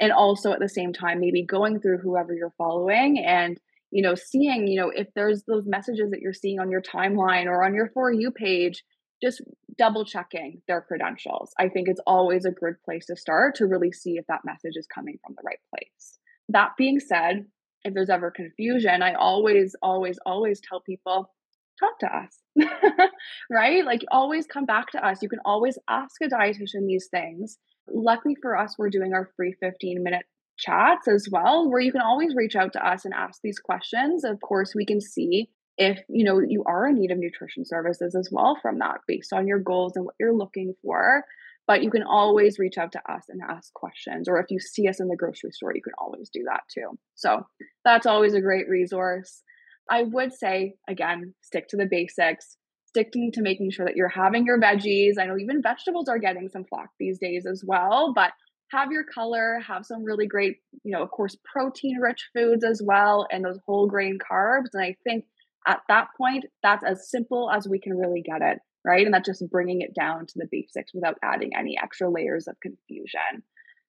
And 0.00 0.12
also 0.12 0.52
at 0.52 0.60
the 0.60 0.68
same 0.68 0.92
time, 0.92 1.20
maybe 1.20 1.42
going 1.42 1.80
through 1.80 1.98
whoever 1.98 2.34
you're 2.34 2.54
following 2.58 3.18
and 3.18 3.58
you 3.92 4.02
know 4.02 4.16
seeing 4.16 4.66
you 4.66 4.80
know 4.80 4.90
if 4.90 5.06
there's 5.14 5.44
those 5.44 5.64
messages 5.64 6.10
that 6.10 6.20
you're 6.20 6.32
seeing 6.32 6.58
on 6.58 6.72
your 6.72 6.82
timeline 6.82 7.46
or 7.46 7.64
on 7.64 7.72
your 7.72 7.88
for 7.94 8.12
you 8.12 8.32
page 8.32 8.82
just 9.22 9.42
double 9.78 10.04
checking 10.04 10.62
their 10.68 10.80
credentials 10.82 11.52
i 11.58 11.68
think 11.68 11.88
it's 11.88 12.00
always 12.06 12.44
a 12.44 12.50
good 12.50 12.74
place 12.84 13.06
to 13.06 13.16
start 13.16 13.54
to 13.54 13.66
really 13.66 13.92
see 13.92 14.16
if 14.16 14.26
that 14.26 14.44
message 14.44 14.76
is 14.76 14.86
coming 14.86 15.18
from 15.24 15.34
the 15.36 15.42
right 15.44 15.60
place 15.74 16.18
that 16.48 16.70
being 16.76 17.00
said 17.00 17.46
if 17.84 17.94
there's 17.94 18.10
ever 18.10 18.30
confusion 18.30 19.02
i 19.02 19.14
always 19.14 19.74
always 19.82 20.18
always 20.26 20.60
tell 20.60 20.80
people 20.80 21.30
talk 21.78 21.98
to 22.00 22.06
us, 22.06 23.08
right? 23.50 23.84
Like 23.84 24.04
always 24.10 24.46
come 24.46 24.64
back 24.64 24.90
to 24.92 25.06
us. 25.06 25.22
You 25.22 25.28
can 25.28 25.40
always 25.44 25.78
ask 25.88 26.16
a 26.22 26.26
dietitian 26.26 26.86
these 26.86 27.08
things. 27.10 27.58
Luckily 27.88 28.36
for 28.40 28.56
us, 28.56 28.76
we're 28.78 28.90
doing 28.90 29.12
our 29.12 29.30
free 29.36 29.54
15 29.60 30.02
minute 30.02 30.26
chats 30.58 31.06
as 31.06 31.28
well, 31.30 31.70
where 31.70 31.80
you 31.80 31.92
can 31.92 32.00
always 32.00 32.34
reach 32.34 32.56
out 32.56 32.72
to 32.72 32.86
us 32.86 33.04
and 33.04 33.14
ask 33.14 33.40
these 33.42 33.58
questions. 33.58 34.24
Of 34.24 34.40
course, 34.40 34.74
we 34.74 34.86
can 34.86 35.00
see 35.00 35.48
if 35.78 35.98
you 36.08 36.24
know 36.24 36.40
you 36.40 36.62
are 36.66 36.86
in 36.88 36.94
need 36.94 37.10
of 37.10 37.18
nutrition 37.18 37.64
services 37.64 38.14
as 38.14 38.28
well 38.30 38.58
from 38.60 38.78
that 38.78 38.98
based 39.06 39.32
on 39.32 39.46
your 39.46 39.58
goals 39.58 39.92
and 39.94 40.04
what 40.04 40.14
you're 40.18 40.34
looking 40.34 40.74
for 40.82 41.24
but 41.66 41.82
you 41.82 41.90
can 41.90 42.04
always 42.04 42.60
reach 42.60 42.78
out 42.78 42.92
to 42.92 43.12
us 43.12 43.24
and 43.28 43.40
ask 43.48 43.72
questions 43.74 44.28
or 44.28 44.38
if 44.38 44.46
you 44.50 44.60
see 44.60 44.88
us 44.88 45.00
in 45.00 45.08
the 45.08 45.16
grocery 45.16 45.50
store 45.50 45.74
you 45.74 45.82
can 45.82 45.94
always 45.98 46.30
do 46.32 46.44
that 46.44 46.62
too 46.72 46.98
so 47.14 47.46
that's 47.84 48.06
always 48.06 48.34
a 48.34 48.40
great 48.40 48.68
resource 48.68 49.42
I 49.90 50.02
would 50.02 50.32
say, 50.32 50.74
again, 50.88 51.34
stick 51.42 51.68
to 51.68 51.76
the 51.76 51.86
basics, 51.88 52.56
sticking 52.86 53.30
to 53.32 53.42
making 53.42 53.70
sure 53.70 53.86
that 53.86 53.96
you're 53.96 54.08
having 54.08 54.44
your 54.44 54.60
veggies. 54.60 55.14
I 55.18 55.26
know 55.26 55.38
even 55.38 55.62
vegetables 55.62 56.08
are 56.08 56.18
getting 56.18 56.48
some 56.48 56.64
flack 56.64 56.90
these 56.98 57.18
days 57.18 57.46
as 57.46 57.62
well, 57.64 58.12
but 58.14 58.32
have 58.72 58.90
your 58.90 59.04
color, 59.04 59.60
have 59.60 59.86
some 59.86 60.02
really 60.02 60.26
great, 60.26 60.56
you 60.82 60.90
know, 60.90 61.02
of 61.02 61.10
course, 61.10 61.36
protein 61.44 61.98
rich 61.98 62.28
foods 62.34 62.64
as 62.64 62.82
well, 62.84 63.26
and 63.30 63.44
those 63.44 63.60
whole 63.64 63.86
grain 63.86 64.18
carbs. 64.18 64.70
And 64.72 64.82
I 64.82 64.96
think 65.04 65.24
at 65.66 65.80
that 65.88 66.08
point, 66.16 66.44
that's 66.62 66.84
as 66.84 67.10
simple 67.10 67.50
as 67.50 67.68
we 67.68 67.80
can 67.80 67.96
really 67.96 68.22
get 68.22 68.42
it, 68.42 68.58
right? 68.84 69.04
And 69.04 69.12
that's 69.12 69.26
just 69.26 69.42
bringing 69.50 69.80
it 69.80 69.92
down 69.94 70.26
to 70.26 70.34
the 70.36 70.46
basics 70.50 70.94
without 70.94 71.18
adding 71.22 71.56
any 71.56 71.76
extra 71.82 72.10
layers 72.10 72.46
of 72.46 72.54
confusion. 72.60 73.42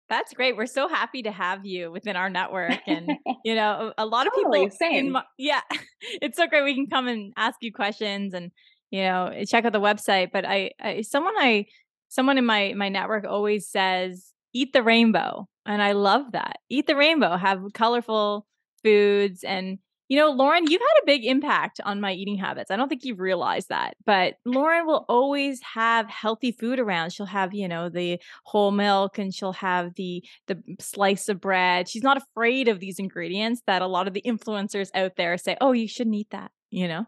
That's 0.08 0.32
great. 0.32 0.56
We're 0.56 0.66
so 0.66 0.86
happy 0.86 1.22
to 1.22 1.32
have 1.32 1.66
you 1.66 1.90
within 1.90 2.14
our 2.14 2.30
network. 2.30 2.78
And, 2.86 3.10
you 3.44 3.56
know, 3.56 3.92
a, 3.98 4.04
a 4.04 4.06
lot 4.06 4.28
of 4.28 4.32
totally, 4.32 4.66
people, 4.66 4.76
same. 4.78 5.10
My, 5.10 5.24
yeah, 5.36 5.62
it's 6.22 6.36
so 6.36 6.46
great. 6.46 6.62
We 6.62 6.76
can 6.76 6.86
come 6.86 7.08
and 7.08 7.32
ask 7.36 7.56
you 7.60 7.72
questions 7.72 8.32
and, 8.32 8.52
you 8.92 9.02
know, 9.02 9.42
check 9.44 9.64
out 9.64 9.72
the 9.72 9.80
website. 9.80 10.28
But 10.32 10.44
I, 10.44 10.70
I 10.80 11.00
someone 11.00 11.34
I, 11.36 11.66
someone 12.06 12.38
in 12.38 12.46
my, 12.46 12.74
my 12.76 12.90
network 12.90 13.24
always 13.28 13.68
says, 13.68 14.34
eat 14.54 14.72
the 14.72 14.84
rainbow. 14.84 15.48
And 15.66 15.82
I 15.82 15.92
love 15.92 16.30
that. 16.32 16.58
Eat 16.70 16.86
the 16.86 16.94
rainbow, 16.94 17.36
have 17.36 17.60
colorful 17.74 18.46
foods 18.88 19.44
and 19.44 19.78
you 20.08 20.18
know, 20.18 20.30
Lauren, 20.30 20.64
you've 20.66 20.80
had 20.80 21.02
a 21.02 21.06
big 21.06 21.26
impact 21.26 21.80
on 21.84 22.00
my 22.00 22.12
eating 22.12 22.38
habits. 22.38 22.70
I 22.70 22.76
don't 22.76 22.88
think 22.88 23.04
you've 23.04 23.20
realized 23.20 23.68
that, 23.68 23.94
but 24.06 24.36
Lauren 24.46 24.86
will 24.86 25.04
always 25.06 25.60
have 25.74 26.08
healthy 26.08 26.50
food 26.50 26.80
around. 26.80 27.12
She'll 27.12 27.26
have, 27.26 27.52
you 27.52 27.68
know, 27.68 27.90
the 27.90 28.18
whole 28.44 28.70
milk 28.70 29.18
and 29.18 29.34
she'll 29.34 29.52
have 29.52 29.94
the 29.96 30.24
the 30.46 30.62
slice 30.80 31.28
of 31.28 31.42
bread. 31.42 31.90
She's 31.90 32.02
not 32.02 32.16
afraid 32.16 32.68
of 32.68 32.80
these 32.80 32.98
ingredients 32.98 33.60
that 33.66 33.82
a 33.82 33.86
lot 33.86 34.08
of 34.08 34.14
the 34.14 34.22
influencers 34.22 34.88
out 34.94 35.16
there 35.16 35.36
say, 35.36 35.58
"Oh, 35.60 35.72
you 35.72 35.86
shouldn't 35.86 36.16
eat 36.16 36.30
that," 36.30 36.52
you 36.70 36.88
know? 36.88 37.04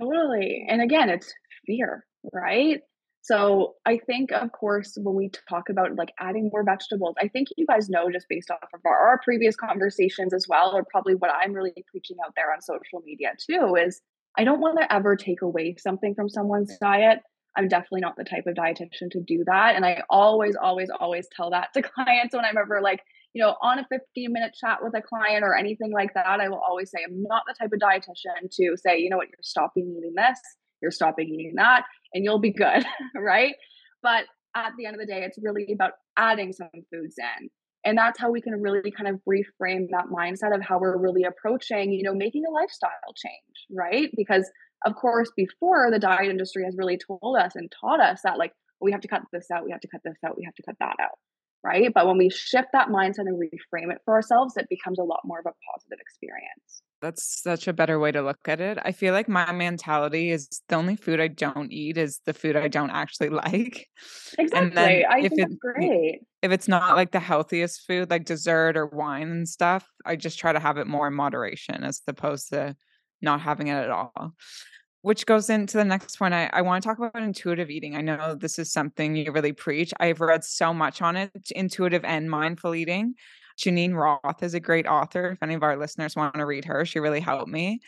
Totally. 0.00 0.66
And 0.68 0.82
again, 0.82 1.10
it's 1.10 1.32
fear, 1.66 2.04
right? 2.32 2.80
So 3.28 3.74
I 3.84 3.98
think, 3.98 4.32
of 4.32 4.52
course, 4.52 4.96
when 4.96 5.14
we 5.14 5.30
talk 5.50 5.68
about 5.68 5.96
like 5.96 6.14
adding 6.18 6.48
more 6.50 6.64
vegetables, 6.64 7.14
I 7.20 7.28
think 7.28 7.48
you 7.58 7.66
guys 7.66 7.90
know 7.90 8.10
just 8.10 8.24
based 8.26 8.50
off 8.50 8.70
of 8.72 8.80
our, 8.86 8.96
our 8.96 9.20
previous 9.22 9.54
conversations 9.54 10.32
as 10.32 10.46
well, 10.48 10.74
or 10.74 10.82
probably 10.90 11.14
what 11.14 11.30
I'm 11.30 11.52
really 11.52 11.74
preaching 11.90 12.16
out 12.24 12.32
there 12.36 12.50
on 12.50 12.62
social 12.62 13.02
media 13.04 13.34
too, 13.46 13.76
is 13.76 14.00
I 14.38 14.44
don't 14.44 14.60
want 14.60 14.78
to 14.80 14.90
ever 14.90 15.14
take 15.14 15.42
away 15.42 15.76
something 15.78 16.14
from 16.14 16.30
someone's 16.30 16.74
diet. 16.80 17.18
I'm 17.54 17.68
definitely 17.68 18.00
not 18.00 18.16
the 18.16 18.24
type 18.24 18.44
of 18.46 18.54
dietitian 18.54 19.10
to 19.10 19.20
do 19.20 19.44
that. 19.44 19.76
And 19.76 19.84
I 19.84 20.04
always, 20.08 20.56
always, 20.56 20.88
always 20.98 21.28
tell 21.36 21.50
that 21.50 21.68
to 21.74 21.82
clients 21.94 22.34
when 22.34 22.46
I'm 22.46 22.56
ever 22.56 22.80
like, 22.80 23.02
you 23.34 23.42
know, 23.42 23.56
on 23.60 23.78
a 23.78 23.86
15 23.90 24.32
minute 24.32 24.54
chat 24.58 24.78
with 24.80 24.94
a 24.96 25.02
client 25.02 25.44
or 25.44 25.54
anything 25.54 25.92
like 25.92 26.14
that. 26.14 26.26
I 26.26 26.48
will 26.48 26.62
always 26.66 26.90
say, 26.90 27.00
I'm 27.06 27.22
not 27.24 27.42
the 27.46 27.54
type 27.58 27.72
of 27.74 27.78
dietitian 27.78 28.48
to 28.52 28.76
say, 28.76 28.98
you 28.98 29.10
know 29.10 29.18
what, 29.18 29.28
you're 29.28 29.36
stopping 29.42 29.94
eating 29.98 30.14
this, 30.16 30.40
you're 30.80 30.90
stopping 30.90 31.28
eating 31.28 31.54
that 31.56 31.84
and 32.14 32.24
you'll 32.24 32.38
be 32.38 32.52
good, 32.52 32.84
right? 33.14 33.54
But 34.02 34.24
at 34.54 34.72
the 34.78 34.86
end 34.86 34.94
of 34.94 35.00
the 35.00 35.06
day, 35.06 35.22
it's 35.24 35.38
really 35.42 35.72
about 35.72 35.92
adding 36.16 36.52
some 36.52 36.70
foods 36.90 37.16
in. 37.18 37.48
And 37.84 37.96
that's 37.96 38.18
how 38.18 38.30
we 38.30 38.40
can 38.40 38.60
really 38.60 38.90
kind 38.90 39.08
of 39.08 39.20
reframe 39.28 39.86
that 39.90 40.06
mindset 40.12 40.54
of 40.54 40.62
how 40.62 40.78
we're 40.78 40.98
really 40.98 41.22
approaching, 41.24 41.92
you 41.92 42.02
know, 42.02 42.14
making 42.14 42.44
a 42.46 42.50
lifestyle 42.50 42.90
change, 43.16 43.66
right? 43.70 44.10
Because 44.16 44.50
of 44.86 44.94
course, 44.94 45.30
before 45.36 45.90
the 45.90 45.98
diet 45.98 46.28
industry 46.28 46.64
has 46.64 46.76
really 46.76 46.98
told 46.98 47.36
us 47.38 47.52
and 47.54 47.72
taught 47.80 48.00
us 48.00 48.20
that 48.22 48.38
like 48.38 48.52
we 48.80 48.92
have 48.92 49.00
to 49.00 49.08
cut 49.08 49.22
this 49.32 49.50
out, 49.52 49.64
we 49.64 49.72
have 49.72 49.80
to 49.80 49.88
cut 49.88 50.00
this 50.04 50.18
out, 50.24 50.36
we 50.36 50.44
have 50.44 50.54
to 50.54 50.62
cut 50.62 50.76
that 50.80 50.96
out, 51.00 51.18
right? 51.64 51.92
But 51.92 52.06
when 52.06 52.18
we 52.18 52.30
shift 52.30 52.68
that 52.72 52.88
mindset 52.88 53.26
and 53.26 53.40
reframe 53.40 53.92
it 53.92 53.98
for 54.04 54.14
ourselves, 54.14 54.56
it 54.56 54.66
becomes 54.68 54.98
a 54.98 55.04
lot 55.04 55.20
more 55.24 55.40
of 55.40 55.46
a 55.46 55.54
positive 55.72 55.98
experience. 56.00 56.82
That's 57.00 57.42
such 57.42 57.68
a 57.68 57.72
better 57.72 57.98
way 57.98 58.10
to 58.12 58.22
look 58.22 58.40
at 58.46 58.60
it. 58.60 58.78
I 58.82 58.92
feel 58.92 59.12
like 59.14 59.28
my 59.28 59.52
mentality 59.52 60.30
is 60.30 60.48
the 60.68 60.74
only 60.76 60.96
food 60.96 61.20
I 61.20 61.28
don't 61.28 61.72
eat 61.72 61.96
is 61.96 62.20
the 62.26 62.34
food 62.34 62.56
I 62.56 62.68
don't 62.68 62.90
actually 62.90 63.28
like. 63.44 63.86
Exactly. 64.38 65.04
And 65.04 65.06
I 65.06 65.18
if 65.18 65.30
think 65.30 65.32
it, 65.32 65.48
that's 65.48 65.54
great. 65.56 66.20
If 66.42 66.52
it's 66.52 66.68
not 66.68 66.96
like 66.96 67.12
the 67.12 67.20
healthiest 67.20 67.86
food, 67.86 68.10
like 68.10 68.24
dessert 68.24 68.76
or 68.76 68.86
wine 68.86 69.30
and 69.30 69.48
stuff, 69.48 69.86
I 70.04 70.16
just 70.16 70.38
try 70.38 70.52
to 70.52 70.60
have 70.60 70.78
it 70.78 70.86
more 70.86 71.08
in 71.08 71.14
moderation 71.14 71.84
as 71.84 72.00
opposed 72.06 72.50
to 72.50 72.76
not 73.22 73.40
having 73.40 73.68
it 73.68 73.74
at 73.74 73.90
all. 73.90 74.34
which 75.02 75.26
goes 75.26 75.48
into 75.48 75.76
the 75.76 75.84
next 75.84 76.16
point. 76.18 76.34
I, 76.34 76.50
I 76.52 76.62
want 76.62 76.82
to 76.82 76.88
talk 76.88 76.98
about 76.98 77.22
intuitive 77.22 77.70
eating. 77.70 77.96
I 77.96 78.00
know 78.00 78.34
this 78.34 78.58
is 78.58 78.72
something 78.72 79.14
you 79.16 79.30
really 79.32 79.52
preach. 79.52 79.92
I've 80.00 80.20
read 80.20 80.44
so 80.44 80.74
much 80.74 81.00
on 81.02 81.16
it, 81.16 81.30
intuitive 81.54 82.04
and 82.04 82.30
mindful 82.30 82.74
eating. 82.74 83.14
Geneen 83.58 83.94
Roth 83.94 84.42
is 84.42 84.54
a 84.54 84.60
great 84.60 84.86
author. 84.86 85.30
If 85.30 85.42
any 85.42 85.54
of 85.54 85.62
our 85.62 85.76
listeners 85.76 86.16
want 86.16 86.34
to 86.34 86.46
read 86.46 86.64
her, 86.64 86.84
she 86.84 87.00
really 87.00 87.20
helped 87.20 87.50
me. 87.50 87.80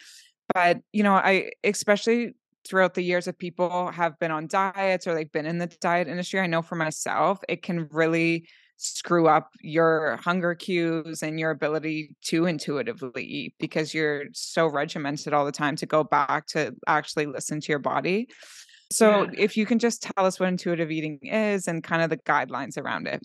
But, 0.53 0.81
you 0.93 1.03
know, 1.03 1.15
I 1.15 1.51
especially 1.63 2.35
throughout 2.69 2.95
the 2.95 3.03
years 3.03 3.27
if 3.27 3.39
people 3.39 3.91
have 3.91 4.19
been 4.19 4.31
on 4.31 4.47
diets 4.47 5.07
or 5.07 5.15
they've 5.15 5.33
been 5.33 5.47
in 5.47 5.59
the 5.59 5.69
diet 5.81 6.09
industry, 6.09 6.41
I 6.41 6.47
know 6.47 6.63
for 6.63 6.75
myself, 6.75 7.39
it 7.49 7.63
can 7.63 7.89
really 7.91 8.49
screw 8.77 9.29
up 9.29 9.51
your 9.61 10.17
hunger 10.17 10.55
cues 10.55 11.23
and 11.23 11.39
your 11.39 11.51
ability 11.51 12.17
to 12.23 12.47
intuitively 12.47 13.23
eat 13.23 13.55
because 13.61 13.93
you're 13.93 14.25
so 14.33 14.67
regimented 14.67 15.35
all 15.35 15.45
the 15.45 15.53
time 15.53 15.77
to 15.77 15.87
go 15.87 16.03
back 16.03 16.47
to 16.47 16.75
actually 16.87 17.27
listen 17.27 17.61
to 17.61 17.73
your 17.73 17.79
body. 17.79 18.27
So, 18.91 19.25
yeah. 19.25 19.31
if 19.39 19.57
you 19.57 19.67
can 19.67 19.79
just 19.79 20.03
tell 20.03 20.27
us 20.27 20.41
what 20.41 20.49
intuitive 20.49 20.91
eating 20.91 21.19
is 21.23 21.69
and 21.69 21.85
kind 21.85 22.03
of 22.03 22.11
the 22.11 22.17
guidelines 22.17 22.77
around 22.77 23.07
it. 23.07 23.23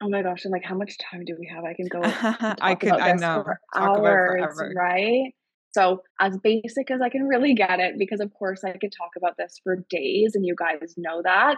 Oh 0.00 0.08
my 0.08 0.22
gosh, 0.22 0.44
and 0.44 0.52
like 0.52 0.64
how 0.64 0.76
much 0.76 0.96
time 0.98 1.24
do 1.24 1.36
we 1.38 1.50
have? 1.52 1.64
I 1.64 1.74
can 1.74 1.86
go 1.88 2.00
I 2.60 2.74
could 2.74 2.92
I 2.92 3.12
know 3.14 3.44
for 3.44 3.60
hours, 3.74 4.60
right? 4.76 5.32
So 5.74 6.02
as 6.20 6.36
basic 6.38 6.90
as 6.90 7.00
I 7.02 7.08
can 7.08 7.26
really 7.26 7.54
get 7.54 7.80
it, 7.80 7.94
because 7.98 8.20
of 8.20 8.32
course 8.32 8.64
I 8.64 8.72
could 8.72 8.92
talk 8.96 9.10
about 9.16 9.36
this 9.36 9.60
for 9.62 9.84
days 9.90 10.32
and 10.34 10.46
you 10.46 10.54
guys 10.56 10.94
know 10.96 11.20
that. 11.22 11.56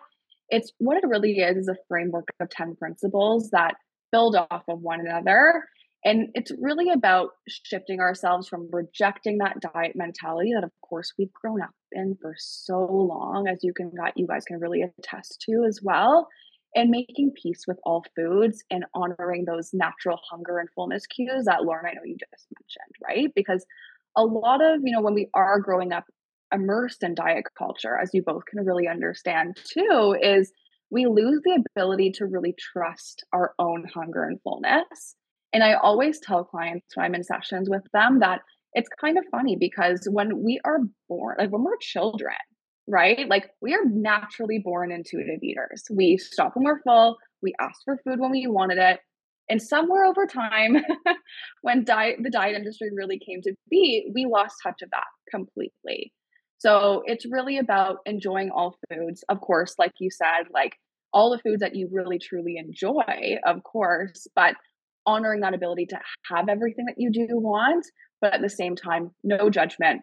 It's 0.49 0.73
what 0.79 0.97
it 0.97 1.07
really 1.07 1.39
is 1.39 1.57
is 1.57 1.69
a 1.69 1.77
framework 1.87 2.27
of 2.41 2.51
10 2.51 2.77
principles 2.77 3.51
that 3.53 3.75
build 4.11 4.35
off 4.35 4.65
of 4.69 4.81
one 4.81 5.01
another. 5.01 5.65
And 6.05 6.29
it's 6.35 6.51
really 6.61 6.91
about 6.91 7.31
shifting 7.49 8.01
ourselves 8.01 8.49
from 8.49 8.69
rejecting 8.73 9.39
that 9.39 9.61
diet 9.61 9.93
mentality 9.95 10.53
that 10.55 10.65
of 10.65 10.73
course 10.83 11.13
we've 11.19 11.33
grown 11.33 11.63
up 11.63 11.75
in 11.93 12.17
for 12.21 12.35
so 12.39 12.79
long, 12.85 13.47
as 13.49 13.59
you 13.63 13.73
can 13.75 13.93
you 14.17 14.27
guys 14.27 14.45
can 14.45 14.59
really 14.59 14.83
attest 14.83 15.45
to 15.49 15.65
as 15.69 15.81
well. 15.83 16.27
And 16.75 16.91
making 16.91 17.33
peace 17.41 17.65
with 17.67 17.79
all 17.85 18.05
foods 18.15 18.63
and 18.71 18.85
honoring 18.95 19.45
those 19.45 19.71
natural 19.73 20.21
hunger 20.31 20.59
and 20.59 20.69
fullness 20.71 21.05
cues 21.07 21.47
that 21.47 21.65
Lauren, 21.65 21.87
I 21.87 21.95
know 21.95 22.05
you 22.05 22.17
just 22.17 22.47
mentioned, 22.61 22.95
right? 23.03 23.33
Because 23.35 23.67
a 24.17 24.25
lot 24.25 24.63
of, 24.63 24.81
you 24.85 24.93
know, 24.93 25.01
when 25.01 25.15
we 25.15 25.29
are 25.35 25.59
growing 25.59 25.93
up 25.93 26.05
immersed 26.53 27.03
in 27.03 27.15
diet 27.15 27.45
culture, 27.59 27.99
as 28.01 28.11
you 28.13 28.23
both 28.23 28.45
can 28.47 28.65
really 28.65 28.87
understand 28.89 29.57
too, 29.65 30.17
is 30.21 30.53
we 30.91 31.07
lose 31.07 31.41
the 31.45 31.63
ability 31.75 32.13
to 32.13 32.27
really 32.27 32.55
trust 32.59 33.25
our 33.33 33.55
own 33.59 33.87
hunger 33.93 34.25
and 34.25 34.41
fullness. 34.43 35.15
And 35.53 35.63
I 35.63 35.75
always 35.75 36.21
tell 36.21 36.45
clients 36.45 36.97
when 36.97 37.07
I'm 37.07 37.15
in 37.15 37.25
sessions 37.25 37.69
with 37.69 37.83
them 37.93 38.21
that 38.21 38.41
it's 38.75 38.89
kind 39.01 39.19
of 39.19 39.25
funny 39.31 39.57
because 39.59 40.07
when 40.11 40.45
we 40.45 40.61
are 40.65 40.79
born, 41.09 41.37
like 41.39 41.51
when 41.51 41.65
we're 41.65 41.77
children, 41.81 42.37
right? 42.91 43.29
Like 43.29 43.51
we 43.63 43.75
are 43.75 43.85
naturally 43.85 44.59
born 44.59 44.91
intuitive 44.91 45.43
eaters. 45.43 45.85
We 45.91 46.19
stop 46.19 46.53
when 46.55 46.65
we're 46.65 46.83
full, 46.83 47.17
we 47.43 47.55
ask 47.61 47.81
for 47.85 47.99
food 48.05 48.19
when 48.19 48.31
we 48.31 48.47
wanted 48.47 48.79
it, 48.79 49.01
and 49.51 49.61
somewhere 49.61 50.05
over 50.05 50.27
time, 50.27 50.77
when 51.63 51.85
diet, 51.85 52.19
the 52.23 52.31
diet 52.31 52.57
industry 52.57 52.91
really 52.95 53.19
came 53.19 53.43
to 53.43 53.55
be, 53.69 54.11
we 54.15 54.25
lost 54.25 54.57
touch 54.63 54.81
of 54.81 54.91
that 54.91 55.07
completely. 55.29 56.13
So 56.59 57.03
it's 57.07 57.27
really 57.29 57.59
about 57.59 57.99
enjoying 58.07 58.51
all 58.51 58.77
foods. 58.89 59.25
Of 59.29 59.41
course, 59.41 59.75
like 59.77 59.93
you 59.99 60.09
said, 60.11 60.45
like 60.53 60.77
all 61.13 61.31
the 61.31 61.39
foods 61.39 61.61
that 61.61 61.75
you 61.75 61.89
really 61.91 62.19
truly 62.19 62.57
enjoy, 62.59 63.39
of 63.45 63.63
course, 63.65 64.29
but 64.37 64.55
honoring 65.05 65.41
that 65.41 65.55
ability 65.55 65.87
to 65.87 65.99
have 66.31 66.49
everything 66.49 66.85
that 66.87 66.97
you 66.99 67.11
do 67.11 67.27
want, 67.33 67.85
but 68.21 68.35
at 68.35 68.43
the 68.43 68.49
same 68.49 68.77
time, 68.77 69.11
no 69.25 69.51
judgment. 69.51 70.03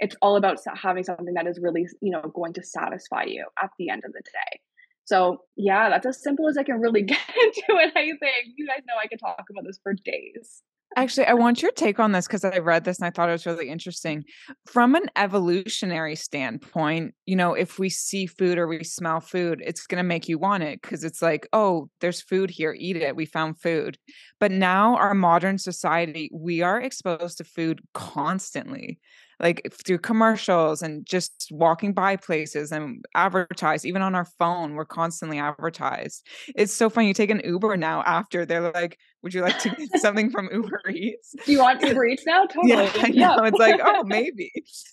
It's 0.00 0.16
all 0.20 0.36
about 0.36 0.58
having 0.74 1.04
something 1.04 1.34
that 1.34 1.46
is 1.46 1.58
really, 1.60 1.86
you 2.00 2.10
know, 2.10 2.22
going 2.34 2.52
to 2.54 2.62
satisfy 2.62 3.24
you 3.24 3.46
at 3.62 3.70
the 3.78 3.88
end 3.88 4.02
of 4.04 4.12
the 4.12 4.22
day. 4.22 4.60
So 5.04 5.38
yeah, 5.56 5.88
that's 5.90 6.06
as 6.06 6.22
simple 6.22 6.48
as 6.48 6.56
I 6.56 6.62
can 6.62 6.80
really 6.80 7.02
get 7.02 7.18
into 7.40 7.80
it. 7.80 7.92
I 7.96 8.12
think 8.18 8.54
you 8.56 8.66
guys 8.66 8.82
know 8.86 8.94
I 9.02 9.06
could 9.06 9.20
talk 9.20 9.44
about 9.50 9.64
this 9.64 9.78
for 9.82 9.94
days. 9.94 10.62
Actually, 10.94 11.26
I 11.26 11.32
want 11.32 11.62
your 11.62 11.70
take 11.70 11.98
on 11.98 12.12
this 12.12 12.26
because 12.26 12.44
I 12.44 12.58
read 12.58 12.84
this 12.84 12.98
and 12.98 13.06
I 13.06 13.10
thought 13.10 13.30
it 13.30 13.32
was 13.32 13.46
really 13.46 13.70
interesting. 13.70 14.24
From 14.66 14.94
an 14.94 15.06
evolutionary 15.16 16.16
standpoint, 16.16 17.14
you 17.24 17.34
know, 17.34 17.54
if 17.54 17.78
we 17.78 17.88
see 17.88 18.26
food 18.26 18.58
or 18.58 18.68
we 18.68 18.84
smell 18.84 19.20
food, 19.20 19.62
it's 19.64 19.86
going 19.86 20.02
to 20.02 20.06
make 20.06 20.28
you 20.28 20.38
want 20.38 20.64
it 20.64 20.82
because 20.82 21.02
it's 21.02 21.22
like, 21.22 21.48
oh, 21.54 21.88
there's 22.02 22.20
food 22.20 22.50
here, 22.50 22.76
eat 22.78 22.96
it. 22.96 23.16
We 23.16 23.24
found 23.24 23.58
food. 23.58 23.96
But 24.38 24.50
now, 24.50 24.96
our 24.96 25.14
modern 25.14 25.56
society, 25.56 26.30
we 26.30 26.60
are 26.60 26.80
exposed 26.80 27.38
to 27.38 27.44
food 27.44 27.80
constantly 27.94 28.98
like 29.42 29.60
through 29.84 29.98
commercials 29.98 30.80
and 30.80 31.04
just 31.04 31.48
walking 31.50 31.92
by 31.92 32.16
places 32.16 32.72
and 32.72 33.04
advertised, 33.14 33.84
even 33.84 34.00
on 34.00 34.14
our 34.14 34.24
phone 34.24 34.74
we're 34.74 34.84
constantly 34.84 35.38
advertised 35.38 36.26
it's 36.54 36.72
so 36.72 36.88
funny 36.88 37.08
you 37.08 37.14
take 37.14 37.30
an 37.30 37.42
uber 37.44 37.76
now 37.76 38.02
after 38.06 38.46
they're 38.46 38.70
like 38.72 38.98
would 39.22 39.34
you 39.34 39.42
like 39.42 39.58
to 39.58 39.68
get 39.70 39.88
something 40.00 40.30
from 40.30 40.48
uber 40.52 40.80
eats 40.90 41.34
do 41.44 41.52
you 41.52 41.58
want 41.58 41.82
uber 41.86 42.04
eats 42.06 42.24
now 42.26 42.44
totally 42.44 42.70
yeah. 42.70 43.06
Yeah. 43.08 43.44
it's 43.44 43.58
like 43.58 43.80
oh 43.82 44.02
maybe 44.06 44.50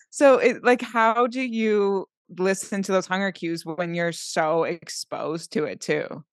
so 0.09 0.38
it 0.38 0.63
like 0.63 0.81
how 0.81 1.27
do 1.27 1.41
you 1.41 2.07
listen 2.38 2.83
to 2.83 2.91
those 2.91 3.07
hunger 3.07 3.31
cues 3.31 3.65
when 3.65 3.93
you're 3.93 4.12
so 4.12 4.63
exposed 4.63 5.53
to 5.53 5.65
it 5.65 5.79
too 5.79 6.23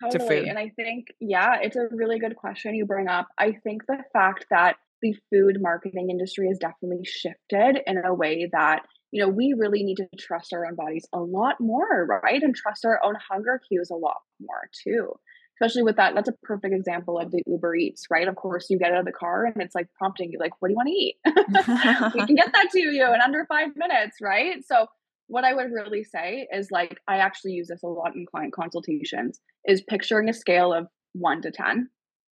Totally. 0.00 0.48
And 0.48 0.56
I 0.58 0.70
think, 0.76 1.08
yeah, 1.18 1.56
it's 1.60 1.74
a 1.74 1.88
really 1.90 2.20
good 2.20 2.36
question 2.36 2.74
you 2.74 2.86
bring 2.86 3.08
up. 3.08 3.26
I 3.36 3.52
think 3.64 3.84
the 3.86 3.98
fact 4.12 4.46
that 4.50 4.76
the 5.02 5.14
food 5.30 5.58
marketing 5.60 6.10
industry 6.10 6.48
has 6.48 6.58
definitely 6.58 7.04
shifted 7.04 7.80
in 7.86 7.98
a 8.04 8.14
way 8.14 8.48
that 8.52 8.82
you 9.10 9.22
know 9.22 9.28
we 9.28 9.54
really 9.56 9.82
need 9.82 9.96
to 9.96 10.08
trust 10.18 10.52
our 10.52 10.66
own 10.66 10.74
bodies 10.74 11.06
a 11.12 11.20
lot 11.20 11.56
more 11.60 12.06
right? 12.22 12.42
And 12.42 12.54
trust 12.54 12.84
our 12.84 13.00
own 13.04 13.14
hunger 13.30 13.60
cues 13.68 13.90
a 13.90 13.96
lot 13.96 14.18
more 14.40 14.68
too. 14.84 15.12
Especially 15.60 15.82
with 15.82 15.96
that 15.96 16.14
that's 16.14 16.28
a 16.28 16.34
perfect 16.44 16.74
example 16.74 17.18
of 17.18 17.30
the 17.30 17.42
uber 17.46 17.74
eats 17.74 18.04
right? 18.10 18.28
Of 18.28 18.36
course 18.36 18.66
you 18.70 18.78
get 18.78 18.92
out 18.92 19.00
of 19.00 19.06
the 19.06 19.12
car 19.12 19.44
and 19.44 19.62
it's 19.62 19.74
like 19.74 19.88
prompting 19.96 20.30
you 20.32 20.38
like 20.38 20.52
what 20.60 20.68
do 20.68 20.72
you 20.72 20.76
want 20.76 20.88
to 20.88 20.92
eat? 20.92 21.16
We 22.14 22.26
can 22.26 22.36
get 22.36 22.52
that 22.52 22.70
to 22.72 22.80
you 22.80 23.12
in 23.12 23.20
under 23.20 23.44
five 23.46 23.70
minutes 23.76 24.18
right? 24.20 24.64
So 24.64 24.86
what 25.28 25.44
i 25.44 25.54
would 25.54 25.70
really 25.70 26.02
say 26.02 26.48
is 26.52 26.70
like 26.70 26.98
i 27.06 27.18
actually 27.18 27.52
use 27.52 27.68
this 27.68 27.82
a 27.82 27.86
lot 27.86 28.16
in 28.16 28.26
client 28.26 28.52
consultations 28.52 29.40
is 29.66 29.82
picturing 29.82 30.28
a 30.28 30.32
scale 30.32 30.72
of 30.72 30.88
one 31.12 31.40
to 31.42 31.50
ten 31.50 31.88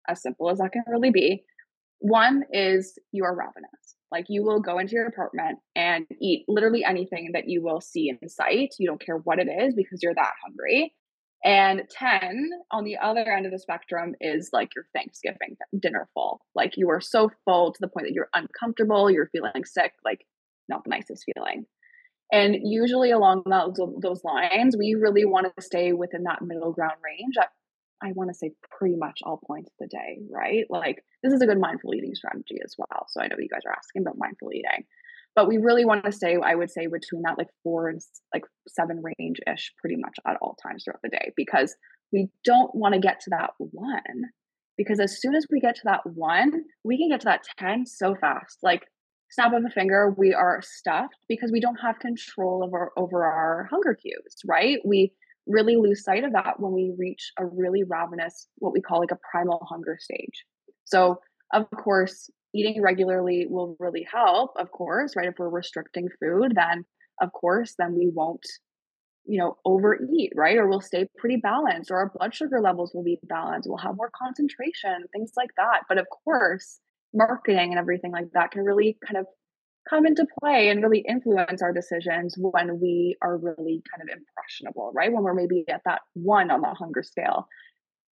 as 0.07 0.21
simple 0.21 0.49
as 0.49 0.57
that 0.57 0.71
can 0.71 0.83
really 0.87 1.11
be 1.11 1.43
one 1.99 2.43
is 2.51 2.97
you 3.11 3.23
are 3.23 3.35
ravenous. 3.35 3.95
Like 4.11 4.25
you 4.29 4.43
will 4.43 4.61
go 4.61 4.77
into 4.77 4.93
your 4.93 5.07
apartment 5.07 5.59
and 5.75 6.05
eat 6.21 6.45
literally 6.47 6.83
anything 6.83 7.31
that 7.33 7.47
you 7.49 7.63
will 7.63 7.81
see 7.81 8.09
in 8.09 8.29
sight. 8.29 8.75
You 8.79 8.87
don't 8.87 9.03
care 9.03 9.17
what 9.17 9.39
it 9.39 9.47
is 9.47 9.73
because 9.75 9.99
you're 10.01 10.15
that 10.15 10.33
hungry. 10.45 10.93
And 11.43 11.83
10 11.89 12.49
on 12.71 12.85
the 12.85 12.97
other 12.97 13.31
end 13.31 13.45
of 13.45 13.51
the 13.51 13.59
spectrum 13.59 14.15
is 14.19 14.49
like 14.51 14.69
your 14.75 14.85
Thanksgiving 14.95 15.57
dinner 15.79 16.07
full. 16.13 16.41
Like 16.55 16.73
you 16.75 16.89
are 16.89 17.01
so 17.01 17.29
full 17.43 17.71
to 17.71 17.77
the 17.79 17.87
point 17.87 18.07
that 18.07 18.13
you're 18.13 18.29
uncomfortable, 18.33 19.11
you're 19.11 19.29
feeling 19.31 19.63
sick, 19.63 19.93
like 20.03 20.25
not 20.69 20.83
the 20.83 20.89
nicest 20.89 21.23
feeling. 21.35 21.65
And 22.31 22.55
usually 22.63 23.11
along 23.11 23.43
those, 23.45 24.23
lines, 24.23 24.75
we 24.75 24.95
really 24.99 25.25
want 25.25 25.47
to 25.55 25.61
stay 25.61 25.93
within 25.93 26.23
that 26.23 26.41
middle 26.41 26.71
ground 26.71 26.95
range 27.03 27.35
I 28.03 28.11
want 28.13 28.29
to 28.29 28.33
say 28.33 28.51
pretty 28.77 28.95
much 28.95 29.19
all 29.23 29.39
points 29.45 29.69
of 29.69 29.73
the 29.79 29.87
day, 29.87 30.19
right? 30.29 30.65
Like 30.69 31.03
this 31.23 31.33
is 31.33 31.41
a 31.41 31.45
good 31.45 31.59
mindful 31.59 31.93
eating 31.93 32.15
strategy 32.15 32.57
as 32.63 32.75
well. 32.77 33.05
So 33.09 33.21
I 33.21 33.27
know 33.27 33.37
you 33.39 33.49
guys 33.49 33.61
are 33.65 33.75
asking 33.75 34.03
about 34.03 34.17
mindful 34.17 34.51
eating, 34.51 34.85
but 35.35 35.47
we 35.47 35.57
really 35.57 35.85
want 35.85 36.05
to 36.05 36.11
stay, 36.11 36.37
I 36.41 36.55
would 36.55 36.71
say, 36.71 36.87
between 36.87 37.23
that 37.23 37.37
like 37.37 37.49
four 37.63 37.89
and 37.89 38.01
like 38.33 38.43
seven 38.67 39.01
range 39.03 39.39
ish 39.51 39.73
pretty 39.79 39.97
much 39.97 40.15
at 40.27 40.37
all 40.41 40.57
times 40.61 40.83
throughout 40.83 41.01
the 41.03 41.09
day 41.09 41.31
because 41.35 41.75
we 42.11 42.29
don't 42.43 42.73
want 42.73 42.93
to 42.93 42.99
get 42.99 43.19
to 43.21 43.29
that 43.31 43.51
one. 43.57 44.29
Because 44.77 44.99
as 44.99 45.21
soon 45.21 45.35
as 45.35 45.45
we 45.49 45.59
get 45.59 45.75
to 45.75 45.81
that 45.85 46.01
one, 46.05 46.65
we 46.83 46.97
can 46.97 47.09
get 47.09 47.21
to 47.21 47.25
that 47.25 47.43
10 47.57 47.85
so 47.85 48.15
fast. 48.15 48.59
Like 48.61 48.83
snap 49.31 49.53
of 49.53 49.63
a 49.65 49.69
finger, 49.69 50.13
we 50.17 50.33
are 50.33 50.61
stuffed 50.61 51.15
because 51.27 51.51
we 51.51 51.59
don't 51.59 51.77
have 51.77 51.99
control 51.99 52.63
over 52.63 52.91
over 52.97 53.25
our 53.25 53.67
hunger 53.69 53.93
cues, 53.93 54.35
right? 54.45 54.79
We 54.85 55.11
really 55.47 55.75
lose 55.75 56.03
sight 56.03 56.23
of 56.23 56.33
that 56.33 56.59
when 56.59 56.73
we 56.73 56.93
reach 56.97 57.31
a 57.39 57.45
really 57.45 57.83
ravenous, 57.83 58.47
what 58.57 58.73
we 58.73 58.81
call 58.81 58.99
like 58.99 59.11
a 59.11 59.19
primal 59.31 59.65
hunger 59.69 59.97
stage. 59.99 60.45
So, 60.85 61.19
of 61.53 61.65
course, 61.71 62.29
eating 62.53 62.81
regularly 62.81 63.45
will 63.49 63.75
really 63.79 64.07
help, 64.11 64.51
of 64.57 64.71
course, 64.71 65.15
right? 65.15 65.27
If 65.27 65.35
we're 65.37 65.49
restricting 65.49 66.07
food, 66.19 66.53
then 66.55 66.85
of 67.21 67.31
course, 67.31 67.75
then 67.77 67.95
we 67.95 68.11
won't, 68.13 68.45
you 69.25 69.39
know, 69.39 69.57
overeat, 69.65 70.33
right? 70.35 70.57
Or 70.57 70.67
we'll 70.67 70.81
stay 70.81 71.07
pretty 71.17 71.37
balanced, 71.37 71.91
or 71.91 71.97
our 71.97 72.11
blood 72.15 72.33
sugar 72.33 72.61
levels 72.61 72.91
will 72.93 73.03
be 73.03 73.19
balanced. 73.23 73.67
We'll 73.69 73.77
have 73.77 73.97
more 73.97 74.11
concentration, 74.15 75.05
things 75.11 75.31
like 75.37 75.51
that. 75.57 75.81
But 75.87 75.97
of 75.97 76.07
course, 76.23 76.79
marketing 77.13 77.71
and 77.71 77.79
everything 77.79 78.11
like 78.11 78.31
that 78.33 78.51
can 78.51 78.63
really 78.63 78.97
kind 79.05 79.17
of 79.17 79.25
come 79.89 80.05
into 80.05 80.25
play 80.39 80.69
and 80.69 80.81
really 80.81 81.05
influence 81.07 81.61
our 81.61 81.71
decisions 81.71 82.35
when 82.37 82.79
we 82.79 83.15
are 83.21 83.37
really 83.37 83.83
kind 83.91 84.01
of 84.01 84.17
impressionable, 84.17 84.91
right? 84.93 85.11
When 85.11 85.23
we're 85.23 85.33
maybe 85.33 85.63
at 85.69 85.81
that 85.85 86.01
one 86.13 86.51
on 86.51 86.61
the 86.61 86.69
hunger 86.69 87.03
scale. 87.03 87.47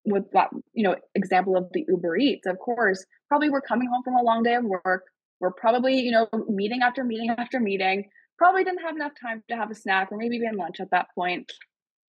With 0.05 0.31
that, 0.31 0.49
you 0.73 0.83
know, 0.83 0.95
example 1.13 1.57
of 1.57 1.67
the 1.73 1.85
Uber 1.87 2.17
Eats, 2.17 2.47
of 2.47 2.57
course, 2.57 3.05
probably 3.27 3.49
we're 3.49 3.61
coming 3.61 3.89
home 3.89 4.01
from 4.03 4.15
a 4.15 4.23
long 4.23 4.43
day 4.43 4.55
of 4.55 4.63
work. 4.63 5.03
We're 5.39 5.51
probably, 5.51 5.99
you 5.99 6.11
know, 6.11 6.27
meeting 6.47 6.81
after 6.81 7.03
meeting 7.03 7.29
after 7.37 7.59
meeting. 7.59 8.09
probably 8.37 8.63
didn't 8.63 8.81
have 8.81 8.95
enough 8.95 9.11
time 9.21 9.43
to 9.49 9.55
have 9.55 9.69
a 9.69 9.75
snack 9.75 10.11
or 10.11 10.17
maybe 10.17 10.37
even 10.37 10.55
lunch 10.55 10.79
at 10.79 10.91
that 10.91 11.07
point. 11.13 11.51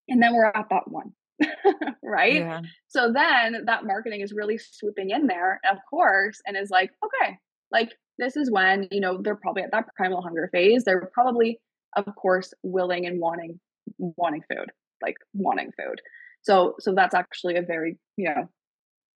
And 0.07 0.21
then 0.21 0.33
we're 0.33 0.45
at 0.45 0.67
that 0.69 0.87
one. 0.87 1.11
right? 2.03 2.35
Yeah. 2.35 2.61
So 2.87 3.11
then 3.11 3.65
that 3.65 3.85
marketing 3.85 4.21
is 4.21 4.33
really 4.33 4.57
swooping 4.57 5.09
in 5.09 5.27
there, 5.27 5.59
of 5.69 5.77
course, 5.89 6.39
and 6.45 6.57
is 6.57 6.69
like, 6.69 6.91
okay, 7.03 7.37
like 7.71 7.93
this 8.17 8.35
is 8.35 8.51
when, 8.51 8.87
you 8.91 8.99
know, 8.99 9.19
they're 9.21 9.35
probably 9.35 9.63
at 9.63 9.71
that 9.71 9.85
primal 9.95 10.21
hunger 10.21 10.49
phase. 10.51 10.83
They're 10.83 11.09
probably, 11.13 11.59
of 11.95 12.05
course, 12.15 12.53
willing 12.63 13.05
and 13.05 13.19
wanting 13.19 13.59
wanting 13.97 14.41
food, 14.49 14.71
like 15.01 15.15
wanting 15.33 15.71
food. 15.77 16.01
So 16.43 16.75
so 16.79 16.93
that's 16.93 17.15
actually 17.15 17.57
a 17.57 17.61
very, 17.61 17.97
you 18.17 18.29
know, 18.29 18.49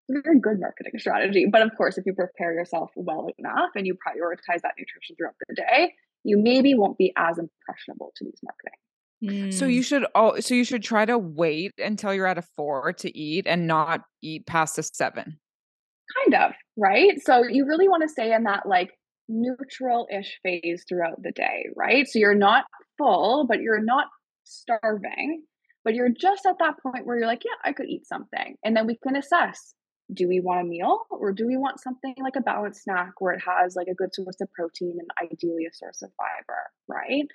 very 0.09 0.39
good 0.39 0.59
marketing 0.59 0.93
strategy. 0.97 1.47
But 1.51 1.61
of 1.61 1.71
course, 1.77 1.97
if 1.97 2.05
you 2.05 2.13
prepare 2.13 2.53
yourself 2.53 2.91
well 2.95 3.29
enough 3.37 3.69
and 3.75 3.85
you 3.87 3.95
prioritize 3.95 4.61
that 4.61 4.73
nutrition 4.77 5.15
throughout 5.15 5.35
the 5.47 5.55
day, 5.55 5.93
you 6.23 6.37
maybe 6.37 6.73
won't 6.73 6.97
be 6.97 7.13
as 7.17 7.37
impressionable 7.37 8.11
to 8.15 8.25
these 8.25 8.39
marketing. 8.43 9.51
So 9.51 9.65
you 9.65 9.81
mm. 9.81 9.85
should 9.85 10.05
all 10.13 10.39
so 10.41 10.53
you 10.53 10.63
should 10.63 10.83
try 10.83 11.05
to 11.05 11.17
wait 11.17 11.71
until 11.79 12.13
you're 12.13 12.27
at 12.27 12.37
a 12.37 12.43
4 12.55 12.93
to 12.93 13.17
eat 13.17 13.47
and 13.47 13.65
not 13.65 14.01
eat 14.21 14.45
past 14.45 14.77
a 14.77 14.83
7. 14.83 15.39
Kind 16.25 16.43
of, 16.43 16.51
right? 16.77 17.19
So 17.23 17.43
you 17.43 17.65
really 17.65 17.87
want 17.87 18.03
to 18.03 18.09
stay 18.09 18.33
in 18.33 18.43
that 18.43 18.67
like 18.67 18.91
neutral-ish 19.27 20.39
phase 20.43 20.83
throughout 20.87 21.21
the 21.21 21.31
day, 21.31 21.65
right? 21.75 22.07
So 22.07 22.19
you're 22.19 22.35
not 22.35 22.65
full, 22.97 23.45
but 23.47 23.61
you're 23.61 23.83
not 23.83 24.07
starving, 24.43 25.43
but 25.83 25.95
you're 25.95 26.09
just 26.09 26.45
at 26.45 26.59
that 26.59 26.75
point 26.81 27.05
where 27.05 27.17
you're 27.17 27.27
like, 27.27 27.43
yeah, 27.43 27.69
I 27.69 27.73
could 27.73 27.87
eat 27.87 28.05
something. 28.05 28.55
And 28.63 28.75
then 28.75 28.85
we 28.87 28.97
can 29.01 29.15
assess 29.15 29.73
do 30.13 30.27
we 30.27 30.39
want 30.39 30.61
a 30.61 30.63
meal 30.63 30.99
or 31.09 31.31
do 31.31 31.47
we 31.47 31.57
want 31.57 31.79
something 31.79 32.13
like 32.21 32.35
a 32.37 32.41
balanced 32.41 32.83
snack 32.83 33.13
where 33.19 33.33
it 33.33 33.41
has 33.41 33.75
like 33.75 33.87
a 33.87 33.95
good 33.95 34.13
source 34.13 34.39
of 34.39 34.51
protein 34.51 34.97
and 34.99 35.31
ideally 35.31 35.65
a 35.65 35.73
source 35.73 36.03
of 36.03 36.11
fiber, 36.15 36.59
right? 36.87 37.25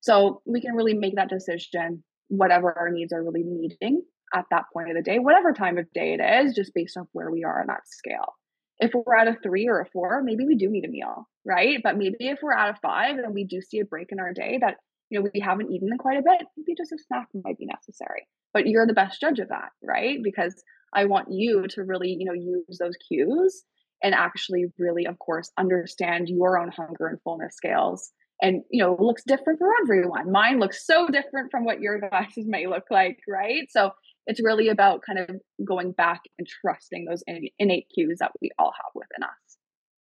So 0.00 0.42
we 0.44 0.60
can 0.60 0.74
really 0.74 0.94
make 0.94 1.14
that 1.14 1.28
decision, 1.28 2.02
whatever 2.26 2.76
our 2.76 2.90
needs 2.90 3.12
are 3.12 3.22
really 3.22 3.44
needing 3.44 4.02
at 4.34 4.44
that 4.50 4.64
point 4.72 4.90
of 4.90 4.96
the 4.96 5.02
day, 5.02 5.18
whatever 5.18 5.52
time 5.52 5.78
of 5.78 5.90
day 5.92 6.14
it 6.18 6.20
is, 6.20 6.54
just 6.54 6.74
based 6.74 6.96
off 6.96 7.06
where 7.12 7.30
we 7.30 7.44
are 7.44 7.60
on 7.60 7.66
that 7.68 7.86
scale. 7.86 8.34
If 8.78 8.92
we're 8.94 9.16
at 9.16 9.28
a 9.28 9.38
three 9.42 9.68
or 9.68 9.80
a 9.80 9.86
four, 9.86 10.22
maybe 10.22 10.44
we 10.44 10.54
do 10.54 10.68
need 10.68 10.84
a 10.84 10.88
meal, 10.88 11.28
right? 11.44 11.78
But 11.82 11.96
maybe 11.96 12.16
if 12.20 12.40
we're 12.42 12.52
at 12.52 12.76
a 12.76 12.78
five 12.80 13.18
and 13.18 13.34
we 13.34 13.44
do 13.44 13.60
see 13.62 13.80
a 13.80 13.84
break 13.84 14.08
in 14.10 14.20
our 14.20 14.32
day 14.32 14.58
that 14.60 14.76
you 15.08 15.18
know 15.18 15.30
we 15.32 15.40
haven't 15.40 15.70
eaten 15.70 15.88
in 15.90 15.98
quite 15.98 16.18
a 16.18 16.22
bit, 16.22 16.46
maybe 16.56 16.74
just 16.76 16.92
a 16.92 16.98
snack 17.06 17.28
might 17.44 17.58
be 17.58 17.66
necessary. 17.66 18.26
But 18.52 18.66
you're 18.66 18.86
the 18.86 18.92
best 18.92 19.20
judge 19.20 19.38
of 19.38 19.48
that, 19.48 19.70
right? 19.82 20.18
Because 20.22 20.62
I 20.92 21.06
want 21.06 21.30
you 21.30 21.66
to 21.68 21.84
really, 21.84 22.16
you 22.18 22.26
know, 22.26 22.32
use 22.32 22.78
those 22.78 22.96
cues 23.08 23.64
and 24.02 24.14
actually 24.14 24.66
really, 24.78 25.06
of 25.06 25.18
course, 25.18 25.50
understand 25.58 26.28
your 26.28 26.58
own 26.58 26.70
hunger 26.70 27.06
and 27.06 27.20
fullness 27.22 27.56
scales 27.56 28.12
and 28.42 28.62
you 28.70 28.82
know 28.82 28.96
looks 29.00 29.22
different 29.24 29.58
for 29.58 29.70
everyone 29.82 30.30
mine 30.30 30.58
looks 30.58 30.86
so 30.86 31.08
different 31.08 31.50
from 31.50 31.64
what 31.64 31.80
your 31.80 31.98
glasses 32.10 32.46
may 32.46 32.66
look 32.66 32.84
like 32.90 33.18
right 33.28 33.70
so 33.70 33.90
it's 34.26 34.42
really 34.42 34.68
about 34.68 35.02
kind 35.06 35.18
of 35.18 35.36
going 35.64 35.92
back 35.92 36.22
and 36.38 36.46
trusting 36.46 37.04
those 37.04 37.22
innate 37.58 37.86
cues 37.94 38.18
that 38.18 38.32
we 38.40 38.50
all 38.58 38.72
have 38.76 38.92
within 38.94 39.22
us 39.22 39.56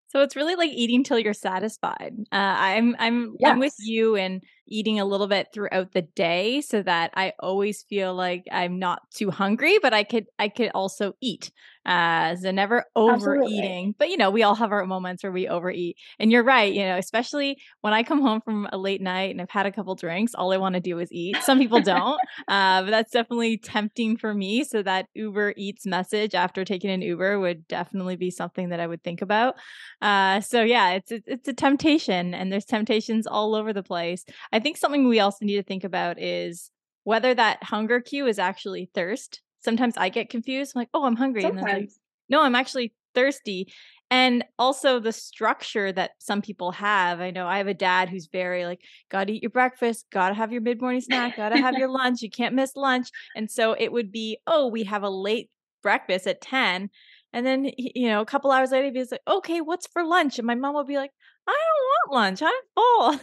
so 0.08 0.22
it's 0.22 0.36
really 0.36 0.54
like 0.54 0.70
eating 0.70 1.04
till 1.04 1.18
you're 1.18 1.34
satisfied. 1.34 2.14
Uh, 2.32 2.36
I'm 2.36 2.96
I'm 2.98 3.36
yes. 3.38 3.52
I'm 3.52 3.58
with 3.58 3.74
you 3.80 4.16
in 4.16 4.40
eating 4.66 5.00
a 5.00 5.04
little 5.04 5.26
bit 5.26 5.48
throughout 5.52 5.92
the 5.92 6.02
day 6.02 6.60
so 6.60 6.82
that 6.82 7.10
I 7.14 7.32
always 7.40 7.82
feel 7.82 8.14
like 8.14 8.44
I'm 8.50 8.78
not 8.78 9.10
too 9.10 9.30
hungry, 9.30 9.78
but 9.80 9.94
I 9.94 10.04
could 10.04 10.26
I 10.38 10.48
could 10.48 10.70
also 10.74 11.14
eat. 11.20 11.50
Uh, 11.86 12.34
so 12.34 12.50
never 12.50 12.84
overeating. 12.96 13.44
Absolutely. 13.44 13.94
But 13.96 14.10
you 14.10 14.16
know, 14.16 14.30
we 14.30 14.42
all 14.42 14.56
have 14.56 14.72
our 14.72 14.84
moments 14.84 15.22
where 15.22 15.30
we 15.30 15.46
overeat. 15.46 15.96
And 16.18 16.32
you're 16.32 16.42
right, 16.42 16.72
you 16.72 16.82
know, 16.82 16.96
especially 16.96 17.58
when 17.80 17.92
I 17.92 18.02
come 18.02 18.20
home 18.20 18.40
from 18.40 18.68
a 18.72 18.76
late 18.76 19.00
night 19.00 19.30
and 19.30 19.40
I've 19.40 19.50
had 19.50 19.66
a 19.66 19.72
couple 19.72 19.94
drinks, 19.94 20.34
all 20.34 20.52
I 20.52 20.56
want 20.56 20.74
to 20.74 20.80
do 20.80 20.98
is 20.98 21.12
eat. 21.12 21.36
Some 21.42 21.60
people 21.60 21.80
don't. 21.80 22.18
uh, 22.48 22.82
but 22.82 22.90
that's 22.90 23.12
definitely 23.12 23.58
tempting 23.58 24.16
for 24.16 24.34
me. 24.34 24.64
So 24.64 24.82
that 24.82 25.06
Uber 25.14 25.54
Eats 25.56 25.86
message 25.86 26.34
after 26.34 26.64
taking 26.64 26.90
an 26.90 27.02
Uber 27.02 27.38
would 27.38 27.68
definitely 27.68 28.16
be 28.16 28.32
something 28.32 28.70
that 28.70 28.80
I 28.80 28.86
would 28.88 29.04
think 29.04 29.22
about. 29.22 29.54
Uh, 30.02 30.40
so 30.40 30.62
yeah, 30.62 30.92
it's 30.92 31.12
it's 31.12 31.48
a 31.48 31.54
temptation, 31.54 32.34
and 32.34 32.52
there's 32.52 32.64
temptations 32.64 33.28
all 33.28 33.54
over 33.54 33.72
the 33.72 33.82
place. 33.82 34.24
I 34.52 34.55
think 34.60 34.76
something 34.76 35.08
we 35.08 35.20
also 35.20 35.44
need 35.44 35.56
to 35.56 35.62
think 35.62 35.84
about 35.84 36.20
is 36.20 36.70
whether 37.04 37.34
that 37.34 37.62
hunger 37.62 38.00
cue 38.00 38.26
is 38.26 38.38
actually 38.38 38.90
thirst. 38.94 39.40
Sometimes 39.60 39.96
I 39.96 40.08
get 40.08 40.30
confused. 40.30 40.72
I'm 40.74 40.80
like, 40.80 40.88
oh, 40.94 41.04
I'm 41.04 41.16
hungry. 41.16 41.42
Sometimes. 41.42 41.62
And 41.62 41.68
then 41.68 41.80
like, 41.80 41.90
no, 42.28 42.42
I'm 42.42 42.54
actually 42.54 42.94
thirsty. 43.14 43.72
And 44.10 44.44
also 44.58 45.00
the 45.00 45.12
structure 45.12 45.90
that 45.90 46.12
some 46.18 46.40
people 46.40 46.70
have. 46.72 47.20
I 47.20 47.32
know 47.32 47.46
I 47.46 47.58
have 47.58 47.66
a 47.66 47.74
dad 47.74 48.08
who's 48.08 48.28
very 48.30 48.64
like, 48.64 48.80
gotta 49.10 49.32
eat 49.32 49.42
your 49.42 49.50
breakfast, 49.50 50.06
gotta 50.12 50.34
have 50.34 50.52
your 50.52 50.60
mid 50.60 50.80
morning 50.80 51.00
snack, 51.00 51.36
gotta 51.36 51.58
have 51.58 51.74
your 51.74 51.88
lunch. 51.90 52.22
You 52.22 52.30
can't 52.30 52.54
miss 52.54 52.76
lunch. 52.76 53.08
And 53.34 53.50
so 53.50 53.74
it 53.76 53.90
would 53.90 54.12
be, 54.12 54.38
oh, 54.46 54.68
we 54.68 54.84
have 54.84 55.02
a 55.02 55.10
late 55.10 55.50
breakfast 55.82 56.26
at 56.28 56.40
10. 56.40 56.90
And 57.32 57.46
then, 57.46 57.70
you 57.76 58.08
know, 58.08 58.20
a 58.20 58.26
couple 58.26 58.52
hours 58.52 58.70
later, 58.70 58.84
he'd 58.84 58.94
be 58.94 59.04
like, 59.10 59.20
okay, 59.28 59.60
what's 59.60 59.88
for 59.88 60.04
lunch? 60.04 60.38
And 60.38 60.46
my 60.46 60.54
mom 60.54 60.74
would 60.76 60.86
be 60.86 60.96
like, 60.96 61.10
I 61.46 61.52
don't 61.52 62.10
want 62.10 62.22
lunch. 62.22 62.42
I'm 62.42 62.52
full. 62.74 63.20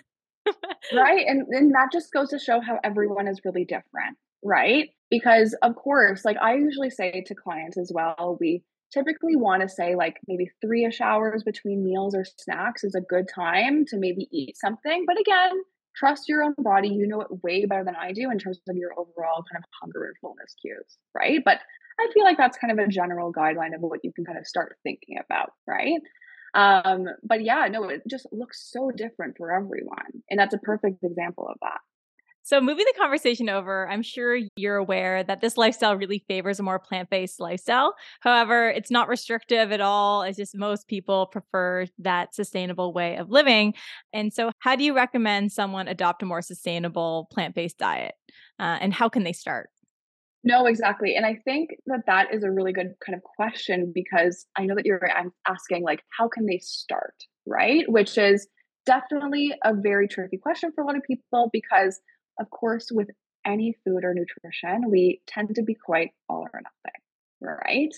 Right. 0.93 1.25
And 1.27 1.45
then 1.51 1.69
that 1.69 1.89
just 1.91 2.11
goes 2.11 2.29
to 2.29 2.39
show 2.39 2.59
how 2.59 2.79
everyone 2.83 3.27
is 3.27 3.41
really 3.45 3.65
different. 3.65 4.17
Right. 4.43 4.89
Because, 5.09 5.55
of 5.61 5.75
course, 5.75 6.25
like 6.25 6.37
I 6.41 6.55
usually 6.55 6.89
say 6.89 7.23
to 7.27 7.35
clients 7.35 7.77
as 7.77 7.91
well, 7.93 8.37
we 8.39 8.63
typically 8.93 9.35
want 9.35 9.61
to 9.61 9.69
say 9.69 9.95
like 9.95 10.17
maybe 10.27 10.49
three 10.61 10.85
ish 10.85 11.01
hours 11.01 11.43
between 11.43 11.83
meals 11.83 12.13
or 12.13 12.25
snacks 12.25 12.83
is 12.83 12.95
a 12.95 13.01
good 13.01 13.27
time 13.33 13.85
to 13.87 13.97
maybe 13.97 14.27
eat 14.31 14.57
something. 14.57 15.05
But 15.07 15.19
again, 15.19 15.51
trust 15.95 16.27
your 16.27 16.43
own 16.43 16.55
body. 16.57 16.89
You 16.89 17.07
know 17.07 17.21
it 17.21 17.43
way 17.43 17.65
better 17.65 17.83
than 17.83 17.95
I 17.95 18.11
do 18.11 18.29
in 18.31 18.37
terms 18.37 18.59
of 18.67 18.75
your 18.75 18.91
overall 18.93 19.43
kind 19.51 19.63
of 19.63 19.69
hunger 19.81 20.05
and 20.05 20.15
fullness 20.21 20.55
cues. 20.61 20.97
Right. 21.15 21.41
But 21.43 21.59
I 21.99 22.07
feel 22.13 22.23
like 22.23 22.37
that's 22.37 22.57
kind 22.57 22.71
of 22.71 22.83
a 22.83 22.87
general 22.87 23.31
guideline 23.31 23.75
of 23.75 23.81
what 23.81 23.99
you 24.03 24.11
can 24.13 24.25
kind 24.25 24.37
of 24.37 24.47
start 24.47 24.77
thinking 24.83 25.17
about. 25.23 25.51
Right. 25.67 26.01
Um, 26.53 27.05
but 27.23 27.43
yeah, 27.43 27.67
no, 27.71 27.89
it 27.89 28.03
just 28.09 28.27
looks 28.31 28.69
so 28.71 28.91
different 28.95 29.37
for 29.37 29.51
everyone. 29.51 30.23
And 30.29 30.39
that's 30.39 30.53
a 30.53 30.59
perfect 30.59 31.03
example 31.03 31.47
of 31.47 31.57
that. 31.61 31.79
So, 32.45 32.59
moving 32.59 32.83
the 32.85 32.99
conversation 32.99 33.47
over, 33.47 33.87
I'm 33.89 34.01
sure 34.01 34.37
you're 34.57 34.75
aware 34.75 35.23
that 35.23 35.39
this 35.39 35.55
lifestyle 35.55 35.95
really 35.95 36.25
favors 36.27 36.59
a 36.59 36.63
more 36.63 36.77
plant 36.77 37.09
based 37.09 37.39
lifestyle. 37.39 37.95
However, 38.19 38.69
it's 38.69 38.91
not 38.91 39.07
restrictive 39.07 39.71
at 39.71 39.79
all. 39.79 40.23
It's 40.23 40.37
just 40.37 40.53
most 40.53 40.89
people 40.89 41.27
prefer 41.27 41.85
that 41.99 42.35
sustainable 42.35 42.91
way 42.91 43.15
of 43.15 43.29
living. 43.29 43.75
And 44.11 44.33
so, 44.33 44.51
how 44.59 44.75
do 44.75 44.83
you 44.83 44.93
recommend 44.93 45.53
someone 45.53 45.87
adopt 45.87 46.21
a 46.21 46.25
more 46.25 46.41
sustainable 46.41 47.29
plant 47.31 47.55
based 47.55 47.77
diet? 47.77 48.15
Uh, 48.59 48.77
and 48.81 48.93
how 48.93 49.07
can 49.07 49.23
they 49.23 49.33
start? 49.33 49.69
No, 50.43 50.65
exactly. 50.65 51.15
And 51.15 51.25
I 51.25 51.35
think 51.45 51.69
that 51.85 52.01
that 52.07 52.33
is 52.33 52.43
a 52.43 52.51
really 52.51 52.73
good 52.73 52.93
kind 53.05 53.15
of 53.15 53.23
question 53.23 53.91
because 53.95 54.45
I 54.57 54.65
know 54.65 54.75
that 54.75 54.85
you're 54.85 55.09
asking, 55.47 55.83
like, 55.83 56.03
how 56.17 56.27
can 56.27 56.45
they 56.45 56.59
start? 56.59 57.15
Right. 57.45 57.89
Which 57.89 58.17
is 58.17 58.47
definitely 58.85 59.53
a 59.63 59.73
very 59.73 60.07
tricky 60.07 60.37
question 60.37 60.71
for 60.75 60.83
a 60.83 60.87
lot 60.87 60.97
of 60.97 61.03
people 61.03 61.49
because, 61.53 62.01
of 62.39 62.49
course, 62.49 62.89
with 62.91 63.09
any 63.45 63.75
food 63.85 64.03
or 64.03 64.13
nutrition, 64.13 64.89
we 64.89 65.21
tend 65.27 65.55
to 65.55 65.63
be 65.63 65.75
quite 65.75 66.11
all 66.29 66.47
or 66.53 66.61
nothing. 66.61 66.99
Right. 67.41 67.93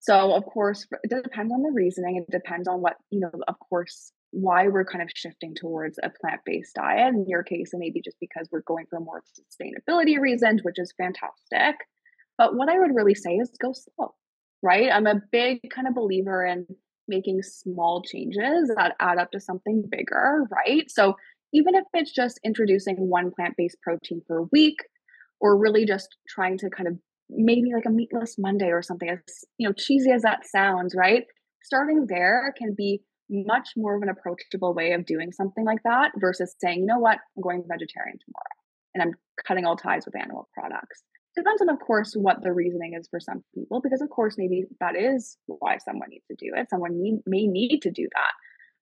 So, 0.00 0.32
of 0.32 0.44
course, 0.44 0.86
it 1.02 1.10
depends 1.24 1.52
on 1.52 1.62
the 1.62 1.72
reasoning. 1.72 2.16
It 2.16 2.30
depends 2.30 2.68
on 2.68 2.80
what, 2.80 2.94
you 3.10 3.18
know, 3.18 3.30
of 3.48 3.56
course, 3.68 4.12
why 4.30 4.68
we're 4.68 4.84
kind 4.84 5.02
of 5.02 5.08
shifting 5.14 5.54
towards 5.54 5.98
a 6.02 6.10
plant 6.20 6.40
based 6.44 6.74
diet. 6.74 7.14
In 7.14 7.24
your 7.28 7.42
case, 7.42 7.70
and 7.72 7.80
maybe 7.80 8.00
just 8.04 8.18
because 8.20 8.48
we're 8.50 8.62
going 8.62 8.86
for 8.90 9.00
more 9.00 9.22
sustainability 9.22 10.18
reasons, 10.20 10.62
which 10.62 10.78
is 10.78 10.92
fantastic. 10.96 11.76
But 12.36 12.54
what 12.54 12.68
I 12.68 12.78
would 12.78 12.94
really 12.94 13.14
say 13.14 13.34
is 13.34 13.50
go 13.60 13.72
slow, 13.72 14.14
right? 14.62 14.90
I'm 14.92 15.06
a 15.06 15.20
big 15.32 15.60
kind 15.74 15.88
of 15.88 15.94
believer 15.94 16.44
in 16.44 16.66
making 17.08 17.42
small 17.42 18.02
changes 18.02 18.70
that 18.76 18.94
add 19.00 19.18
up 19.18 19.30
to 19.32 19.40
something 19.40 19.82
bigger, 19.90 20.46
right? 20.50 20.90
So 20.90 21.14
even 21.52 21.74
if 21.74 21.84
it's 21.94 22.12
just 22.12 22.38
introducing 22.44 22.96
one 22.96 23.30
plant 23.34 23.54
based 23.56 23.78
protein 23.82 24.20
per 24.28 24.42
week, 24.52 24.76
or 25.40 25.58
really 25.58 25.86
just 25.86 26.16
trying 26.28 26.58
to 26.58 26.68
kind 26.68 26.88
of 26.88 26.94
maybe 27.30 27.70
like 27.74 27.86
a 27.86 27.90
meatless 27.90 28.36
Monday 28.38 28.68
or 28.68 28.82
something, 28.82 29.08
as 29.08 29.18
you 29.56 29.68
know, 29.68 29.72
cheesy 29.76 30.10
as 30.10 30.22
that 30.22 30.46
sounds, 30.46 30.94
right? 30.96 31.24
Starting 31.62 32.06
there 32.08 32.52
can 32.56 32.74
be 32.76 33.00
much 33.30 33.70
more 33.76 33.96
of 33.96 34.02
an 34.02 34.08
approachable 34.08 34.74
way 34.74 34.92
of 34.92 35.06
doing 35.06 35.32
something 35.32 35.64
like 35.64 35.82
that 35.84 36.12
versus 36.16 36.54
saying, 36.60 36.80
you 36.80 36.86
know 36.86 36.98
what, 36.98 37.18
I'm 37.36 37.42
going 37.42 37.64
vegetarian 37.68 38.18
tomorrow 38.24 38.58
and 38.94 39.02
I'm 39.02 39.14
cutting 39.46 39.64
all 39.64 39.76
ties 39.76 40.06
with 40.06 40.16
animal 40.16 40.48
products. 40.54 41.02
Depends 41.36 41.62
on, 41.62 41.68
of 41.68 41.78
course, 41.78 42.14
what 42.14 42.42
the 42.42 42.52
reasoning 42.52 42.94
is 42.98 43.06
for 43.08 43.20
some 43.20 43.44
people, 43.54 43.80
because 43.80 44.00
of 44.00 44.10
course, 44.10 44.36
maybe 44.38 44.64
that 44.80 44.96
is 44.96 45.36
why 45.46 45.78
someone 45.78 46.08
needs 46.10 46.26
to 46.28 46.36
do 46.36 46.52
it. 46.56 46.68
Someone 46.70 47.00
need, 47.00 47.20
may 47.26 47.46
need 47.46 47.80
to 47.82 47.90
do 47.90 48.08
that. 48.14 48.32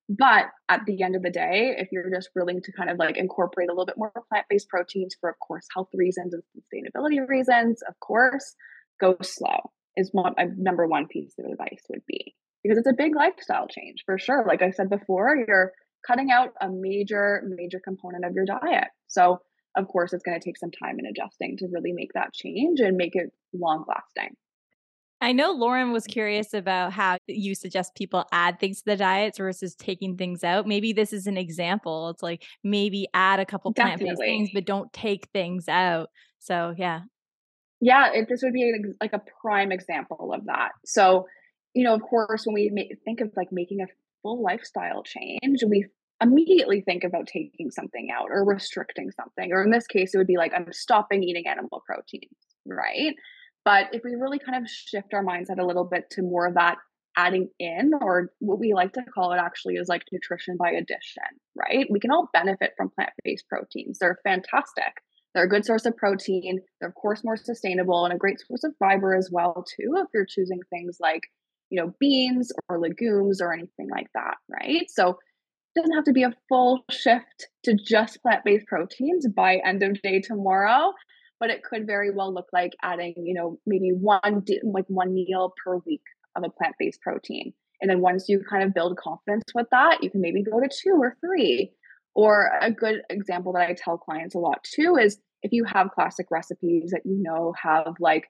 But 0.09 0.45
at 0.69 0.85
the 0.85 1.03
end 1.03 1.15
of 1.15 1.21
the 1.21 1.29
day, 1.29 1.75
if 1.77 1.89
you're 1.91 2.09
just 2.09 2.29
willing 2.33 2.61
to 2.61 2.71
kind 2.71 2.89
of 2.89 2.97
like 2.97 3.17
incorporate 3.17 3.69
a 3.69 3.73
little 3.73 3.85
bit 3.85 3.97
more 3.97 4.11
plant 4.29 4.45
based 4.49 4.69
proteins 4.69 5.15
for, 5.19 5.29
of 5.29 5.35
course, 5.45 5.67
health 5.73 5.89
reasons 5.93 6.33
and 6.33 6.43
sustainability 6.55 7.27
reasons, 7.27 7.81
of 7.87 7.99
course, 7.99 8.55
go 8.99 9.17
slow 9.21 9.71
is 9.97 10.09
what 10.13 10.33
my 10.37 10.47
number 10.55 10.87
one 10.87 11.07
piece 11.07 11.33
of 11.37 11.45
advice 11.45 11.83
would 11.89 12.03
be 12.07 12.33
because 12.67 12.77
it's 12.77 12.87
a 12.87 12.93
big 12.93 13.15
lifestyle 13.15 13.67
change 13.67 14.03
for 14.05 14.17
sure. 14.17 14.45
Like 14.47 14.61
I 14.61 14.71
said 14.71 14.89
before, 14.89 15.35
you're 15.47 15.71
cutting 16.05 16.31
out 16.31 16.49
a 16.61 16.69
major, 16.69 17.43
major 17.47 17.79
component 17.83 18.25
of 18.25 18.33
your 18.33 18.45
diet. 18.45 18.87
So, 19.07 19.39
of 19.75 19.87
course, 19.87 20.13
it's 20.13 20.23
going 20.23 20.39
to 20.39 20.43
take 20.43 20.57
some 20.57 20.71
time 20.71 20.97
and 20.97 21.07
adjusting 21.07 21.57
to 21.57 21.67
really 21.71 21.93
make 21.93 22.13
that 22.13 22.33
change 22.33 22.79
and 22.79 22.97
make 22.97 23.15
it 23.15 23.31
long 23.53 23.85
lasting. 23.87 24.35
I 25.19 25.31
know 25.31 25.51
Lauren 25.51 25.91
was 25.91 26.05
curious 26.05 26.53
about 26.53 26.93
how 26.93 27.17
you 27.25 27.55
suggest 27.55 27.95
people 27.95 28.25
add 28.31 28.59
things 28.59 28.79
to 28.79 28.91
the 28.91 28.97
diets 28.97 29.39
versus 29.39 29.73
taking 29.73 30.15
things 30.15 30.43
out. 30.43 30.67
Maybe 30.67 30.93
this 30.93 31.11
is 31.11 31.25
an 31.25 31.37
example. 31.37 32.09
It's 32.09 32.21
like 32.21 32.43
maybe 32.63 33.07
add 33.13 33.39
a 33.39 33.45
couple 33.45 33.73
plant 33.73 33.99
based 33.99 34.19
things, 34.19 34.49
but 34.53 34.65
don't 34.65 34.91
take 34.93 35.27
things 35.33 35.67
out. 35.67 36.09
So, 36.37 36.75
yeah. 36.77 37.01
Yeah, 37.81 38.11
it, 38.13 38.27
this 38.29 38.41
would 38.43 38.53
be 38.53 38.73
like 39.01 39.13
a 39.13 39.21
prime 39.41 39.71
example 39.71 40.33
of 40.33 40.45
that. 40.45 40.71
So, 40.85 41.25
you 41.73 41.83
know, 41.83 41.93
of 41.93 42.01
course, 42.01 42.45
when 42.45 42.53
we 42.53 42.69
make, 42.73 42.97
think 43.05 43.21
of 43.21 43.31
like 43.35 43.49
making 43.51 43.81
a 43.81 43.87
full 44.21 44.41
lifestyle 44.41 45.03
change, 45.03 45.63
we 45.67 45.85
immediately 46.21 46.81
think 46.81 47.03
about 47.03 47.27
taking 47.27 47.69
something 47.69 48.09
out 48.11 48.29
or 48.31 48.43
restricting 48.43 49.11
something. 49.11 49.51
Or 49.51 49.63
in 49.63 49.71
this 49.71 49.87
case, 49.87 50.13
it 50.13 50.17
would 50.17 50.27
be 50.27 50.37
like, 50.37 50.51
I'm 50.55 50.73
stopping 50.73 51.23
eating 51.23 51.47
animal 51.47 51.83
protein, 51.85 52.29
right? 52.65 53.13
But 53.63 53.87
if 53.91 54.01
we 54.03 54.15
really 54.15 54.39
kind 54.39 54.63
of 54.63 54.69
shift 54.69 55.13
our 55.13 55.23
mindset 55.23 55.59
a 55.59 55.65
little 55.65 55.83
bit 55.83 56.05
to 56.11 56.21
more 56.21 56.47
of 56.47 56.55
that 56.55 56.77
adding 57.17 57.49
in, 57.59 57.91
or 58.01 58.29
what 58.39 58.59
we 58.59 58.73
like 58.73 58.93
to 58.93 59.01
call 59.13 59.33
it 59.33 59.39
actually 59.39 59.75
is 59.75 59.87
like 59.87 60.03
nutrition 60.11 60.55
by 60.57 60.69
addition, 60.69 61.23
right? 61.55 61.87
We 61.89 61.99
can 61.99 62.11
all 62.11 62.29
benefit 62.31 62.73
from 62.77 62.91
plant 62.91 63.11
based 63.23 63.47
proteins. 63.49 63.97
They're 63.99 64.19
fantastic. 64.23 64.93
They're 65.33 65.45
a 65.45 65.49
good 65.49 65.65
source 65.65 65.85
of 65.85 65.97
protein. 65.97 66.59
They're, 66.79 66.89
of 66.89 66.95
course, 66.95 67.23
more 67.23 67.37
sustainable 67.37 68.05
and 68.05 68.13
a 68.13 68.17
great 68.17 68.39
source 68.39 68.63
of 68.63 68.73
fiber 68.79 69.15
as 69.15 69.29
well, 69.31 69.65
too, 69.67 69.93
if 69.97 70.07
you're 70.13 70.25
choosing 70.25 70.59
things 70.69 70.97
like, 70.99 71.23
you 71.69 71.81
know, 71.81 71.93
beans 71.99 72.51
or 72.69 72.79
legumes 72.79 73.41
or 73.41 73.53
anything 73.53 73.89
like 73.89 74.07
that, 74.13 74.35
right? 74.49 74.89
So 74.89 75.09
it 75.09 75.79
doesn't 75.81 75.95
have 75.95 76.05
to 76.05 76.13
be 76.13 76.23
a 76.23 76.33
full 76.49 76.83
shift 76.89 77.47
to 77.63 77.75
just 77.75 78.21
plant 78.21 78.43
based 78.45 78.67
proteins 78.67 79.27
by 79.27 79.57
end 79.65 79.83
of 79.83 80.01
day 80.01 80.21
tomorrow 80.21 80.93
but 81.39 81.49
it 81.49 81.63
could 81.63 81.85
very 81.85 82.11
well 82.11 82.33
look 82.33 82.47
like 82.51 82.73
adding, 82.83 83.13
you 83.17 83.33
know, 83.33 83.59
maybe 83.65 83.91
one 83.91 84.43
like 84.63 84.85
one 84.87 85.13
meal 85.13 85.53
per 85.63 85.77
week 85.85 86.01
of 86.35 86.43
a 86.43 86.49
plant-based 86.49 87.01
protein. 87.01 87.53
And 87.81 87.89
then 87.89 88.01
once 88.01 88.27
you 88.27 88.43
kind 88.49 88.63
of 88.63 88.73
build 88.73 88.97
confidence 88.97 89.43
with 89.53 89.67
that, 89.71 89.99
you 90.01 90.09
can 90.09 90.21
maybe 90.21 90.43
go 90.43 90.59
to 90.59 90.67
two 90.67 90.95
or 90.99 91.15
three. 91.21 91.71
Or 92.15 92.51
a 92.61 92.71
good 92.71 93.01
example 93.11 93.53
that 93.53 93.69
I 93.69 93.73
tell 93.73 93.97
clients 93.97 94.33
a 94.33 94.39
lot 94.39 94.63
too 94.63 94.97
is 94.99 95.19
if 95.43 95.51
you 95.51 95.63
have 95.65 95.91
classic 95.91 96.27
recipes 96.31 96.89
that 96.91 97.05
you 97.05 97.21
know 97.21 97.53
have 97.61 97.93
like, 97.99 98.25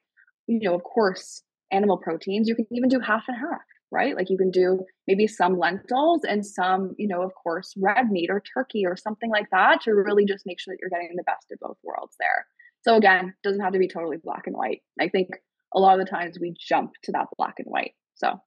you 0.47 0.59
know, 0.61 0.75
of 0.75 0.83
course, 0.83 1.43
animal 1.72 1.97
proteins, 1.97 2.47
you 2.47 2.55
can 2.55 2.65
even 2.72 2.89
do 2.89 2.99
half 2.99 3.24
and 3.28 3.38
half, 3.38 3.61
right? 3.91 4.15
Like 4.15 4.30
you 4.30 4.38
can 4.38 4.51
do 4.51 4.80
maybe 5.07 5.28
some 5.28 5.57
lentils 5.57 6.22
and 6.24 6.45
some, 6.45 6.95
you 6.97 7.07
know, 7.07 7.22
of 7.22 7.34
course, 7.36 7.74
red 7.78 8.09
meat 8.09 8.30
or 8.30 8.41
turkey 8.53 8.86
or 8.86 8.95
something 8.95 9.30
like 9.30 9.49
that 9.51 9.82
to 9.82 9.91
really 9.91 10.26
just 10.26 10.45
make 10.45 10.59
sure 10.59 10.74
that 10.74 10.80
you're 10.82 10.89
getting 10.89 11.15
the 11.15 11.24
best 11.24 11.51
of 11.51 11.59
both 11.59 11.78
worlds 11.84 12.15
there. 12.20 12.45
So 12.82 12.95
again, 12.95 13.34
doesn't 13.43 13.61
have 13.61 13.74
to 13.74 13.80
be 13.80 13.88
totally 13.88 14.18
black 14.24 14.47
and 14.47 14.55
white. 14.55 14.82
I 14.99 15.09
think 15.09 15.30
a 15.74 15.80
lot 15.80 15.99
of 15.99 16.05
the 16.05 16.09
times 16.09 16.38
we 16.39 16.55
jump 16.59 16.91
to 17.03 17.11
that 17.11 17.28
black 17.38 17.55
and 17.57 17.68
white. 17.68 17.91
So 18.15 18.39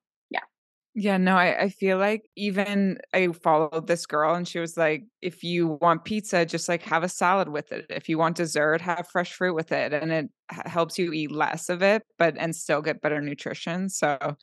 yeah. 0.95 1.17
No, 1.17 1.37
I, 1.37 1.63
I 1.63 1.69
feel 1.69 1.99
like 1.99 2.23
even 2.37 2.99
I 3.15 3.29
followed 3.29 3.87
this 3.87 4.07
girl 4.07 4.35
and 4.35 4.47
she 4.47 4.59
was 4.59 4.77
like, 4.77 5.05
if 5.23 5.43
you 5.43 5.79
want 5.81 6.05
pizza, 6.05 6.45
just 6.45 6.69
like 6.69 6.83
have 6.83 7.03
a 7.03 7.09
salad 7.09 7.49
with 7.49 7.71
it. 7.73 7.87
If 7.91 8.09
you 8.09 8.19
want 8.19 8.37
dessert, 8.37 8.81
have 8.81 9.07
fresh 9.11 9.33
fruit 9.33 9.55
with 9.55 9.73
it. 9.73 9.93
And 9.93 10.11
it 10.11 10.29
helps 10.51 10.99
you 10.99 11.13
eat 11.13 11.31
less 11.31 11.69
of 11.69 11.83
it, 11.83 12.03
but 12.19 12.37
and 12.39 12.55
still 12.55 12.83
get 12.83 13.01
better 13.01 13.21
nutrition. 13.21 13.89
So 13.89 14.37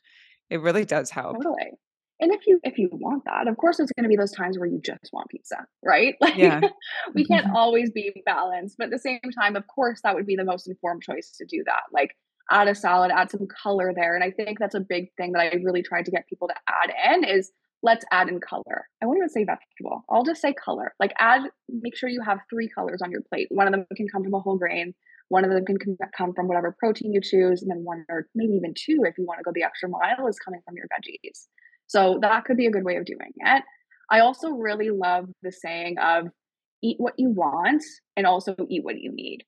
it 0.50 0.60
really 0.60 0.84
does 0.84 1.10
help. 1.10 1.36
Totally. 1.36 1.72
And 2.20 2.32
if 2.32 2.46
you 2.46 2.58
if 2.64 2.78
you 2.78 2.88
want 2.90 3.24
that, 3.26 3.46
of 3.46 3.56
course 3.56 3.76
there's 3.76 3.92
going 3.96 4.04
to 4.04 4.08
be 4.08 4.16
those 4.16 4.32
times 4.32 4.58
where 4.58 4.66
you 4.66 4.80
just 4.84 5.10
want 5.12 5.28
pizza, 5.28 5.66
right? 5.84 6.16
Like 6.20 6.36
yeah. 6.36 6.60
we 7.14 7.24
can't 7.24 7.46
mm-hmm. 7.46 7.56
always 7.56 7.90
be 7.90 8.22
balanced, 8.26 8.76
but 8.78 8.84
at 8.84 8.90
the 8.90 8.98
same 8.98 9.20
time, 9.38 9.54
of 9.54 9.66
course, 9.68 10.00
that 10.02 10.14
would 10.14 10.26
be 10.26 10.36
the 10.36 10.44
most 10.44 10.68
informed 10.68 11.02
choice 11.02 11.30
to 11.38 11.44
do 11.44 11.62
that. 11.66 11.82
Like 11.92 12.16
add 12.50 12.68
a 12.68 12.74
salad, 12.74 13.10
add 13.14 13.30
some 13.30 13.46
color 13.46 13.92
there. 13.94 14.14
And 14.14 14.24
I 14.24 14.30
think 14.30 14.58
that's 14.58 14.74
a 14.74 14.80
big 14.80 15.08
thing 15.16 15.32
that 15.32 15.40
I 15.40 15.56
really 15.62 15.82
tried 15.82 16.04
to 16.06 16.10
get 16.10 16.28
people 16.28 16.48
to 16.48 16.54
add 16.68 16.92
in 17.14 17.24
is 17.24 17.50
let's 17.82 18.04
add 18.10 18.28
in 18.28 18.40
color. 18.40 18.86
I 19.02 19.06
won't 19.06 19.18
even 19.18 19.28
say 19.28 19.44
vegetable. 19.44 20.04
I'll 20.10 20.24
just 20.24 20.40
say 20.40 20.52
color. 20.52 20.94
Like 20.98 21.12
add, 21.18 21.42
make 21.68 21.96
sure 21.96 22.08
you 22.08 22.22
have 22.22 22.38
three 22.50 22.68
colors 22.68 23.00
on 23.02 23.10
your 23.10 23.22
plate. 23.28 23.48
One 23.50 23.66
of 23.66 23.72
them 23.72 23.86
can 23.96 24.08
come 24.08 24.24
from 24.24 24.34
a 24.34 24.40
whole 24.40 24.58
grain. 24.58 24.94
One 25.28 25.44
of 25.44 25.50
them 25.50 25.64
can 25.64 25.96
come 26.16 26.32
from 26.32 26.48
whatever 26.48 26.74
protein 26.78 27.12
you 27.12 27.20
choose, 27.20 27.60
and 27.60 27.70
then 27.70 27.84
one 27.84 28.04
or 28.08 28.28
maybe 28.34 28.54
even 28.54 28.72
two 28.74 29.02
if 29.04 29.18
you 29.18 29.26
want 29.26 29.38
to 29.38 29.44
go 29.44 29.52
the 29.54 29.62
extra 29.62 29.88
mile 29.88 30.26
is 30.26 30.38
coming 30.38 30.60
from 30.64 30.74
your 30.76 30.86
veggies. 30.86 31.46
So 31.86 32.18
that 32.22 32.44
could 32.46 32.56
be 32.56 32.66
a 32.66 32.70
good 32.70 32.84
way 32.84 32.96
of 32.96 33.04
doing 33.04 33.32
it. 33.36 33.62
I 34.10 34.20
also 34.20 34.50
really 34.50 34.90
love 34.90 35.26
the 35.42 35.52
saying 35.52 35.98
of 35.98 36.28
eat 36.82 36.96
what 36.98 37.14
you 37.18 37.30
want 37.30 37.82
and 38.16 38.26
also 38.26 38.56
eat 38.70 38.84
what 38.84 38.98
you 38.98 39.12
need. 39.12 39.44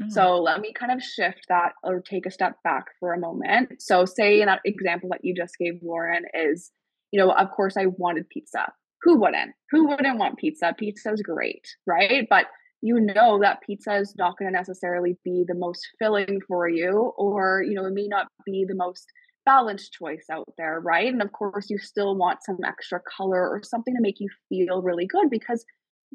Mm-hmm. 0.00 0.10
So 0.10 0.40
let 0.42 0.60
me 0.60 0.72
kind 0.72 0.92
of 0.92 1.02
shift 1.02 1.46
that 1.48 1.72
or 1.82 2.00
take 2.00 2.26
a 2.26 2.30
step 2.30 2.56
back 2.62 2.84
for 3.00 3.14
a 3.14 3.18
moment. 3.18 3.80
So, 3.80 4.04
say 4.04 4.40
in 4.40 4.46
that 4.46 4.60
example 4.64 5.08
that 5.12 5.24
you 5.24 5.34
just 5.34 5.54
gave, 5.58 5.80
Lauren, 5.82 6.24
is, 6.34 6.70
you 7.12 7.20
know, 7.20 7.30
of 7.30 7.50
course, 7.50 7.76
I 7.76 7.86
wanted 7.86 8.28
pizza. 8.28 8.72
Who 9.02 9.18
wouldn't? 9.18 9.52
Who 9.70 9.88
wouldn't 9.88 10.18
want 10.18 10.38
pizza? 10.38 10.74
Pizza 10.78 11.12
is 11.12 11.22
great, 11.22 11.66
right? 11.86 12.26
But 12.28 12.46
you 12.82 13.00
know 13.00 13.40
that 13.40 13.62
pizza 13.62 13.96
is 13.96 14.14
not 14.18 14.38
going 14.38 14.52
to 14.52 14.56
necessarily 14.56 15.16
be 15.24 15.44
the 15.46 15.54
most 15.54 15.86
filling 15.98 16.40
for 16.46 16.68
you, 16.68 17.12
or, 17.16 17.62
you 17.62 17.74
know, 17.74 17.86
it 17.86 17.94
may 17.94 18.06
not 18.06 18.28
be 18.44 18.64
the 18.68 18.74
most 18.74 19.06
balanced 19.46 19.92
choice 19.92 20.26
out 20.30 20.52
there, 20.58 20.80
right? 20.80 21.10
And 21.10 21.22
of 21.22 21.32
course, 21.32 21.70
you 21.70 21.78
still 21.78 22.16
want 22.16 22.44
some 22.44 22.58
extra 22.66 23.00
color 23.16 23.48
or 23.48 23.62
something 23.62 23.94
to 23.94 24.02
make 24.02 24.20
you 24.20 24.28
feel 24.48 24.82
really 24.82 25.06
good 25.06 25.30
because 25.30 25.64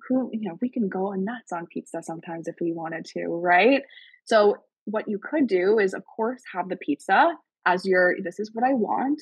who, 0.07 0.29
you 0.33 0.49
know, 0.49 0.57
we 0.61 0.69
can 0.69 0.89
go 0.89 1.11
nuts 1.13 1.51
on 1.51 1.67
pizza 1.67 2.01
sometimes 2.01 2.47
if 2.47 2.55
we 2.61 2.71
wanted 2.71 3.05
to, 3.05 3.27
right? 3.27 3.83
So, 4.25 4.57
what 4.85 5.07
you 5.07 5.19
could 5.19 5.47
do 5.47 5.77
is, 5.79 5.93
of 5.93 6.03
course, 6.05 6.41
have 6.53 6.67
the 6.67 6.75
pizza 6.75 7.33
as 7.65 7.85
your 7.85 8.15
this 8.23 8.39
is 8.39 8.51
what 8.53 8.65
I 8.65 8.73
want 8.73 9.21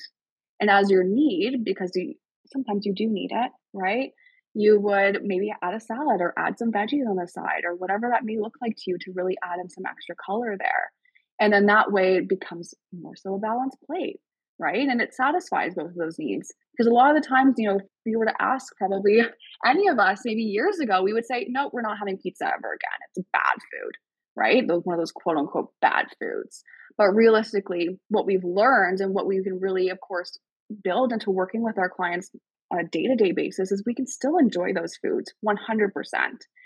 and 0.59 0.69
as 0.69 0.89
your 0.89 1.03
need 1.03 1.63
because 1.63 1.91
you, 1.95 2.15
sometimes 2.47 2.85
you 2.85 2.93
do 2.93 3.07
need 3.07 3.31
it, 3.31 3.51
right? 3.73 4.11
You 4.53 4.79
would 4.79 5.19
maybe 5.23 5.53
add 5.61 5.73
a 5.73 5.79
salad 5.79 6.21
or 6.21 6.33
add 6.37 6.57
some 6.57 6.71
veggies 6.71 7.07
on 7.07 7.17
the 7.17 7.27
side 7.27 7.65
or 7.65 7.75
whatever 7.75 8.09
that 8.11 8.23
may 8.23 8.37
look 8.39 8.55
like 8.61 8.75
to 8.77 8.83
you 8.87 8.97
to 9.01 9.11
really 9.13 9.37
add 9.43 9.59
in 9.59 9.69
some 9.69 9.85
extra 9.85 10.15
color 10.15 10.55
there. 10.57 10.91
And 11.39 11.53
then 11.53 11.67
that 11.67 11.91
way 11.91 12.17
it 12.17 12.27
becomes 12.27 12.73
more 12.91 13.15
so 13.15 13.35
a 13.35 13.39
balanced 13.39 13.77
plate, 13.85 14.19
right? 14.59 14.87
And 14.87 15.01
it 15.01 15.13
satisfies 15.13 15.75
both 15.75 15.91
of 15.91 15.95
those 15.95 16.19
needs. 16.19 16.53
Because 16.73 16.89
a 16.89 16.93
lot 16.93 17.15
of 17.15 17.21
the 17.21 17.27
times, 17.27 17.55
you 17.57 17.67
know, 17.69 17.77
if 17.77 17.85
you 18.05 18.19
were 18.19 18.25
to 18.25 18.41
ask 18.41 18.75
probably 18.77 19.21
any 19.65 19.87
of 19.87 19.99
us 19.99 20.21
maybe 20.25 20.41
years 20.41 20.79
ago, 20.79 21.01
we 21.01 21.13
would 21.13 21.25
say, 21.25 21.47
no, 21.49 21.69
we're 21.71 21.81
not 21.81 21.97
having 21.97 22.17
pizza 22.17 22.45
ever 22.45 22.73
again. 22.73 23.07
It's 23.15 23.27
bad 23.31 23.41
food, 23.71 23.93
right? 24.35 24.67
Those 24.67 24.83
one 24.83 24.95
of 24.95 24.99
those 24.99 25.11
quote 25.11 25.37
unquote 25.37 25.71
bad 25.81 26.07
foods. 26.19 26.63
But 26.97 27.15
realistically, 27.15 27.99
what 28.09 28.25
we've 28.25 28.43
learned 28.43 28.99
and 28.99 29.13
what 29.13 29.27
we 29.27 29.41
can 29.41 29.59
really, 29.59 29.89
of 29.89 29.99
course, 30.01 30.37
build 30.83 31.13
into 31.13 31.31
working 31.31 31.63
with 31.63 31.77
our 31.77 31.89
clients 31.89 32.29
on 32.71 32.79
a 32.79 32.83
day 32.83 33.07
to 33.07 33.15
day 33.15 33.31
basis 33.31 33.71
is 33.71 33.83
we 33.85 33.95
can 33.95 34.05
still 34.05 34.37
enjoy 34.37 34.73
those 34.73 34.95
foods 34.97 35.33
100% 35.43 35.89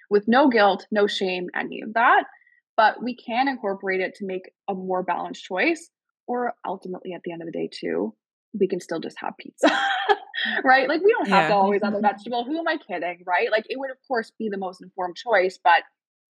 with 0.10 0.28
no 0.28 0.50
guilt, 0.50 0.86
no 0.92 1.08
shame, 1.08 1.48
any 1.56 1.82
of 1.82 1.94
that 1.94 2.26
but 2.76 3.02
we 3.04 3.16
can 3.16 3.48
incorporate 3.48 4.02
it 4.02 4.16
to 4.16 4.26
make 4.26 4.52
a 4.68 4.74
more 4.74 5.04
balanced 5.04 5.44
choice 5.44 5.90
or 6.28 6.54
ultimately 6.66 7.14
at 7.14 7.22
the 7.24 7.32
end 7.32 7.42
of 7.42 7.46
the 7.46 7.52
day 7.52 7.70
too 7.72 8.14
we 8.60 8.68
can 8.68 8.80
still 8.80 9.00
just 9.00 9.18
have 9.20 9.34
pizza 9.40 9.68
mm. 9.70 10.64
right? 10.64 10.88
Like 10.88 11.02
we 11.02 11.12
don't 11.12 11.28
have 11.28 11.44
yeah. 11.44 11.48
to 11.50 11.56
always 11.56 11.82
have 11.84 11.94
a 11.94 11.98
mm-hmm. 11.98 12.06
vegetable. 12.06 12.44
Who 12.44 12.60
am 12.60 12.68
i 12.68 12.78
kidding 12.78 13.24
right? 13.26 13.52
Like 13.52 13.66
it 13.70 13.80
would 13.80 13.92
of 13.92 13.98
course 14.08 14.32
be 14.38 14.50
the 14.50 14.58
most 14.58 14.82
informed 14.82 15.16
choice 15.16 15.60
but 15.64 15.84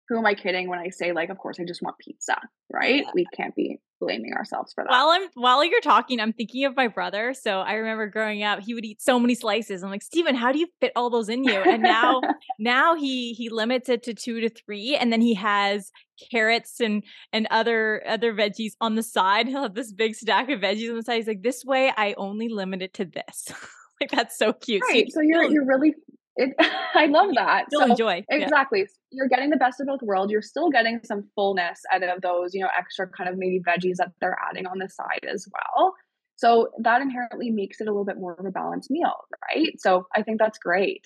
who 0.08 0.18
am 0.18 0.26
i 0.26 0.34
kidding 0.34 0.70
when 0.70 0.80
i 0.80 0.90
say 0.90 1.12
like 1.14 1.30
of 1.30 1.38
course 1.38 1.60
i 1.60 1.64
just 1.64 1.82
want 1.82 1.98
pizza 2.00 2.38
right? 2.72 3.04
Yeah. 3.04 3.12
we 3.14 3.26
can't 3.36 3.56
be 3.56 3.80
blaming 4.00 4.34
ourselves 4.34 4.74
for 4.74 4.84
that. 4.84 4.90
While 4.90 5.10
I'm 5.10 5.28
while 5.36 5.64
you're 5.64 5.82
talking, 5.82 6.20
I'm 6.20 6.34
thinking 6.34 6.66
of 6.66 6.76
my 6.76 6.88
brother. 6.88 7.34
So 7.34 7.60
I 7.60 7.74
remember 7.74 8.08
growing 8.08 8.44
up, 8.44 8.60
he 8.62 8.74
would 8.74 8.86
eat 8.86 9.02
so 9.02 9.20
many 9.20 9.36
slices. 9.36 9.84
I'm 9.84 9.90
like, 9.90 10.04
Steven, 10.04 10.36
how 10.36 10.52
do 10.52 10.60
you 10.60 10.68
fit 10.80 10.92
all 10.96 11.10
those 11.10 11.30
in 11.30 11.44
you? 11.44 11.54
And 11.54 11.84
now 11.84 12.22
now 12.60 12.96
he 12.96 13.34
he 13.34 13.50
limits 13.50 13.90
it 13.90 14.04
to 14.04 14.14
two 14.14 14.42
to 14.42 14.50
three, 14.50 14.96
and 14.96 15.12
then 15.12 15.22
he 15.22 15.34
has 15.36 15.92
carrots 16.32 16.80
and 16.80 17.04
and 17.32 17.48
other 17.52 18.04
other 18.08 18.34
veggies 18.34 18.74
on 18.82 18.96
the 18.96 19.04
side. 19.04 19.48
He'll 19.48 19.64
have 19.64 19.76
this 19.76 19.92
big 19.94 20.16
stack 20.16 20.50
of 20.50 20.62
veggies 20.62 20.90
on 20.90 20.96
the 20.96 21.04
side. 21.04 21.18
He's 21.18 21.28
like, 21.28 21.44
this 21.44 21.64
way 21.66 21.92
I 21.96 22.14
only 22.18 22.50
limit 22.50 22.82
it 22.82 22.94
to 22.96 23.06
this. 23.06 23.52
like 24.02 24.12
that's 24.12 24.38
so 24.38 24.54
cute. 24.54 24.82
Right. 24.90 25.12
So, 25.12 25.22
you, 25.22 25.34
so 25.34 25.40
you're 25.42 25.52
you're 25.52 25.66
really 25.66 25.94
it, 26.40 26.56
I 26.96 27.06
love 27.08 27.32
that. 27.36 27.66
Still 27.68 27.82
so, 27.82 27.92
enjoy. 27.92 28.24
Exactly. 28.30 28.80
Yeah. 28.80 28.86
You're 29.12 29.28
getting 29.28 29.50
the 29.50 29.58
best 29.58 29.82
of 29.82 29.88
both 29.88 30.02
worlds. 30.02 30.32
You're 30.32 30.42
still 30.42 30.70
getting 30.70 31.02
some 31.04 31.30
fullness 31.36 31.82
out 31.94 32.04
of 32.04 32.22
those, 32.22 32.54
you 32.54 32.62
know, 32.62 32.70
extra 32.78 33.08
kind 33.10 33.30
of 33.30 33.38
maybe 33.38 33.60
veggies 33.60 33.98
that 33.98 34.12
they're 34.22 34.38
adding 34.50 34.66
on 34.66 34.80
the 34.80 34.90
side 34.90 35.26
as 35.32 35.48
well. 35.52 35.94
So 36.38 36.70
that 36.80 37.02
inherently 37.02 37.52
makes 37.52 37.82
it 37.82 37.88
a 37.88 37.92
little 37.92 38.06
bit 38.06 38.18
more 38.18 38.34
of 38.34 38.46
a 38.46 38.52
balanced 38.52 38.90
meal, 38.90 39.14
right? 39.50 39.74
So 39.78 40.08
I 40.16 40.24
think 40.24 40.40
that's 40.40 40.58
great. 40.58 41.04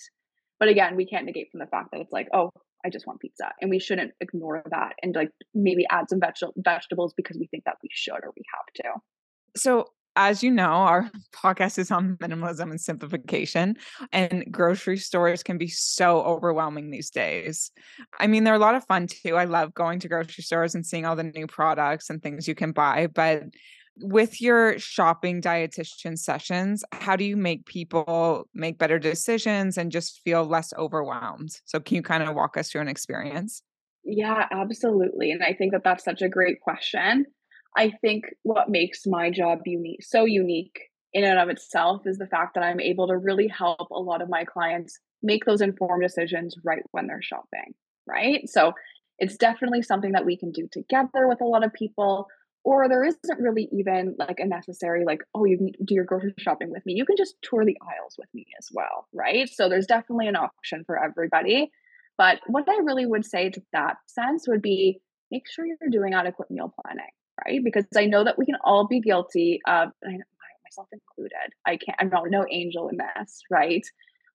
But 0.59 0.69
again, 0.69 0.95
we 0.95 1.07
can't 1.07 1.25
negate 1.25 1.47
from 1.51 1.59
the 1.59 1.65
fact 1.65 1.89
that 1.91 2.01
it's 2.01 2.11
like, 2.11 2.27
oh, 2.33 2.51
I 2.85 2.89
just 2.89 3.07
want 3.07 3.19
pizza. 3.19 3.51
And 3.59 3.71
we 3.71 3.79
shouldn't 3.79 4.11
ignore 4.21 4.61
that 4.69 4.93
and 5.01 5.15
like 5.15 5.29
maybe 5.55 5.85
add 5.89 6.09
some 6.09 6.19
veg- 6.19 6.53
vegetables 6.57 7.13
because 7.17 7.37
we 7.39 7.47
think 7.47 7.63
that 7.65 7.77
we 7.81 7.89
should 7.91 8.13
or 8.13 8.33
we 8.35 8.43
have 8.53 8.85
to. 8.85 8.99
So 9.59 9.85
as 10.15 10.43
you 10.43 10.51
know, 10.51 10.71
our 10.71 11.09
podcast 11.35 11.77
is 11.77 11.91
on 11.91 12.17
minimalism 12.17 12.69
and 12.71 12.79
simplification, 12.79 13.75
and 14.11 14.45
grocery 14.51 14.97
stores 14.97 15.43
can 15.43 15.57
be 15.57 15.67
so 15.67 16.21
overwhelming 16.21 16.91
these 16.91 17.09
days. 17.09 17.71
I 18.19 18.27
mean, 18.27 18.43
they're 18.43 18.53
a 18.53 18.59
lot 18.59 18.75
of 18.75 18.85
fun 18.85 19.07
too. 19.07 19.35
I 19.35 19.45
love 19.45 19.73
going 19.73 19.99
to 19.99 20.07
grocery 20.07 20.43
stores 20.43 20.75
and 20.75 20.85
seeing 20.85 21.05
all 21.05 21.15
the 21.15 21.23
new 21.23 21.47
products 21.47 22.09
and 22.09 22.21
things 22.21 22.47
you 22.47 22.55
can 22.55 22.71
buy. 22.71 23.07
But 23.07 23.43
with 23.97 24.41
your 24.41 24.79
shopping 24.79 25.41
dietitian 25.41 26.17
sessions, 26.17 26.83
how 26.91 27.15
do 27.15 27.23
you 27.23 27.37
make 27.37 27.65
people 27.65 28.47
make 28.53 28.79
better 28.79 28.97
decisions 28.97 29.77
and 29.77 29.91
just 29.91 30.21
feel 30.21 30.45
less 30.45 30.73
overwhelmed? 30.77 31.59
So, 31.65 31.79
can 31.79 31.95
you 31.95 32.01
kind 32.01 32.23
of 32.23 32.35
walk 32.35 32.57
us 32.57 32.71
through 32.71 32.81
an 32.81 32.87
experience? 32.87 33.61
Yeah, 34.03 34.47
absolutely. 34.51 35.31
And 35.31 35.43
I 35.43 35.53
think 35.53 35.71
that 35.71 35.83
that's 35.83 36.03
such 36.03 36.21
a 36.21 36.27
great 36.27 36.59
question. 36.59 37.25
I 37.75 37.91
think 38.01 38.25
what 38.43 38.69
makes 38.69 39.05
my 39.05 39.29
job 39.29 39.59
unique, 39.65 40.03
so 40.03 40.25
unique 40.25 40.79
in 41.13 41.23
and 41.23 41.39
of 41.39 41.49
itself, 41.49 42.05
is 42.05 42.17
the 42.17 42.27
fact 42.27 42.55
that 42.55 42.63
I'm 42.63 42.79
able 42.79 43.07
to 43.07 43.17
really 43.17 43.47
help 43.47 43.89
a 43.91 43.99
lot 43.99 44.21
of 44.21 44.29
my 44.29 44.45
clients 44.45 44.99
make 45.21 45.45
those 45.45 45.61
informed 45.61 46.03
decisions 46.03 46.55
right 46.63 46.83
when 46.91 47.07
they're 47.07 47.21
shopping, 47.21 47.73
right? 48.07 48.47
So 48.49 48.73
it's 49.19 49.37
definitely 49.37 49.81
something 49.81 50.11
that 50.13 50.25
we 50.25 50.37
can 50.37 50.51
do 50.51 50.67
together 50.71 51.27
with 51.27 51.41
a 51.41 51.45
lot 51.45 51.63
of 51.63 51.73
people. 51.73 52.27
Or 52.65 52.87
there 52.87 53.03
isn't 53.03 53.39
really 53.39 53.67
even 53.73 54.15
like 54.17 54.39
a 54.39 54.45
necessary, 54.45 55.03
like, 55.03 55.19
oh, 55.35 55.43
you 55.43 55.71
do 55.83 55.95
your 55.95 56.05
grocery 56.05 56.33
shopping 56.37 56.71
with 56.71 56.85
me. 56.85 56.93
You 56.93 57.05
can 57.05 57.17
just 57.17 57.35
tour 57.41 57.65
the 57.65 57.77
aisles 57.81 58.15
with 58.17 58.29
me 58.33 58.45
as 58.57 58.69
well, 58.71 59.07
right? 59.13 59.49
So 59.49 59.67
there's 59.67 59.85
definitely 59.85 60.27
an 60.27 60.37
option 60.37 60.83
for 60.85 60.97
everybody. 60.97 61.71
But 62.17 62.39
what 62.47 62.69
I 62.69 62.77
really 62.83 63.05
would 63.05 63.25
say 63.25 63.49
to 63.49 63.61
that 63.73 63.97
sense 64.07 64.47
would 64.47 64.61
be 64.61 65.01
make 65.29 65.43
sure 65.49 65.65
you're 65.65 65.89
doing 65.91 66.13
adequate 66.13 66.49
meal 66.51 66.73
planning 66.81 67.11
right? 67.45 67.63
Because 67.63 67.85
I 67.95 68.05
know 68.05 68.23
that 68.23 68.37
we 68.37 68.45
can 68.45 68.57
all 68.63 68.87
be 68.87 68.99
guilty 68.99 69.59
of, 69.67 69.89
myself 70.03 70.87
included. 70.91 71.53
I 71.65 71.77
can't, 71.77 71.97
I'm 71.99 72.09
not 72.09 72.29
no 72.29 72.45
angel 72.49 72.89
in 72.89 72.97
this, 72.97 73.41
right? 73.51 73.85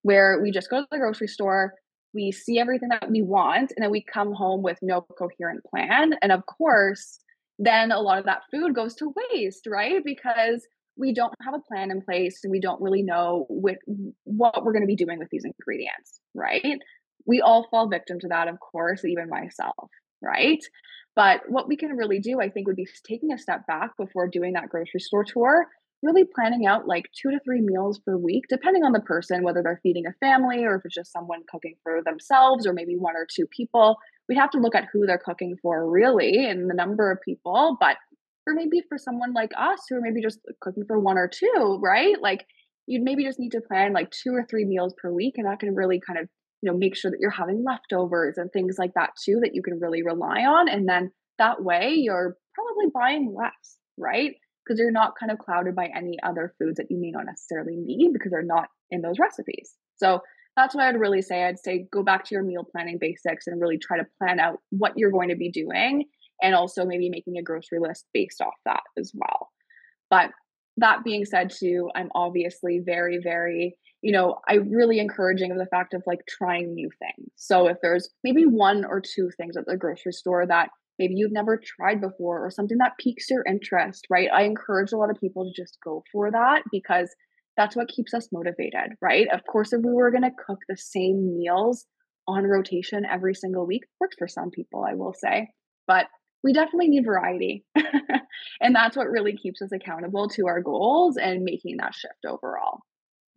Where 0.03 0.39
we 0.41 0.51
just 0.51 0.69
go 0.69 0.81
to 0.81 0.87
the 0.91 0.97
grocery 0.97 1.27
store, 1.27 1.73
we 2.13 2.31
see 2.31 2.59
everything 2.59 2.89
that 2.89 3.09
we 3.09 3.21
want, 3.21 3.71
and 3.75 3.83
then 3.83 3.91
we 3.91 4.03
come 4.03 4.33
home 4.33 4.61
with 4.61 4.79
no 4.81 5.01
coherent 5.01 5.63
plan. 5.65 6.13
And 6.21 6.31
of 6.31 6.45
course, 6.45 7.19
then 7.57 7.91
a 7.91 7.99
lot 7.99 8.19
of 8.19 8.25
that 8.25 8.43
food 8.51 8.73
goes 8.73 8.95
to 8.95 9.13
waste, 9.33 9.67
right? 9.67 10.01
Because 10.03 10.65
we 10.95 11.13
don't 11.13 11.33
have 11.41 11.53
a 11.53 11.59
plan 11.59 11.91
in 11.91 12.01
place 12.01 12.39
and 12.43 12.51
we 12.51 12.59
don't 12.59 12.81
really 12.81 13.03
know 13.03 13.45
what 13.49 14.63
we're 14.63 14.73
going 14.73 14.81
to 14.81 14.87
be 14.87 14.95
doing 14.95 15.19
with 15.19 15.29
these 15.29 15.45
ingredients, 15.45 16.19
right? 16.33 16.79
We 17.25 17.41
all 17.41 17.67
fall 17.69 17.89
victim 17.89 18.19
to 18.21 18.27
that, 18.29 18.47
of 18.47 18.59
course, 18.59 19.05
even 19.05 19.29
myself, 19.29 19.89
right? 20.21 20.59
But 21.15 21.41
what 21.47 21.67
we 21.67 21.75
can 21.75 21.91
really 21.97 22.19
do, 22.19 22.39
I 22.41 22.49
think, 22.49 22.67
would 22.67 22.75
be 22.75 22.87
taking 23.05 23.33
a 23.33 23.37
step 23.37 23.67
back 23.67 23.97
before 23.97 24.27
doing 24.27 24.53
that 24.53 24.69
grocery 24.69 24.99
store 24.99 25.25
tour, 25.25 25.67
really 26.01 26.23
planning 26.33 26.65
out 26.65 26.87
like 26.87 27.05
two 27.19 27.31
to 27.31 27.39
three 27.43 27.61
meals 27.61 27.99
per 27.99 28.15
week, 28.17 28.45
depending 28.49 28.83
on 28.83 28.93
the 28.93 29.01
person, 29.01 29.43
whether 29.43 29.61
they're 29.61 29.79
feeding 29.83 30.05
a 30.05 30.13
family 30.25 30.63
or 30.63 30.75
if 30.75 30.81
it's 30.85 30.95
just 30.95 31.11
someone 31.11 31.41
cooking 31.51 31.75
for 31.83 32.01
themselves 32.05 32.65
or 32.65 32.73
maybe 32.73 32.95
one 32.95 33.15
or 33.15 33.27
two 33.33 33.45
people. 33.47 33.97
We'd 34.27 34.37
have 34.37 34.51
to 34.51 34.59
look 34.59 34.75
at 34.75 34.87
who 34.93 35.05
they're 35.05 35.17
cooking 35.17 35.57
for 35.61 35.89
really 35.89 36.45
and 36.45 36.69
the 36.69 36.75
number 36.75 37.11
of 37.11 37.19
people. 37.21 37.77
But 37.79 37.97
or 38.47 38.53
maybe 38.53 38.81
for 38.87 38.97
someone 38.97 39.33
like 39.33 39.51
us 39.57 39.79
who 39.89 39.97
are 39.97 40.01
maybe 40.01 40.21
just 40.21 40.39
uh, 40.49 40.53
cooking 40.61 40.83
for 40.87 40.99
one 40.99 41.17
or 41.17 41.27
two, 41.27 41.79
right? 41.81 42.15
Like 42.21 42.45
you'd 42.87 43.03
maybe 43.03 43.23
just 43.23 43.39
need 43.39 43.51
to 43.51 43.61
plan 43.61 43.93
like 43.93 44.09
two 44.11 44.33
or 44.33 44.45
three 44.49 44.65
meals 44.65 44.93
per 45.01 45.11
week 45.11 45.35
and 45.37 45.45
that 45.45 45.59
can 45.59 45.75
really 45.75 46.01
kind 46.05 46.19
of 46.19 46.27
you 46.61 46.71
know 46.71 46.77
make 46.77 46.95
sure 46.95 47.11
that 47.11 47.19
you're 47.19 47.29
having 47.29 47.63
leftovers 47.65 48.37
and 48.37 48.51
things 48.51 48.75
like 48.77 48.93
that 48.95 49.11
too 49.23 49.39
that 49.41 49.53
you 49.53 49.61
can 49.61 49.79
really 49.79 50.03
rely 50.03 50.41
on 50.41 50.67
and 50.69 50.87
then 50.87 51.11
that 51.37 51.63
way 51.63 51.93
you're 51.95 52.35
probably 52.55 52.91
buying 52.93 53.33
less 53.37 53.79
right? 53.99 54.35
Because 54.65 54.79
you're 54.79 54.91
not 54.91 55.13
kind 55.19 55.31
of 55.31 55.37
clouded 55.37 55.75
by 55.75 55.89
any 55.95 56.17
other 56.23 56.53
foods 56.57 56.77
that 56.77 56.87
you 56.89 56.99
may 56.99 57.11
not 57.11 57.25
necessarily 57.25 57.75
need 57.75 58.13
because 58.13 58.31
they're 58.31 58.41
not 58.41 58.69
in 58.89 59.01
those 59.01 59.19
recipes. 59.19 59.73
So 59.97 60.21
that's 60.55 60.75
what 60.75 60.83
i'd 60.83 60.99
really 60.99 61.21
say. 61.21 61.43
I'd 61.43 61.59
say 61.59 61.87
go 61.91 62.03
back 62.03 62.25
to 62.25 62.35
your 62.35 62.43
meal 62.43 62.65
planning 62.69 62.97
basics 62.99 63.47
and 63.47 63.61
really 63.61 63.77
try 63.77 63.97
to 63.97 64.07
plan 64.17 64.39
out 64.39 64.59
what 64.71 64.93
you're 64.95 65.11
going 65.11 65.29
to 65.29 65.35
be 65.35 65.51
doing 65.51 66.05
and 66.41 66.55
also 66.55 66.85
maybe 66.85 67.09
making 67.09 67.37
a 67.37 67.43
grocery 67.43 67.79
list 67.79 68.05
based 68.13 68.41
off 68.41 68.55
that 68.65 68.81
as 68.97 69.11
well. 69.13 69.49
But 70.09 70.31
that 70.77 71.03
being 71.03 71.25
said 71.25 71.51
too 71.51 71.89
i'm 71.95 72.09
obviously 72.15 72.79
very 72.83 73.19
very 73.21 73.75
you 74.01 74.11
know 74.11 74.35
i 74.47 74.55
really 74.55 74.99
encouraging 74.99 75.51
of 75.51 75.57
the 75.57 75.65
fact 75.65 75.93
of 75.93 76.03
like 76.05 76.19
trying 76.27 76.73
new 76.73 76.89
things 76.99 77.29
so 77.35 77.67
if 77.67 77.77
there's 77.81 78.09
maybe 78.23 78.45
one 78.45 78.85
or 78.85 79.01
two 79.01 79.29
things 79.37 79.57
at 79.57 79.65
the 79.65 79.77
grocery 79.77 80.13
store 80.13 80.45
that 80.45 80.69
maybe 80.97 81.13
you've 81.15 81.31
never 81.31 81.59
tried 81.63 82.01
before 82.01 82.45
or 82.45 82.51
something 82.51 82.77
that 82.77 82.97
piques 82.99 83.29
your 83.29 83.43
interest 83.47 84.05
right 84.09 84.29
i 84.33 84.43
encourage 84.43 84.91
a 84.91 84.97
lot 84.97 85.09
of 85.09 85.19
people 85.19 85.45
to 85.45 85.61
just 85.61 85.77
go 85.83 86.03
for 86.11 86.31
that 86.31 86.63
because 86.71 87.09
that's 87.57 87.75
what 87.75 87.89
keeps 87.89 88.13
us 88.13 88.29
motivated 88.31 88.93
right 89.01 89.27
of 89.33 89.41
course 89.45 89.73
if 89.73 89.81
we 89.83 89.93
were 89.93 90.11
going 90.11 90.23
to 90.23 90.31
cook 90.45 90.59
the 90.67 90.77
same 90.77 91.37
meals 91.37 91.85
on 92.27 92.43
rotation 92.43 93.05
every 93.05 93.33
single 93.33 93.65
week 93.65 93.83
works 93.99 94.15
for 94.17 94.27
some 94.27 94.49
people 94.49 94.85
i 94.87 94.93
will 94.93 95.13
say 95.13 95.47
but 95.87 96.05
we 96.43 96.53
definitely 96.53 96.89
need 96.89 97.05
variety. 97.05 97.65
and 98.61 98.75
that's 98.75 98.95
what 98.95 99.09
really 99.09 99.35
keeps 99.35 99.61
us 99.61 99.71
accountable 99.71 100.29
to 100.29 100.47
our 100.47 100.61
goals 100.61 101.17
and 101.17 101.43
making 101.43 101.77
that 101.77 101.93
shift 101.93 102.25
overall. 102.25 102.79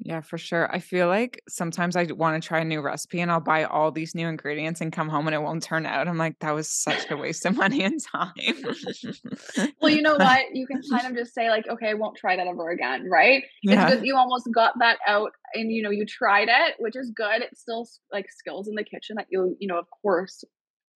Yeah, 0.05 0.21
for 0.21 0.37
sure. 0.37 0.69
I 0.75 0.81
feel 0.81 1.07
like 1.07 1.43
sometimes 1.49 1.95
I 1.95 2.05
want 2.11 2.43
to 2.43 2.47
try 2.47 2.61
a 2.61 2.65
new 2.65 2.81
recipe 2.81 3.21
and 3.21 3.31
I'll 3.31 3.41
buy 3.41 3.65
all 3.65 3.93
these 3.93 4.17
new 4.17 4.27
ingredients 4.27 4.81
and 4.81 4.93
come 4.93 5.09
home 5.09 5.29
and 5.29 5.35
it 5.35 5.41
won't 5.41 5.63
turn 5.63 5.87
out. 5.87 6.09
I'm 6.09 6.19
like, 6.19 6.41
that 6.41 6.53
was 6.53 6.69
such 6.69 7.09
a 7.11 7.17
waste 7.17 7.47
of 7.47 7.57
money 7.57 7.85
and 7.85 8.01
time. 8.03 8.33
well, 9.81 9.93
you 9.93 10.03
know 10.03 10.15
what? 10.19 10.47
You 10.55 10.67
can 10.67 10.81
kind 10.91 11.07
of 11.07 11.17
just 11.17 11.35
say, 11.35 11.51
like, 11.51 11.69
okay, 11.69 11.89
I 11.89 11.95
won't 11.95 12.17
try 12.17 12.35
that 12.35 12.49
ever 12.49 12.71
again, 12.71 13.09
right? 13.09 13.45
Yeah. 13.63 13.91
It's 13.91 14.03
you 14.03 14.17
almost 14.17 14.49
got 14.53 14.75
that 14.81 14.99
out 15.07 15.31
and 15.55 15.71
you 15.71 15.83
know, 15.83 15.91
you 15.91 16.05
tried 16.05 16.49
it, 16.49 16.75
which 16.81 16.97
is 16.97 17.13
good. 17.15 17.43
It's 17.43 17.61
still 17.61 17.87
like 18.13 18.27
skills 18.29 18.67
in 18.67 18.75
the 18.75 18.85
kitchen 18.85 19.17
that 19.17 19.27
you, 19.31 19.57
you 19.61 19.69
know, 19.69 19.79
of 19.79 19.87
course, 20.03 20.43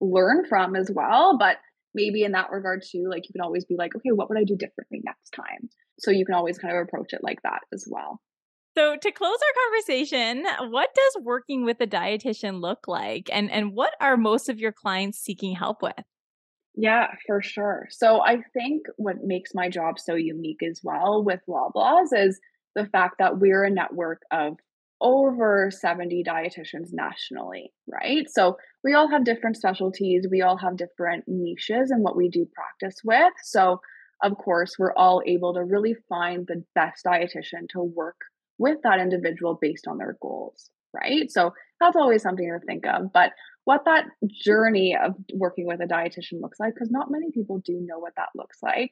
learn 0.01 0.45
from 0.49 0.75
as 0.75 0.89
well. 0.93 1.37
But 1.37 1.57
maybe 1.93 2.23
in 2.23 2.31
that 2.31 2.49
regard 2.49 2.81
too, 2.81 3.07
like 3.07 3.27
you 3.27 3.33
can 3.33 3.41
always 3.41 3.65
be 3.65 3.75
like, 3.77 3.95
okay, 3.95 4.11
what 4.11 4.29
would 4.29 4.39
I 4.39 4.45
do 4.45 4.55
differently 4.55 5.01
next 5.03 5.29
time? 5.29 5.69
So 5.99 6.09
you 6.09 6.25
can 6.25 6.33
always 6.33 6.57
kind 6.57 6.75
of 6.75 6.81
approach 6.81 7.13
it 7.13 7.23
like 7.23 7.41
that 7.43 7.61
as 7.71 7.85
well. 7.87 8.19
So 8.77 8.97
to 8.97 9.11
close 9.11 9.37
our 9.37 9.63
conversation, 9.63 10.45
what 10.69 10.89
does 10.93 11.23
working 11.23 11.63
with 11.63 11.79
a 11.79 11.87
dietitian 11.87 12.59
look 12.59 12.87
like 12.87 13.29
and 13.31 13.49
and 13.49 13.73
what 13.73 13.93
are 14.01 14.17
most 14.17 14.49
of 14.49 14.59
your 14.59 14.73
clients 14.73 15.17
seeking 15.17 15.55
help 15.55 15.81
with? 15.81 15.93
Yeah, 16.75 17.07
for 17.25 17.41
sure. 17.41 17.87
So 17.89 18.21
I 18.21 18.41
think 18.53 18.83
what 18.97 19.23
makes 19.23 19.51
my 19.53 19.69
job 19.69 19.97
so 19.97 20.15
unique 20.15 20.61
as 20.61 20.81
well 20.83 21.23
with 21.23 21.39
Loblaws 21.47 22.07
is 22.13 22.39
the 22.75 22.85
fact 22.85 23.15
that 23.19 23.39
we're 23.39 23.63
a 23.63 23.69
network 23.69 24.23
of 24.31 24.57
over 24.99 25.71
70 25.71 26.23
dietitians 26.27 26.89
nationally, 26.91 27.71
right? 27.87 28.29
So 28.29 28.57
we 28.83 28.93
all 28.93 29.09
have 29.09 29.23
different 29.23 29.55
specialties, 29.55 30.27
we 30.29 30.41
all 30.41 30.57
have 30.57 30.75
different 30.75 31.23
niches 31.27 31.91
and 31.91 32.03
what 32.03 32.17
we 32.17 32.27
do 32.27 32.45
practice 32.53 32.99
with. 33.05 33.33
So, 33.43 33.79
of 34.23 34.37
course, 34.37 34.75
we're 34.77 34.93
all 34.93 35.21
able 35.25 35.53
to 35.53 35.63
really 35.63 35.95
find 36.09 36.45
the 36.47 36.63
best 36.73 37.05
dietitian 37.05 37.69
to 37.69 37.81
work 37.81 38.17
with 38.57 38.77
that 38.83 38.99
individual 38.99 39.57
based 39.61 39.87
on 39.87 39.97
their 39.97 40.17
goals, 40.21 40.69
right? 40.93 41.31
So, 41.31 41.53
that's 41.79 41.95
always 41.95 42.21
something 42.21 42.49
to 42.49 42.65
think 42.65 42.85
of. 42.85 43.11
But 43.13 43.31
what 43.65 43.85
that 43.85 44.05
journey 44.31 44.95
of 44.95 45.15
working 45.33 45.65
with 45.65 45.81
a 45.81 45.85
dietitian 45.85 46.41
looks 46.41 46.59
like, 46.59 46.73
because 46.73 46.91
not 46.91 47.11
many 47.11 47.31
people 47.31 47.61
do 47.65 47.73
know 47.81 47.99
what 47.99 48.13
that 48.15 48.29
looks 48.35 48.59
like, 48.63 48.91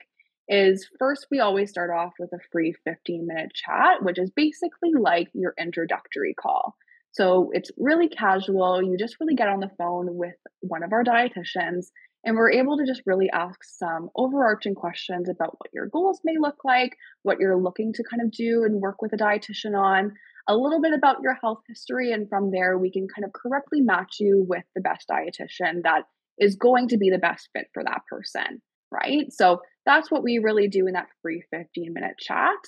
is 0.50 0.90
first 1.00 1.28
we 1.32 1.40
always 1.40 1.70
start 1.70 1.90
off 1.92 2.14
with 2.20 2.32
a 2.34 2.40
free 2.52 2.74
15 2.84 3.26
minute 3.26 3.52
chat, 3.54 4.04
which 4.04 4.20
is 4.20 4.32
basically 4.36 4.92
like 5.00 5.30
your 5.34 5.54
introductory 5.58 6.34
call. 6.34 6.76
So 7.12 7.52
it's 7.54 7.72
really 7.78 8.10
casual. 8.10 8.82
You 8.82 8.98
just 8.98 9.18
really 9.20 9.36
get 9.36 9.48
on 9.48 9.60
the 9.60 9.72
phone 9.78 10.16
with 10.16 10.36
one 10.62 10.84
of 10.84 10.92
our 10.92 11.04
dietitians 11.04 11.88
and 12.26 12.36
we're 12.36 12.52
able 12.52 12.78
to 12.78 12.86
just 12.86 13.02
really 13.06 13.30
ask 13.32 13.60
some 13.64 14.10
overarching 14.16 14.76
questions 14.76 15.30
about 15.30 15.58
what 15.60 15.70
your 15.74 15.88
goals 15.88 16.22
may 16.24 16.36
look 16.40 16.64
like, 16.64 16.96
what 17.24 17.40
you're 17.40 17.58
looking 17.58 17.94
to 17.94 18.04
kind 18.04 18.22
of 18.22 18.32
do 18.32 18.64
and 18.64 18.82
work 18.82 19.02
with 19.02 19.14
a 19.14 19.18
dietitian 19.18 19.78
on, 19.78 20.14
a 20.48 20.56
little 20.56 20.82
bit 20.82 20.94
about 20.94 21.22
your 21.22 21.38
health 21.42 21.62
history. 21.68 22.12
And 22.12 22.30
from 22.30 22.52
there, 22.52 22.78
we 22.78 22.92
can 22.92 23.08
kind 23.14 23.26
of 23.26 23.34
correctly 23.34 23.82
match 23.82 24.18
you 24.20 24.46
with 24.48 24.64
the 24.76 24.82
best 24.82 25.08
dietitian 25.10 25.84
that 25.84 26.04
is 26.40 26.56
going 26.56 26.88
to 26.90 26.98
be 26.98 27.10
the 27.10 27.18
best 27.18 27.50
fit 27.54 27.68
for 27.74 27.84
that 27.84 28.02
person 28.10 28.62
right? 28.94 29.32
So 29.32 29.62
that's 29.86 30.12
what 30.12 30.24
we 30.24 30.38
really 30.38 30.68
do 30.68 30.88
in 30.88 30.94
that 30.94 31.08
free 31.22 31.44
15 31.52 31.94
minute 31.94 32.16
chat. 32.20 32.60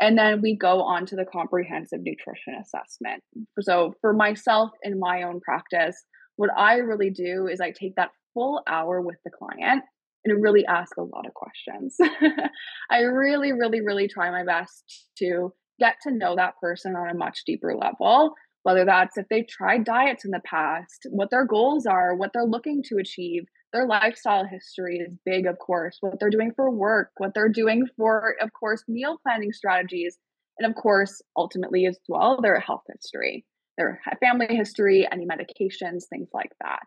And 0.00 0.16
then 0.18 0.40
we 0.42 0.56
go 0.56 0.82
on 0.82 1.06
to 1.06 1.16
the 1.16 1.24
comprehensive 1.24 2.00
nutrition 2.02 2.54
assessment. 2.60 3.22
So 3.60 3.94
for 4.00 4.12
myself 4.12 4.70
in 4.82 4.98
my 4.98 5.22
own 5.22 5.40
practice, 5.40 6.04
what 6.36 6.50
I 6.56 6.76
really 6.76 7.10
do 7.10 7.46
is 7.46 7.60
I 7.60 7.70
take 7.70 7.96
that 7.96 8.10
full 8.34 8.62
hour 8.68 9.00
with 9.00 9.16
the 9.24 9.30
client 9.30 9.82
and 10.24 10.42
really 10.42 10.64
ask 10.66 10.96
a 10.96 11.02
lot 11.02 11.26
of 11.26 11.34
questions. 11.34 11.96
I 12.90 13.00
really, 13.00 13.52
really, 13.52 13.80
really 13.80 14.08
try 14.08 14.30
my 14.30 14.44
best 14.44 15.08
to 15.18 15.52
get 15.80 15.96
to 16.02 16.12
know 16.12 16.36
that 16.36 16.54
person 16.60 16.94
on 16.94 17.10
a 17.10 17.18
much 17.18 17.40
deeper 17.44 17.74
level, 17.74 18.34
whether 18.62 18.84
that's 18.84 19.16
if 19.16 19.26
they've 19.28 19.48
tried 19.48 19.84
diets 19.84 20.24
in 20.24 20.30
the 20.30 20.40
past, 20.44 21.06
what 21.10 21.30
their 21.30 21.44
goals 21.44 21.86
are, 21.86 22.14
what 22.14 22.30
they're 22.32 22.44
looking 22.44 22.82
to 22.84 22.98
achieve, 22.98 23.44
their 23.72 23.86
lifestyle 23.86 24.44
history 24.44 24.98
is 24.98 25.12
big, 25.24 25.46
of 25.46 25.58
course, 25.58 25.96
what 26.00 26.20
they're 26.20 26.30
doing 26.30 26.52
for 26.54 26.70
work, 26.70 27.10
what 27.16 27.32
they're 27.34 27.48
doing 27.48 27.86
for, 27.96 28.36
of 28.40 28.50
course, 28.52 28.84
meal 28.86 29.18
planning 29.22 29.52
strategies, 29.52 30.18
and 30.58 30.70
of 30.70 30.80
course, 30.80 31.22
ultimately 31.36 31.86
as 31.86 31.98
well, 32.08 32.40
their 32.40 32.60
health 32.60 32.82
history, 32.92 33.44
their 33.78 34.00
family 34.20 34.46
history, 34.54 35.08
any 35.10 35.26
medications, 35.26 36.04
things 36.10 36.28
like 36.34 36.52
that. 36.60 36.84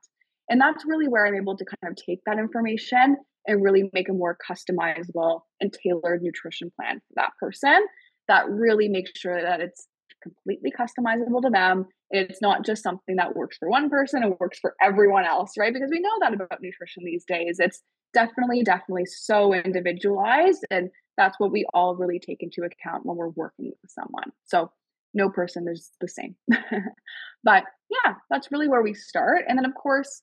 And 0.50 0.62
that's 0.62 0.86
really 0.86 1.08
where 1.08 1.26
I'm 1.26 1.36
able 1.36 1.58
to 1.58 1.66
kind 1.66 1.92
of 1.92 1.98
take 2.04 2.20
that 2.26 2.40
information 2.40 3.18
and 3.48 3.64
really 3.64 3.90
make 3.94 4.10
a 4.10 4.14
more 4.14 4.38
customizable 4.50 5.42
and 5.60 5.74
tailored 5.74 6.22
nutrition 6.22 6.72
plan 6.76 6.98
for 6.98 7.14
that 7.16 7.32
person 7.40 7.86
that 8.28 8.50
really 8.50 8.88
makes 8.88 9.12
sure 9.16 9.42
that 9.42 9.62
it's 9.62 9.88
completely 10.22 10.72
customizable 10.72 11.42
to 11.42 11.50
them. 11.52 11.86
It's 12.10 12.42
not 12.42 12.66
just 12.66 12.84
something 12.84 13.16
that 13.18 13.36
works 13.36 13.58
for 13.58 13.70
one 13.70 13.90
person, 13.90 14.24
it 14.24 14.40
works 14.40 14.60
for 14.60 14.76
everyone 14.82 15.26
else, 15.26 15.52
right? 15.58 15.74
Because 15.74 15.90
we 15.92 16.00
know 16.00 16.10
that 16.22 16.34
about 16.34 16.62
nutrition 16.62 17.04
these 17.06 17.26
days. 17.26 17.58
It's 17.60 17.82
definitely, 18.14 18.64
definitely 18.64 19.06
so 19.06 19.54
individualized. 19.54 20.66
And 20.72 20.90
that's 21.18 21.40
what 21.40 21.52
we 21.52 21.66
all 21.74 21.96
really 21.96 22.20
take 22.20 22.42
into 22.42 22.62
account 22.62 23.06
when 23.06 23.18
we're 23.18 23.30
working 23.30 23.72
with 23.82 23.92
someone. 23.92 24.32
So 24.46 24.72
no 25.14 25.30
person 25.30 25.68
is 25.68 25.92
the 26.02 26.08
same. 26.08 26.36
but 27.44 27.64
yeah, 27.90 28.16
that's 28.30 28.52
really 28.52 28.68
where 28.68 28.82
we 28.82 28.94
start. 28.94 29.44
And 29.48 29.58
then, 29.58 29.66
of 29.66 29.74
course, 29.76 30.22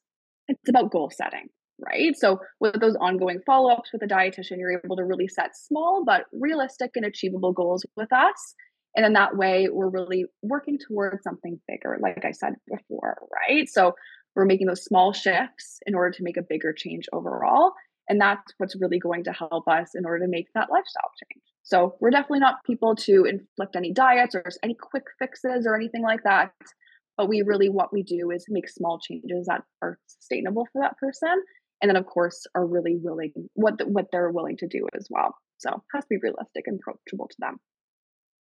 it's 0.49 0.69
about 0.69 0.91
goal 0.91 1.11
setting, 1.15 1.49
right? 1.79 2.17
So 2.17 2.39
with 2.61 2.81
those 2.81 2.97
ongoing 2.97 3.41
follow 3.47 3.73
ups 3.73 3.91
with 3.93 4.03
a 4.03 4.07
dietitian, 4.07 4.59
you're 4.59 4.81
able 4.85 4.97
to 4.97 5.05
really 5.05 5.29
set 5.29 5.57
small 5.57 6.05
but 6.05 6.25
realistic 6.33 6.91
and 6.95 7.05
achievable 7.05 7.53
goals 7.53 7.85
with 7.97 8.13
us. 8.13 8.55
And 8.95 9.07
in 9.07 9.15
that 9.15 9.37
way, 9.37 9.69
we're 9.73 9.89
really 9.89 10.27
working 10.43 10.79
towards 10.79 11.23
something 11.23 11.59
bigger, 11.67 11.99
like 12.01 12.25
I 12.25 12.33
said 12.33 12.55
before, 12.69 13.17
right? 13.49 13.69
So 13.69 13.95
we're 14.37 14.45
making 14.45 14.67
those 14.67 14.85
small 14.85 15.13
shifts 15.13 15.79
in 15.87 15.95
order 15.95 16.11
to 16.11 16.23
make 16.23 16.37
a 16.37 16.43
bigger 16.47 16.75
change 16.77 17.07
overall. 17.13 17.73
And 18.09 18.21
that's 18.21 18.53
what's 18.59 18.77
really 18.79 18.99
going 18.99 19.25
to 19.25 19.33
help 19.33 19.69
us 19.69 19.91
in 19.95 20.05
order 20.05 20.25
to 20.25 20.31
make 20.31 20.47
that 20.55 20.69
lifestyle 20.71 21.11
change. 21.23 21.43
So 21.63 21.97
we're 22.01 22.11
definitely 22.11 22.41
not 22.41 22.57
people 22.67 22.97
to 22.97 23.25
inflict 23.25 23.77
any 23.77 23.93
diets 23.93 24.35
or 24.35 24.45
any 24.63 24.75
quick 24.75 25.05
fixes 25.19 25.67
or 25.67 25.77
anything 25.77 26.03
like 26.03 26.25
that. 26.25 26.53
But 27.17 27.29
we 27.29 27.43
really, 27.47 27.69
what 27.69 27.93
we 27.93 28.03
do 28.03 28.31
is 28.31 28.47
make 28.49 28.69
small 28.69 28.99
changes 28.99 29.47
that 29.47 29.63
are 29.83 29.99
sustainable 30.07 30.67
for 30.73 30.83
that 30.83 30.97
person. 30.99 31.43
And 31.81 31.89
then, 31.89 31.97
of 31.97 32.07
course, 32.07 32.47
are 32.55 32.67
really 32.67 32.97
willing 33.01 33.33
what 33.55 33.79
the, 33.79 33.85
what 33.87 34.07
they're 34.13 34.31
willing 34.31 34.57
to 34.59 34.69
do 34.69 34.87
as 34.97 35.09
well. 35.11 35.35
So 35.59 35.83
has 35.95 36.05
to 36.05 36.09
be 36.11 36.17
realistic 36.23 36.65
and 36.67 36.79
approachable 36.81 37.29
to 37.29 37.37
them. 37.39 37.57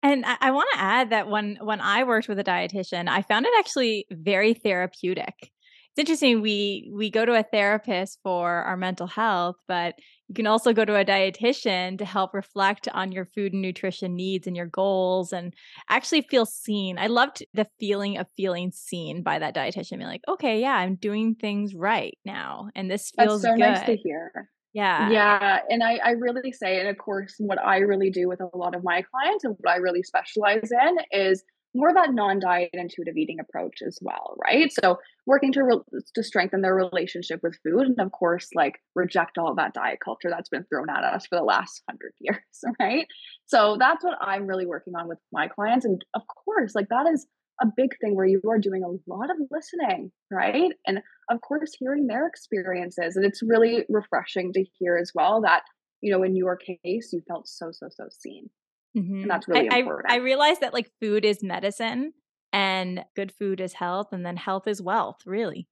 And 0.02 0.24
I, 0.24 0.36
I 0.40 0.50
want 0.50 0.68
to 0.74 0.80
add 0.80 1.10
that 1.10 1.28
when 1.28 1.58
when 1.60 1.80
I 1.80 2.04
worked 2.04 2.28
with 2.28 2.38
a 2.38 2.44
dietitian, 2.44 3.08
I 3.08 3.22
found 3.22 3.46
it 3.46 3.52
actually 3.58 4.06
very 4.10 4.54
therapeutic. 4.54 5.52
It's 5.98 6.08
interesting. 6.08 6.42
We 6.42 6.88
we 6.94 7.10
go 7.10 7.24
to 7.24 7.34
a 7.34 7.42
therapist 7.42 8.20
for 8.22 8.48
our 8.48 8.76
mental 8.76 9.08
health, 9.08 9.56
but 9.66 9.96
you 10.28 10.34
can 10.36 10.46
also 10.46 10.72
go 10.72 10.84
to 10.84 10.94
a 10.94 11.04
dietitian 11.04 11.98
to 11.98 12.04
help 12.04 12.34
reflect 12.34 12.86
on 12.94 13.10
your 13.10 13.24
food 13.24 13.52
and 13.52 13.60
nutrition 13.60 14.14
needs 14.14 14.46
and 14.46 14.56
your 14.56 14.66
goals 14.66 15.32
and 15.32 15.52
actually 15.88 16.20
feel 16.22 16.46
seen. 16.46 16.98
I 17.00 17.08
loved 17.08 17.44
the 17.52 17.66
feeling 17.80 18.16
of 18.16 18.28
feeling 18.36 18.70
seen 18.70 19.24
by 19.24 19.40
that 19.40 19.56
dietitian. 19.56 19.98
Being 19.98 20.02
like, 20.02 20.22
okay, 20.28 20.60
yeah, 20.60 20.74
I'm 20.74 20.94
doing 20.94 21.34
things 21.34 21.74
right 21.74 22.16
now. 22.24 22.68
And 22.76 22.88
this 22.88 23.10
feels 23.18 23.42
That's 23.42 23.54
so 23.54 23.58
good. 23.58 23.68
nice 23.68 23.84
to 23.86 23.96
hear. 23.96 24.50
Yeah. 24.72 25.10
Yeah. 25.10 25.58
And 25.68 25.82
I, 25.82 25.96
I 25.96 26.10
really 26.10 26.52
say, 26.52 26.78
and 26.78 26.88
of 26.88 26.96
course, 26.96 27.34
what 27.38 27.58
I 27.58 27.78
really 27.78 28.10
do 28.10 28.28
with 28.28 28.40
a 28.40 28.56
lot 28.56 28.76
of 28.76 28.84
my 28.84 29.02
clients 29.02 29.42
and 29.42 29.56
what 29.58 29.72
I 29.72 29.78
really 29.78 30.04
specialize 30.04 30.70
in 30.70 30.96
is 31.10 31.42
more 31.74 31.90
of 31.90 31.94
that 31.94 32.12
non-diet 32.12 32.70
intuitive 32.72 33.16
eating 33.16 33.38
approach 33.40 33.78
as 33.86 33.98
well, 34.00 34.36
right? 34.42 34.72
So 34.72 34.98
working 35.26 35.52
to 35.52 35.62
re- 35.62 36.00
to 36.14 36.22
strengthen 36.22 36.62
their 36.62 36.74
relationship 36.74 37.40
with 37.42 37.58
food, 37.62 37.86
and 37.86 38.00
of 38.00 38.12
course, 38.12 38.48
like 38.54 38.80
reject 38.94 39.38
all 39.38 39.54
that 39.54 39.74
diet 39.74 39.98
culture 40.04 40.30
that's 40.30 40.48
been 40.48 40.64
thrown 40.64 40.88
at 40.90 41.04
us 41.04 41.26
for 41.26 41.36
the 41.36 41.44
last 41.44 41.82
hundred 41.88 42.12
years, 42.20 42.38
right? 42.80 43.06
So 43.46 43.76
that's 43.78 44.04
what 44.04 44.18
I'm 44.20 44.46
really 44.46 44.66
working 44.66 44.94
on 44.96 45.08
with 45.08 45.18
my 45.32 45.48
clients, 45.48 45.84
and 45.84 46.04
of 46.14 46.22
course, 46.26 46.74
like 46.74 46.88
that 46.88 47.06
is 47.12 47.26
a 47.60 47.66
big 47.76 47.90
thing 48.00 48.14
where 48.14 48.26
you 48.26 48.40
are 48.48 48.58
doing 48.58 48.82
a 48.84 49.12
lot 49.12 49.30
of 49.30 49.36
listening, 49.50 50.12
right? 50.30 50.72
And 50.86 51.00
of 51.30 51.40
course, 51.40 51.72
hearing 51.78 52.06
their 52.06 52.26
experiences. 52.26 53.16
And 53.16 53.24
it's 53.24 53.42
really 53.42 53.84
refreshing 53.88 54.52
to 54.52 54.64
hear 54.78 54.96
as 54.96 55.10
well 55.14 55.42
that, 55.42 55.62
you 56.00 56.12
know, 56.12 56.22
in 56.22 56.36
your 56.36 56.56
case, 56.56 57.10
you 57.12 57.20
felt 57.26 57.48
so, 57.48 57.70
so, 57.72 57.88
so 57.90 58.04
seen. 58.10 58.48
Mm-hmm. 58.96 59.22
And 59.22 59.30
that's 59.30 59.48
really 59.48 59.68
I, 59.70 59.78
important. 59.78 60.10
I, 60.10 60.16
I 60.16 60.18
realized 60.18 60.60
that 60.60 60.74
like 60.74 60.90
food 61.00 61.24
is 61.24 61.42
medicine 61.42 62.12
and 62.52 63.04
good 63.14 63.32
food 63.32 63.60
is 63.60 63.74
health 63.74 64.08
and 64.12 64.24
then 64.24 64.36
health 64.36 64.66
is 64.66 64.80
wealth, 64.82 65.18
really. 65.26 65.68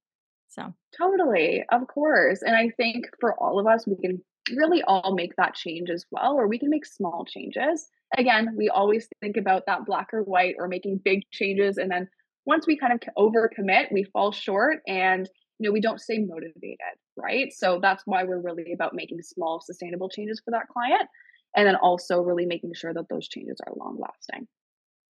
So 0.49 0.75
totally, 0.97 1.64
of 1.71 1.87
course. 1.89 2.43
And 2.43 2.55
I 2.55 2.71
think 2.77 3.07
for 3.21 3.35
all 3.35 3.59
of 3.59 3.67
us, 3.67 3.87
we 3.87 3.97
can 3.97 4.23
really 4.55 4.83
all 4.87 5.14
make 5.14 5.35
that 5.37 5.55
change 5.55 5.91
as 5.91 6.05
well, 6.11 6.35
or 6.35 6.47
we 6.47 6.59
can 6.59 6.71
make 6.71 6.87
small 6.87 7.25
changes 7.25 7.89
again, 8.17 8.55
we 8.57 8.69
always 8.69 9.09
think 9.21 9.37
about 9.37 9.64
that 9.67 9.85
black 9.87 10.12
or 10.12 10.23
white 10.23 10.55
or 10.59 10.69
making 10.69 11.01
big 11.05 11.23
changes. 11.31 11.79
And 11.79 11.91
then 11.91 12.09
once 12.45 12.67
we 12.67 12.77
kind 12.77 12.93
of 12.93 13.01
overcommit, 13.19 13.93
we 13.93 14.05
fall 14.05 14.33
short 14.33 14.79
and 14.87 15.29
you 15.59 15.69
know 15.69 15.73
we 15.73 15.81
don't 15.81 16.01
stay 16.01 16.19
motivated, 16.19 16.79
right? 17.17 17.53
So 17.53 17.79
that's 17.81 18.03
why 18.05 18.25
we're 18.25 18.41
really 18.41 18.73
about 18.73 18.95
making 18.95 19.23
small 19.23 19.61
sustainable 19.61 20.09
changes 20.09 20.41
for 20.45 20.51
that 20.51 20.69
client 20.69 21.09
and 21.57 21.67
then 21.67 21.77
also 21.77 22.21
really 22.21 22.47
making 22.47 22.73
sure 22.75 22.95
that 22.95 23.09
those 23.09 23.29
changes 23.29 23.59
are 23.67 23.73
long 23.77 23.99
lasting. 24.01 24.47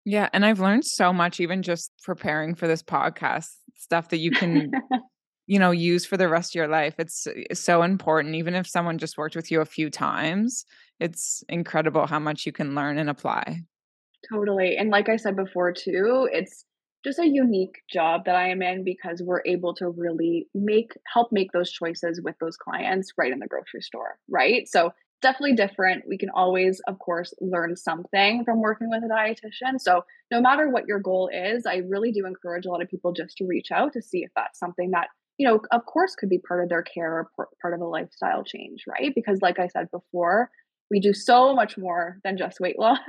Yeah, 0.05 0.29
and 0.33 0.45
I've 0.45 0.59
learned 0.59 0.85
so 0.85 1.11
much 1.11 1.39
even 1.39 1.63
just 1.63 1.91
preparing 2.03 2.53
for 2.53 2.67
this 2.67 2.83
podcast, 2.83 3.47
stuff 3.75 4.09
that 4.09 4.19
you 4.19 4.31
can 4.31 4.71
you 5.47 5.59
know 5.59 5.71
use 5.71 6.05
for 6.05 6.17
the 6.17 6.29
rest 6.29 6.55
of 6.55 6.59
your 6.59 6.67
life. 6.67 6.95
It's, 6.99 7.27
it's 7.27 7.59
so 7.59 7.81
important 7.81 8.35
even 8.35 8.55
if 8.55 8.67
someone 8.67 8.97
just 8.97 9.17
worked 9.17 9.35
with 9.35 9.51
you 9.51 9.61
a 9.61 9.65
few 9.65 9.89
times 9.89 10.65
it's 10.99 11.43
incredible 11.49 12.07
how 12.07 12.19
much 12.19 12.45
you 12.45 12.51
can 12.51 12.75
learn 12.75 12.97
and 12.97 13.09
apply. 13.09 13.61
Totally. 14.31 14.75
And 14.77 14.89
like 14.89 15.09
I 15.09 15.17
said 15.17 15.35
before, 15.35 15.71
too, 15.71 16.27
it's 16.31 16.65
just 17.03 17.19
a 17.19 17.27
unique 17.27 17.75
job 17.91 18.25
that 18.25 18.35
I 18.35 18.49
am 18.49 18.61
in 18.61 18.83
because 18.83 19.21
we're 19.21 19.43
able 19.45 19.75
to 19.75 19.89
really 19.89 20.47
make 20.55 20.93
help 21.11 21.31
make 21.31 21.51
those 21.51 21.71
choices 21.71 22.21
with 22.23 22.35
those 22.39 22.57
clients 22.57 23.11
right 23.17 23.31
in 23.31 23.39
the 23.39 23.47
grocery 23.47 23.81
store, 23.81 24.17
right? 24.27 24.67
So 24.67 24.91
definitely 25.25 25.55
different. 25.55 26.07
We 26.07 26.17
can 26.17 26.29
always, 26.29 26.79
of 26.87 26.99
course, 26.99 27.33
learn 27.41 27.75
something 27.75 28.43
from 28.45 28.61
working 28.61 28.89
with 28.89 29.03
a 29.03 29.07
dietitian. 29.07 29.79
So 29.79 30.05
no 30.29 30.39
matter 30.39 30.69
what 30.69 30.87
your 30.87 30.99
goal 30.99 31.29
is, 31.33 31.65
I 31.65 31.77
really 31.77 32.11
do 32.11 32.27
encourage 32.27 32.65
a 32.65 32.69
lot 32.69 32.83
of 32.83 32.89
people 32.89 33.11
just 33.11 33.37
to 33.37 33.45
reach 33.45 33.71
out 33.71 33.93
to 33.93 34.01
see 34.01 34.19
if 34.19 34.31
that's 34.35 34.59
something 34.59 34.91
that 34.91 35.07
you 35.37 35.45
know, 35.45 35.59
of 35.71 35.85
course, 35.85 36.15
could 36.15 36.29
be 36.29 36.37
part 36.37 36.63
of 36.63 36.69
their 36.69 36.83
care 36.83 37.27
or 37.37 37.49
part 37.61 37.73
of 37.73 37.81
a 37.81 37.85
lifestyle 37.85 38.43
change, 38.45 38.85
right? 38.87 39.13
Because, 39.13 39.39
like 39.41 39.59
I 39.59 39.67
said 39.67 39.91
before, 39.91 40.49
we 40.89 41.01
do 41.01 41.13
so 41.13 41.53
much 41.53 41.77
more 41.77 42.19
than 42.23 42.37
just 42.37 42.61
weight 42.61 42.79
loss. 42.85 42.99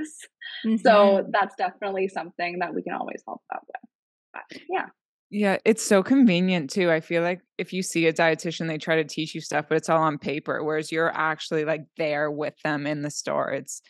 Mm-hmm. 0.67 0.77
So 0.79 1.27
that's 1.31 1.55
definitely 1.57 2.09
something 2.09 2.59
that 2.59 2.75
we 2.75 2.83
can 2.83 2.95
always 2.95 3.23
help 3.27 3.43
out 3.55 3.63
with. 3.69 3.91
But 4.33 4.61
yeah. 4.69 4.87
Yeah, 5.31 5.59
it's 5.65 5.85
so 5.85 6.03
convenient 6.03 6.71
too. 6.71 6.91
I 6.91 7.01
feel 7.01 7.23
like 7.23 7.41
if 7.59 7.73
you 7.73 7.83
see 7.83 8.07
a 8.07 8.13
dietitian, 8.13 8.69
they 8.69 8.79
try 8.79 8.97
to 8.97 9.05
teach 9.05 9.35
you 9.35 9.41
stuff, 9.41 9.67
but 9.69 9.77
it's 9.77 9.89
all 9.89 10.03
on 10.03 10.19
paper, 10.19 10.63
whereas 10.63 10.93
you're 10.93 11.13
actually 11.13 11.65
like 11.65 11.83
there 11.97 12.31
with 12.31 12.55
them 12.63 12.87
in 12.87 13.03
the 13.03 13.11
store. 13.11 13.51
It's 13.51 13.83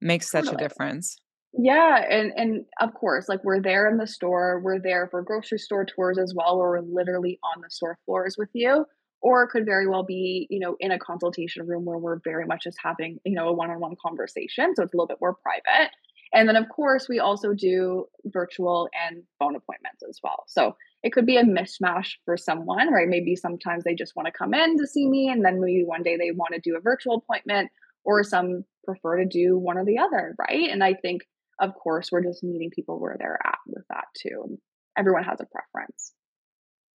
makes 0.00 0.30
such 0.30 0.46
totally. 0.46 0.64
a 0.64 0.68
difference. 0.68 1.16
Yeah, 1.56 2.04
and 2.10 2.32
and 2.36 2.64
of 2.80 2.92
course, 2.94 3.28
like 3.28 3.44
we're 3.44 3.62
there 3.62 3.88
in 3.88 3.98
the 3.98 4.08
store, 4.08 4.60
we're 4.60 4.80
there 4.80 5.06
for 5.08 5.22
grocery 5.22 5.58
store 5.58 5.84
tours 5.84 6.18
as 6.18 6.34
well, 6.34 6.58
where 6.58 6.70
we're 6.70 6.80
literally 6.80 7.38
on 7.54 7.62
the 7.62 7.70
store 7.70 7.96
floors 8.04 8.36
with 8.36 8.50
you 8.52 8.84
or 9.24 9.42
it 9.42 9.48
could 9.48 9.64
very 9.64 9.88
well 9.88 10.04
be 10.04 10.46
you 10.50 10.60
know 10.60 10.76
in 10.78 10.92
a 10.92 10.98
consultation 10.98 11.66
room 11.66 11.84
where 11.84 11.98
we're 11.98 12.20
very 12.22 12.46
much 12.46 12.62
just 12.64 12.76
having 12.80 13.18
you 13.24 13.34
know 13.34 13.48
a 13.48 13.52
one-on-one 13.52 13.96
conversation 14.00 14.74
so 14.76 14.82
it's 14.84 14.94
a 14.94 14.96
little 14.96 15.08
bit 15.08 15.18
more 15.20 15.34
private 15.34 15.90
and 16.34 16.48
then 16.48 16.56
of 16.56 16.68
course 16.68 17.08
we 17.08 17.20
also 17.20 17.54
do 17.54 18.06
virtual 18.26 18.88
and 19.06 19.22
phone 19.38 19.56
appointments 19.56 20.02
as 20.08 20.18
well. 20.22 20.44
So 20.46 20.76
it 21.02 21.12
could 21.12 21.26
be 21.26 21.36
a 21.36 21.44
mishmash 21.44 22.14
for 22.24 22.36
someone 22.36 22.92
right? 22.92 23.08
Maybe 23.08 23.36
sometimes 23.36 23.84
they 23.84 23.94
just 23.94 24.16
want 24.16 24.26
to 24.26 24.32
come 24.32 24.52
in 24.52 24.78
to 24.78 24.86
see 24.86 25.08
me 25.08 25.28
and 25.28 25.44
then 25.44 25.60
maybe 25.60 25.84
one 25.84 26.02
day 26.02 26.16
they 26.16 26.32
want 26.32 26.54
to 26.54 26.60
do 26.60 26.76
a 26.76 26.80
virtual 26.80 27.16
appointment 27.16 27.70
or 28.04 28.22
some 28.24 28.64
prefer 28.84 29.18
to 29.18 29.24
do 29.24 29.56
one 29.56 29.78
or 29.78 29.84
the 29.84 29.98
other 29.98 30.34
right? 30.38 30.68
And 30.70 30.84
i 30.84 30.92
think 30.94 31.22
of 31.60 31.74
course 31.74 32.10
we're 32.10 32.22
just 32.22 32.42
meeting 32.42 32.70
people 32.70 33.00
where 33.00 33.16
they're 33.18 33.38
at 33.44 33.58
with 33.66 33.84
that 33.88 34.06
too. 34.20 34.58
Everyone 34.98 35.24
has 35.24 35.40
a 35.40 35.46
preference. 35.46 36.12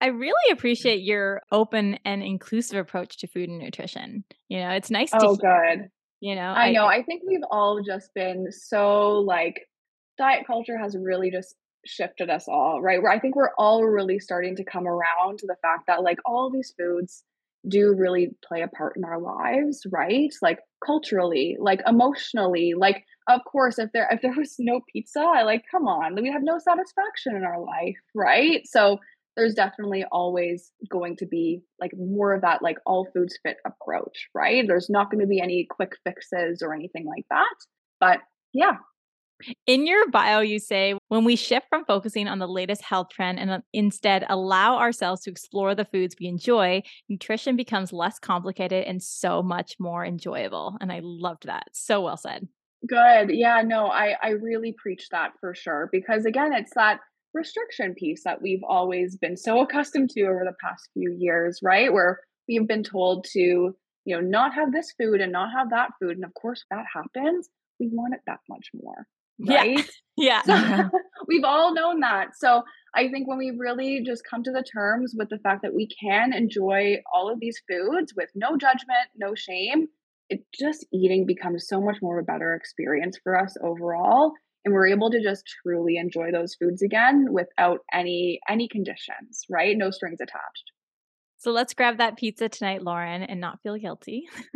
I 0.00 0.08
really 0.08 0.52
appreciate 0.52 1.02
your 1.02 1.42
open 1.50 1.98
and 2.04 2.22
inclusive 2.22 2.78
approach 2.78 3.18
to 3.18 3.26
food 3.26 3.48
and 3.48 3.58
nutrition. 3.58 4.24
You 4.48 4.60
know, 4.60 4.70
it's 4.70 4.90
nice 4.90 5.10
to 5.10 5.18
Oh 5.22 5.36
good. 5.36 5.88
You 6.20 6.34
know, 6.34 6.52
I, 6.56 6.66
I 6.66 6.72
know. 6.72 6.86
I 6.86 7.02
think 7.02 7.22
we've 7.26 7.44
all 7.50 7.82
just 7.84 8.10
been 8.14 8.46
so 8.50 9.18
like 9.20 9.60
diet 10.18 10.46
culture 10.46 10.78
has 10.78 10.96
really 10.98 11.30
just 11.30 11.54
shifted 11.86 12.30
us 12.30 12.46
all, 12.48 12.80
right? 12.82 13.02
Where 13.02 13.12
I 13.12 13.20
think 13.20 13.36
we're 13.36 13.54
all 13.58 13.84
really 13.84 14.18
starting 14.18 14.56
to 14.56 14.64
come 14.64 14.86
around 14.86 15.38
to 15.38 15.46
the 15.46 15.56
fact 15.62 15.84
that 15.86 16.02
like 16.02 16.18
all 16.24 16.50
these 16.50 16.74
foods 16.78 17.22
do 17.68 17.94
really 17.96 18.30
play 18.46 18.62
a 18.62 18.68
part 18.68 18.94
in 18.96 19.04
our 19.04 19.20
lives, 19.20 19.82
right? 19.92 20.32
Like 20.42 20.58
culturally, 20.84 21.56
like 21.58 21.80
emotionally, 21.86 22.72
like 22.76 23.04
of 23.28 23.40
course 23.50 23.78
if 23.78 23.90
there 23.92 24.08
if 24.10 24.22
there 24.22 24.34
was 24.36 24.54
no 24.58 24.80
pizza, 24.92 25.20
I 25.20 25.42
like 25.42 25.64
come 25.70 25.86
on, 25.86 26.20
we 26.20 26.30
have 26.30 26.42
no 26.42 26.58
satisfaction 26.58 27.36
in 27.36 27.44
our 27.44 27.60
life, 27.60 27.96
right? 28.14 28.62
So 28.64 28.98
there's 29.36 29.54
definitely 29.54 30.04
always 30.10 30.72
going 30.90 31.16
to 31.16 31.26
be 31.26 31.62
like 31.80 31.92
more 31.96 32.34
of 32.34 32.42
that 32.42 32.62
like 32.62 32.78
all 32.86 33.06
foods 33.12 33.38
fit 33.42 33.58
approach, 33.66 34.28
right? 34.34 34.64
There's 34.66 34.88
not 34.88 35.10
going 35.10 35.20
to 35.20 35.26
be 35.26 35.40
any 35.40 35.66
quick 35.68 35.92
fixes 36.04 36.62
or 36.62 36.74
anything 36.74 37.06
like 37.06 37.26
that. 37.30 37.54
But 38.00 38.20
yeah, 38.52 38.76
in 39.66 39.86
your 39.86 40.08
bio, 40.08 40.40
you 40.40 40.58
say 40.58 40.94
when 41.08 41.24
we 41.24 41.36
shift 41.36 41.66
from 41.68 41.84
focusing 41.84 42.26
on 42.28 42.38
the 42.38 42.48
latest 42.48 42.82
health 42.82 43.08
trend 43.10 43.38
and 43.38 43.50
uh, 43.50 43.60
instead 43.72 44.24
allow 44.28 44.78
ourselves 44.78 45.22
to 45.22 45.30
explore 45.30 45.74
the 45.74 45.84
foods 45.84 46.16
we 46.18 46.26
enjoy, 46.26 46.82
nutrition 47.08 47.56
becomes 47.56 47.92
less 47.92 48.18
complicated 48.18 48.84
and 48.84 49.02
so 49.02 49.42
much 49.42 49.76
more 49.78 50.04
enjoyable. 50.04 50.76
And 50.80 50.90
I 50.90 51.00
loved 51.02 51.46
that. 51.46 51.64
So 51.72 52.00
well 52.02 52.16
said. 52.16 52.48
Good. 52.86 53.30
Yeah, 53.30 53.62
no, 53.62 53.86
I 53.86 54.14
I 54.22 54.30
really 54.30 54.74
preach 54.76 55.08
that 55.10 55.32
for 55.40 55.54
sure 55.54 55.88
because 55.90 56.24
again, 56.24 56.52
it's 56.52 56.74
that 56.74 57.00
restriction 57.36 57.94
piece 57.94 58.24
that 58.24 58.42
we've 58.42 58.64
always 58.66 59.16
been 59.16 59.36
so 59.36 59.60
accustomed 59.62 60.10
to 60.10 60.22
over 60.22 60.42
the 60.44 60.56
past 60.60 60.88
few 60.94 61.14
years, 61.16 61.60
right? 61.62 61.92
Where 61.92 62.18
we've 62.48 62.66
been 62.66 62.82
told 62.82 63.24
to, 63.32 63.40
you 63.40 64.16
know, 64.16 64.20
not 64.20 64.54
have 64.54 64.72
this 64.72 64.92
food 64.98 65.20
and 65.20 65.32
not 65.32 65.52
have 65.52 65.70
that 65.70 65.90
food 66.00 66.16
and 66.16 66.24
of 66.24 66.34
course 66.34 66.64
that 66.70 66.84
happens, 66.92 67.48
we 67.78 67.88
want 67.92 68.14
it 68.14 68.20
that 68.26 68.40
much 68.48 68.70
more 68.74 69.06
right? 69.40 69.88
Yeah. 70.16 70.42
yeah. 70.46 70.90
So, 70.90 70.98
we've 71.28 71.44
all 71.44 71.74
known 71.74 72.00
that. 72.00 72.36
So 72.36 72.62
I 72.94 73.08
think 73.08 73.28
when 73.28 73.38
we 73.38 73.52
really 73.56 74.02
just 74.04 74.22
come 74.28 74.42
to 74.44 74.52
the 74.52 74.62
terms 74.62 75.14
with 75.16 75.28
the 75.28 75.38
fact 75.38 75.62
that 75.62 75.74
we 75.74 75.88
can 75.88 76.32
enjoy 76.32 76.96
all 77.12 77.30
of 77.30 77.40
these 77.40 77.60
foods 77.68 78.14
with 78.16 78.30
no 78.34 78.56
judgment, 78.56 79.08
no 79.16 79.34
shame, 79.34 79.88
it 80.28 80.40
just 80.58 80.86
eating 80.92 81.26
becomes 81.26 81.68
so 81.68 81.80
much 81.80 81.98
more 82.02 82.18
of 82.18 82.24
a 82.24 82.26
better 82.26 82.54
experience 82.54 83.18
for 83.22 83.38
us 83.38 83.56
overall. 83.62 84.32
And 84.66 84.74
we're 84.74 84.88
able 84.88 85.10
to 85.12 85.22
just 85.22 85.44
truly 85.62 85.96
enjoy 85.96 86.32
those 86.32 86.56
foods 86.56 86.82
again 86.82 87.28
without 87.30 87.78
any 87.92 88.40
any 88.48 88.66
conditions, 88.66 89.44
right? 89.48 89.76
No 89.78 89.92
strings 89.92 90.20
attached. 90.20 90.72
So 91.38 91.52
let's 91.52 91.72
grab 91.72 91.98
that 91.98 92.16
pizza 92.16 92.48
tonight, 92.48 92.82
Lauren, 92.82 93.22
and 93.22 93.40
not 93.40 93.60
feel 93.62 93.76
guilty. 93.76 94.24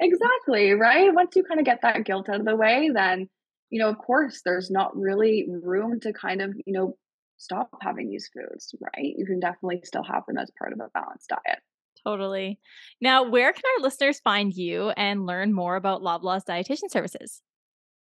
exactly, 0.00 0.70
right? 0.72 1.12
Once 1.12 1.34
you 1.34 1.42
kind 1.42 1.58
of 1.58 1.66
get 1.66 1.80
that 1.82 2.04
guilt 2.04 2.28
out 2.28 2.38
of 2.38 2.46
the 2.46 2.54
way, 2.54 2.90
then, 2.94 3.28
you 3.70 3.80
know, 3.80 3.88
of 3.88 3.98
course, 3.98 4.42
there's 4.44 4.70
not 4.70 4.96
really 4.96 5.48
room 5.48 5.98
to 6.00 6.12
kind 6.12 6.40
of, 6.40 6.54
you 6.64 6.72
know, 6.72 6.96
stop 7.38 7.70
having 7.82 8.08
these 8.08 8.30
foods, 8.32 8.72
right? 8.80 9.14
You 9.16 9.26
can 9.26 9.40
definitely 9.40 9.80
still 9.82 10.04
have 10.04 10.22
them 10.28 10.38
as 10.38 10.52
part 10.56 10.72
of 10.72 10.78
a 10.78 10.90
balanced 10.94 11.30
diet. 11.30 11.58
Totally. 12.04 12.60
Now, 13.00 13.28
where 13.28 13.52
can 13.52 13.62
our 13.76 13.82
listeners 13.82 14.20
find 14.20 14.52
you 14.54 14.90
and 14.90 15.26
learn 15.26 15.54
more 15.54 15.74
about 15.74 16.02
Loblaw's 16.02 16.44
dietitian 16.44 16.90
services? 16.90 17.40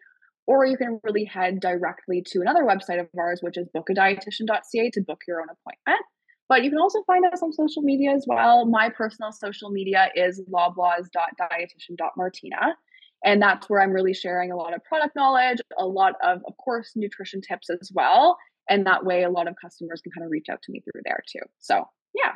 or 0.46 0.66
you 0.66 0.76
can 0.76 1.00
really 1.02 1.24
head 1.24 1.58
directly 1.60 2.22
to 2.28 2.40
another 2.40 2.62
website 2.64 3.00
of 3.00 3.08
ours, 3.18 3.40
which 3.42 3.56
is 3.56 3.66
bookadietitian.ca 3.76 4.90
to 4.90 5.00
book 5.00 5.22
your 5.26 5.40
own 5.40 5.48
appointment. 5.48 6.04
But 6.48 6.62
you 6.62 6.70
can 6.70 6.78
also 6.78 7.02
find 7.04 7.24
us 7.32 7.42
on 7.42 7.52
social 7.52 7.82
media 7.82 8.12
as 8.12 8.24
well. 8.28 8.64
My 8.66 8.88
personal 8.90 9.32
social 9.32 9.70
media 9.70 10.10
is 10.14 10.40
loblaws.dietitian.martina. 10.52 12.76
And 13.24 13.40
that's 13.40 13.70
where 13.70 13.80
I'm 13.80 13.92
really 13.92 14.12
sharing 14.12 14.52
a 14.52 14.56
lot 14.56 14.74
of 14.74 14.84
product 14.84 15.16
knowledge, 15.16 15.56
a 15.78 15.86
lot 15.86 16.16
of, 16.22 16.42
of 16.46 16.54
course, 16.58 16.92
nutrition 16.94 17.40
tips 17.40 17.70
as 17.70 17.90
well. 17.94 18.36
And 18.68 18.86
that 18.86 19.04
way, 19.04 19.22
a 19.22 19.30
lot 19.30 19.48
of 19.48 19.54
customers 19.60 20.00
can 20.02 20.12
kind 20.12 20.24
of 20.24 20.30
reach 20.30 20.46
out 20.50 20.62
to 20.62 20.72
me 20.72 20.80
through 20.80 21.02
there 21.04 21.22
too. 21.30 21.44
So, 21.60 21.84
yeah. 22.14 22.32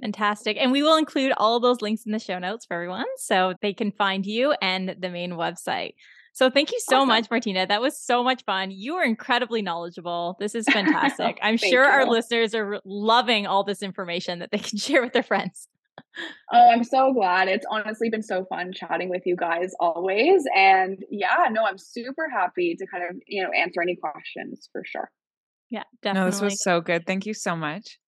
Fantastic. 0.00 0.56
And 0.60 0.70
we 0.70 0.82
will 0.82 0.96
include 0.96 1.32
all 1.36 1.58
those 1.60 1.82
links 1.82 2.04
in 2.06 2.12
the 2.12 2.18
show 2.18 2.38
notes 2.38 2.66
for 2.66 2.74
everyone 2.74 3.06
so 3.16 3.54
they 3.62 3.72
can 3.72 3.90
find 3.90 4.24
you 4.24 4.54
and 4.62 4.94
the 5.00 5.10
main 5.10 5.32
website. 5.32 5.94
So 6.38 6.50
thank 6.50 6.70
you 6.70 6.78
so 6.78 6.98
awesome. 6.98 7.08
much, 7.08 7.30
Martina. 7.32 7.66
That 7.66 7.80
was 7.80 8.00
so 8.00 8.22
much 8.22 8.44
fun. 8.44 8.70
You 8.70 8.94
are 8.94 9.04
incredibly 9.04 9.60
knowledgeable. 9.60 10.36
This 10.38 10.54
is 10.54 10.66
fantastic. 10.66 11.36
I'm 11.42 11.56
sure 11.56 11.82
you. 11.82 11.90
our 11.90 12.06
listeners 12.06 12.54
are 12.54 12.80
loving 12.84 13.48
all 13.48 13.64
this 13.64 13.82
information 13.82 14.38
that 14.38 14.50
they 14.52 14.58
can 14.58 14.78
share 14.78 15.02
with 15.02 15.12
their 15.12 15.24
friends. 15.24 15.66
Oh, 16.52 16.70
I'm 16.70 16.84
so 16.84 17.12
glad. 17.12 17.48
It's 17.48 17.66
honestly 17.68 18.08
been 18.08 18.22
so 18.22 18.44
fun 18.44 18.72
chatting 18.72 19.08
with 19.08 19.22
you 19.26 19.34
guys 19.34 19.72
always. 19.80 20.44
And 20.54 21.04
yeah, 21.10 21.46
no, 21.50 21.64
I'm 21.64 21.76
super 21.76 22.28
happy 22.32 22.76
to 22.78 22.86
kind 22.86 23.02
of, 23.02 23.16
you 23.26 23.42
know, 23.42 23.50
answer 23.50 23.82
any 23.82 23.96
questions 23.96 24.68
for 24.70 24.82
sure. 24.86 25.10
Yeah, 25.70 25.84
definitely. 26.02 26.26
No, 26.26 26.30
this 26.30 26.40
was 26.40 26.62
so 26.62 26.80
good. 26.80 27.06
Thank 27.06 27.26
you 27.26 27.34
so 27.34 27.54
much. 27.56 27.98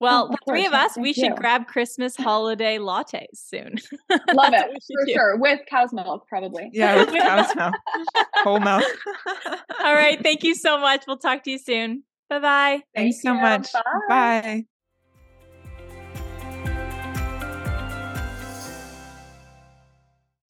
Well, 0.00 0.28
oh, 0.30 0.32
the 0.32 0.38
three 0.48 0.64
of 0.64 0.72
us, 0.72 0.94
Thank 0.94 1.02
we 1.02 1.08
you. 1.10 1.14
should 1.14 1.36
grab 1.36 1.66
Christmas 1.66 2.16
holiday 2.18 2.78
lattes 2.78 3.26
soon. 3.34 3.74
Love 4.10 4.18
it 4.54 4.82
for 4.96 5.06
do. 5.06 5.12
sure. 5.12 5.36
With 5.36 5.60
cow's 5.68 5.92
milk, 5.92 6.26
probably. 6.26 6.70
Yeah, 6.72 6.96
with 7.04 7.12
cow's 7.12 7.54
milk. 7.54 7.74
Whole 8.36 8.60
milk. 8.60 8.84
All 9.84 9.94
right. 9.94 10.18
Thank 10.22 10.42
you 10.42 10.54
so 10.54 10.78
much. 10.78 11.04
We'll 11.06 11.18
talk 11.18 11.42
to 11.44 11.50
you 11.50 11.58
soon. 11.58 12.04
Bye 12.30 12.38
bye. 12.38 12.80
Thanks 12.94 13.20
so 13.22 13.34
much. 13.34 13.72
Bye. 13.72 13.82
Bye. 14.08 14.64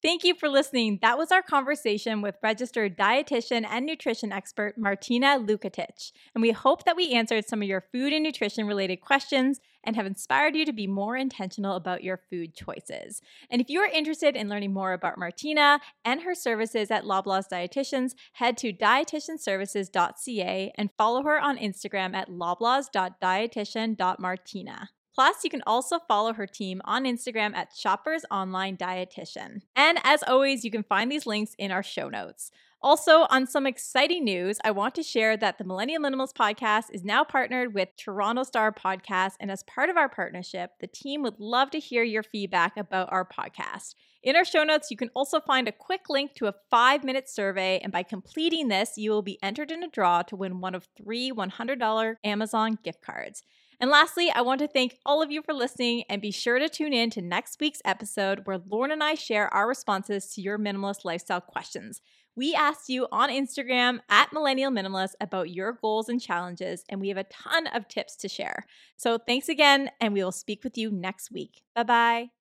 Thank 0.01 0.23
you 0.23 0.33
for 0.33 0.47
listening. 0.49 0.97
That 1.03 1.19
was 1.19 1.31
our 1.31 1.43
conversation 1.43 2.23
with 2.23 2.39
registered 2.41 2.97
dietitian 2.97 3.67
and 3.69 3.85
nutrition 3.85 4.31
expert 4.31 4.75
Martina 4.75 5.37
Lukatic. 5.37 5.93
And 6.33 6.41
we 6.41 6.49
hope 6.49 6.85
that 6.85 6.95
we 6.95 7.13
answered 7.13 7.47
some 7.47 7.61
of 7.61 7.67
your 7.67 7.85
food 7.91 8.11
and 8.11 8.23
nutrition 8.23 8.65
related 8.65 9.01
questions 9.01 9.59
and 9.83 9.95
have 9.95 10.07
inspired 10.07 10.55
you 10.55 10.65
to 10.65 10.73
be 10.73 10.87
more 10.87 11.15
intentional 11.15 11.75
about 11.75 12.03
your 12.03 12.17
food 12.17 12.55
choices. 12.55 13.21
And 13.51 13.61
if 13.61 13.69
you 13.69 13.79
are 13.81 13.85
interested 13.85 14.35
in 14.35 14.49
learning 14.49 14.73
more 14.73 14.93
about 14.93 15.19
Martina 15.19 15.79
and 16.03 16.23
her 16.23 16.33
services 16.33 16.89
at 16.89 17.03
Loblaws 17.03 17.47
Dietitians, 17.51 18.15
head 18.33 18.57
to 18.57 18.73
dietitianservices.ca 18.73 20.73
and 20.75 20.89
follow 20.97 21.21
her 21.21 21.39
on 21.39 21.59
Instagram 21.59 22.15
at 22.15 22.27
loblaws.dietitian.martina. 22.27 24.89
Plus, 25.13 25.43
you 25.43 25.49
can 25.49 25.63
also 25.67 25.99
follow 26.07 26.33
her 26.33 26.47
team 26.47 26.81
on 26.85 27.03
Instagram 27.03 27.53
at 27.55 27.73
Shoppers 27.75 28.23
Online 28.31 28.77
Dietitian. 28.77 29.61
And 29.75 29.99
as 30.03 30.23
always, 30.23 30.63
you 30.63 30.71
can 30.71 30.83
find 30.83 31.11
these 31.11 31.25
links 31.25 31.53
in 31.57 31.71
our 31.71 31.83
show 31.83 32.09
notes. 32.09 32.51
Also, 32.83 33.27
on 33.29 33.45
some 33.45 33.67
exciting 33.67 34.23
news, 34.23 34.57
I 34.63 34.71
want 34.71 34.95
to 34.95 35.03
share 35.03 35.37
that 35.37 35.59
the 35.59 35.63
Millennial 35.63 36.01
Minimalist 36.01 36.33
podcast 36.33 36.85
is 36.91 37.03
now 37.03 37.23
partnered 37.23 37.75
with 37.75 37.89
Toronto 37.95 38.41
Star 38.41 38.71
Podcast. 38.71 39.33
And 39.39 39.51
as 39.51 39.61
part 39.63 39.91
of 39.91 39.97
our 39.97 40.09
partnership, 40.09 40.71
the 40.79 40.87
team 40.87 41.21
would 41.21 41.39
love 41.39 41.69
to 41.71 41.79
hear 41.79 42.01
your 42.01 42.23
feedback 42.23 42.77
about 42.77 43.11
our 43.11 43.23
podcast. 43.23 43.93
In 44.23 44.35
our 44.35 44.43
show 44.43 44.63
notes, 44.63 44.89
you 44.89 44.97
can 44.97 45.11
also 45.13 45.39
find 45.39 45.67
a 45.67 45.71
quick 45.71 46.09
link 46.09 46.33
to 46.35 46.47
a 46.47 46.55
five 46.71 47.03
minute 47.03 47.29
survey. 47.29 47.79
And 47.83 47.91
by 47.91 48.01
completing 48.01 48.69
this, 48.69 48.97
you 48.97 49.11
will 49.11 49.21
be 49.21 49.37
entered 49.43 49.69
in 49.69 49.83
a 49.83 49.87
draw 49.87 50.23
to 50.23 50.35
win 50.35 50.59
one 50.59 50.73
of 50.73 50.87
three 50.97 51.31
$100 51.31 52.15
Amazon 52.23 52.79
gift 52.83 53.03
cards. 53.03 53.43
And 53.81 53.89
lastly, 53.89 54.31
I 54.31 54.41
want 54.41 54.59
to 54.59 54.67
thank 54.67 54.97
all 55.05 55.23
of 55.23 55.31
you 55.31 55.41
for 55.41 55.53
listening 55.53 56.03
and 56.09 56.21
be 56.21 56.31
sure 56.31 56.59
to 56.59 56.69
tune 56.69 56.93
in 56.93 57.09
to 57.11 57.21
next 57.21 57.59
week's 57.59 57.81
episode 57.83 58.41
where 58.45 58.59
Lauren 58.69 58.91
and 58.91 59.03
I 59.03 59.15
share 59.15 59.51
our 59.53 59.67
responses 59.67 60.31
to 60.33 60.41
your 60.41 60.59
minimalist 60.59 61.03
lifestyle 61.03 61.41
questions. 61.41 61.99
We 62.35 62.53
asked 62.53 62.89
you 62.89 63.07
on 63.11 63.29
Instagram 63.29 63.99
at 64.09 64.31
Millennial 64.31 64.71
Minimalist 64.71 65.13
about 65.19 65.49
your 65.49 65.73
goals 65.73 66.09
and 66.09 66.21
challenges, 66.21 66.85
and 66.89 67.01
we 67.01 67.09
have 67.09 67.17
a 67.17 67.25
ton 67.25 67.67
of 67.67 67.87
tips 67.87 68.15
to 68.17 68.29
share. 68.29 68.65
So 68.97 69.17
thanks 69.17 69.49
again, 69.49 69.89
and 69.99 70.13
we 70.13 70.23
will 70.23 70.31
speak 70.31 70.63
with 70.63 70.77
you 70.77 70.91
next 70.91 71.31
week. 71.31 71.63
Bye 71.75 71.83
bye. 71.83 72.31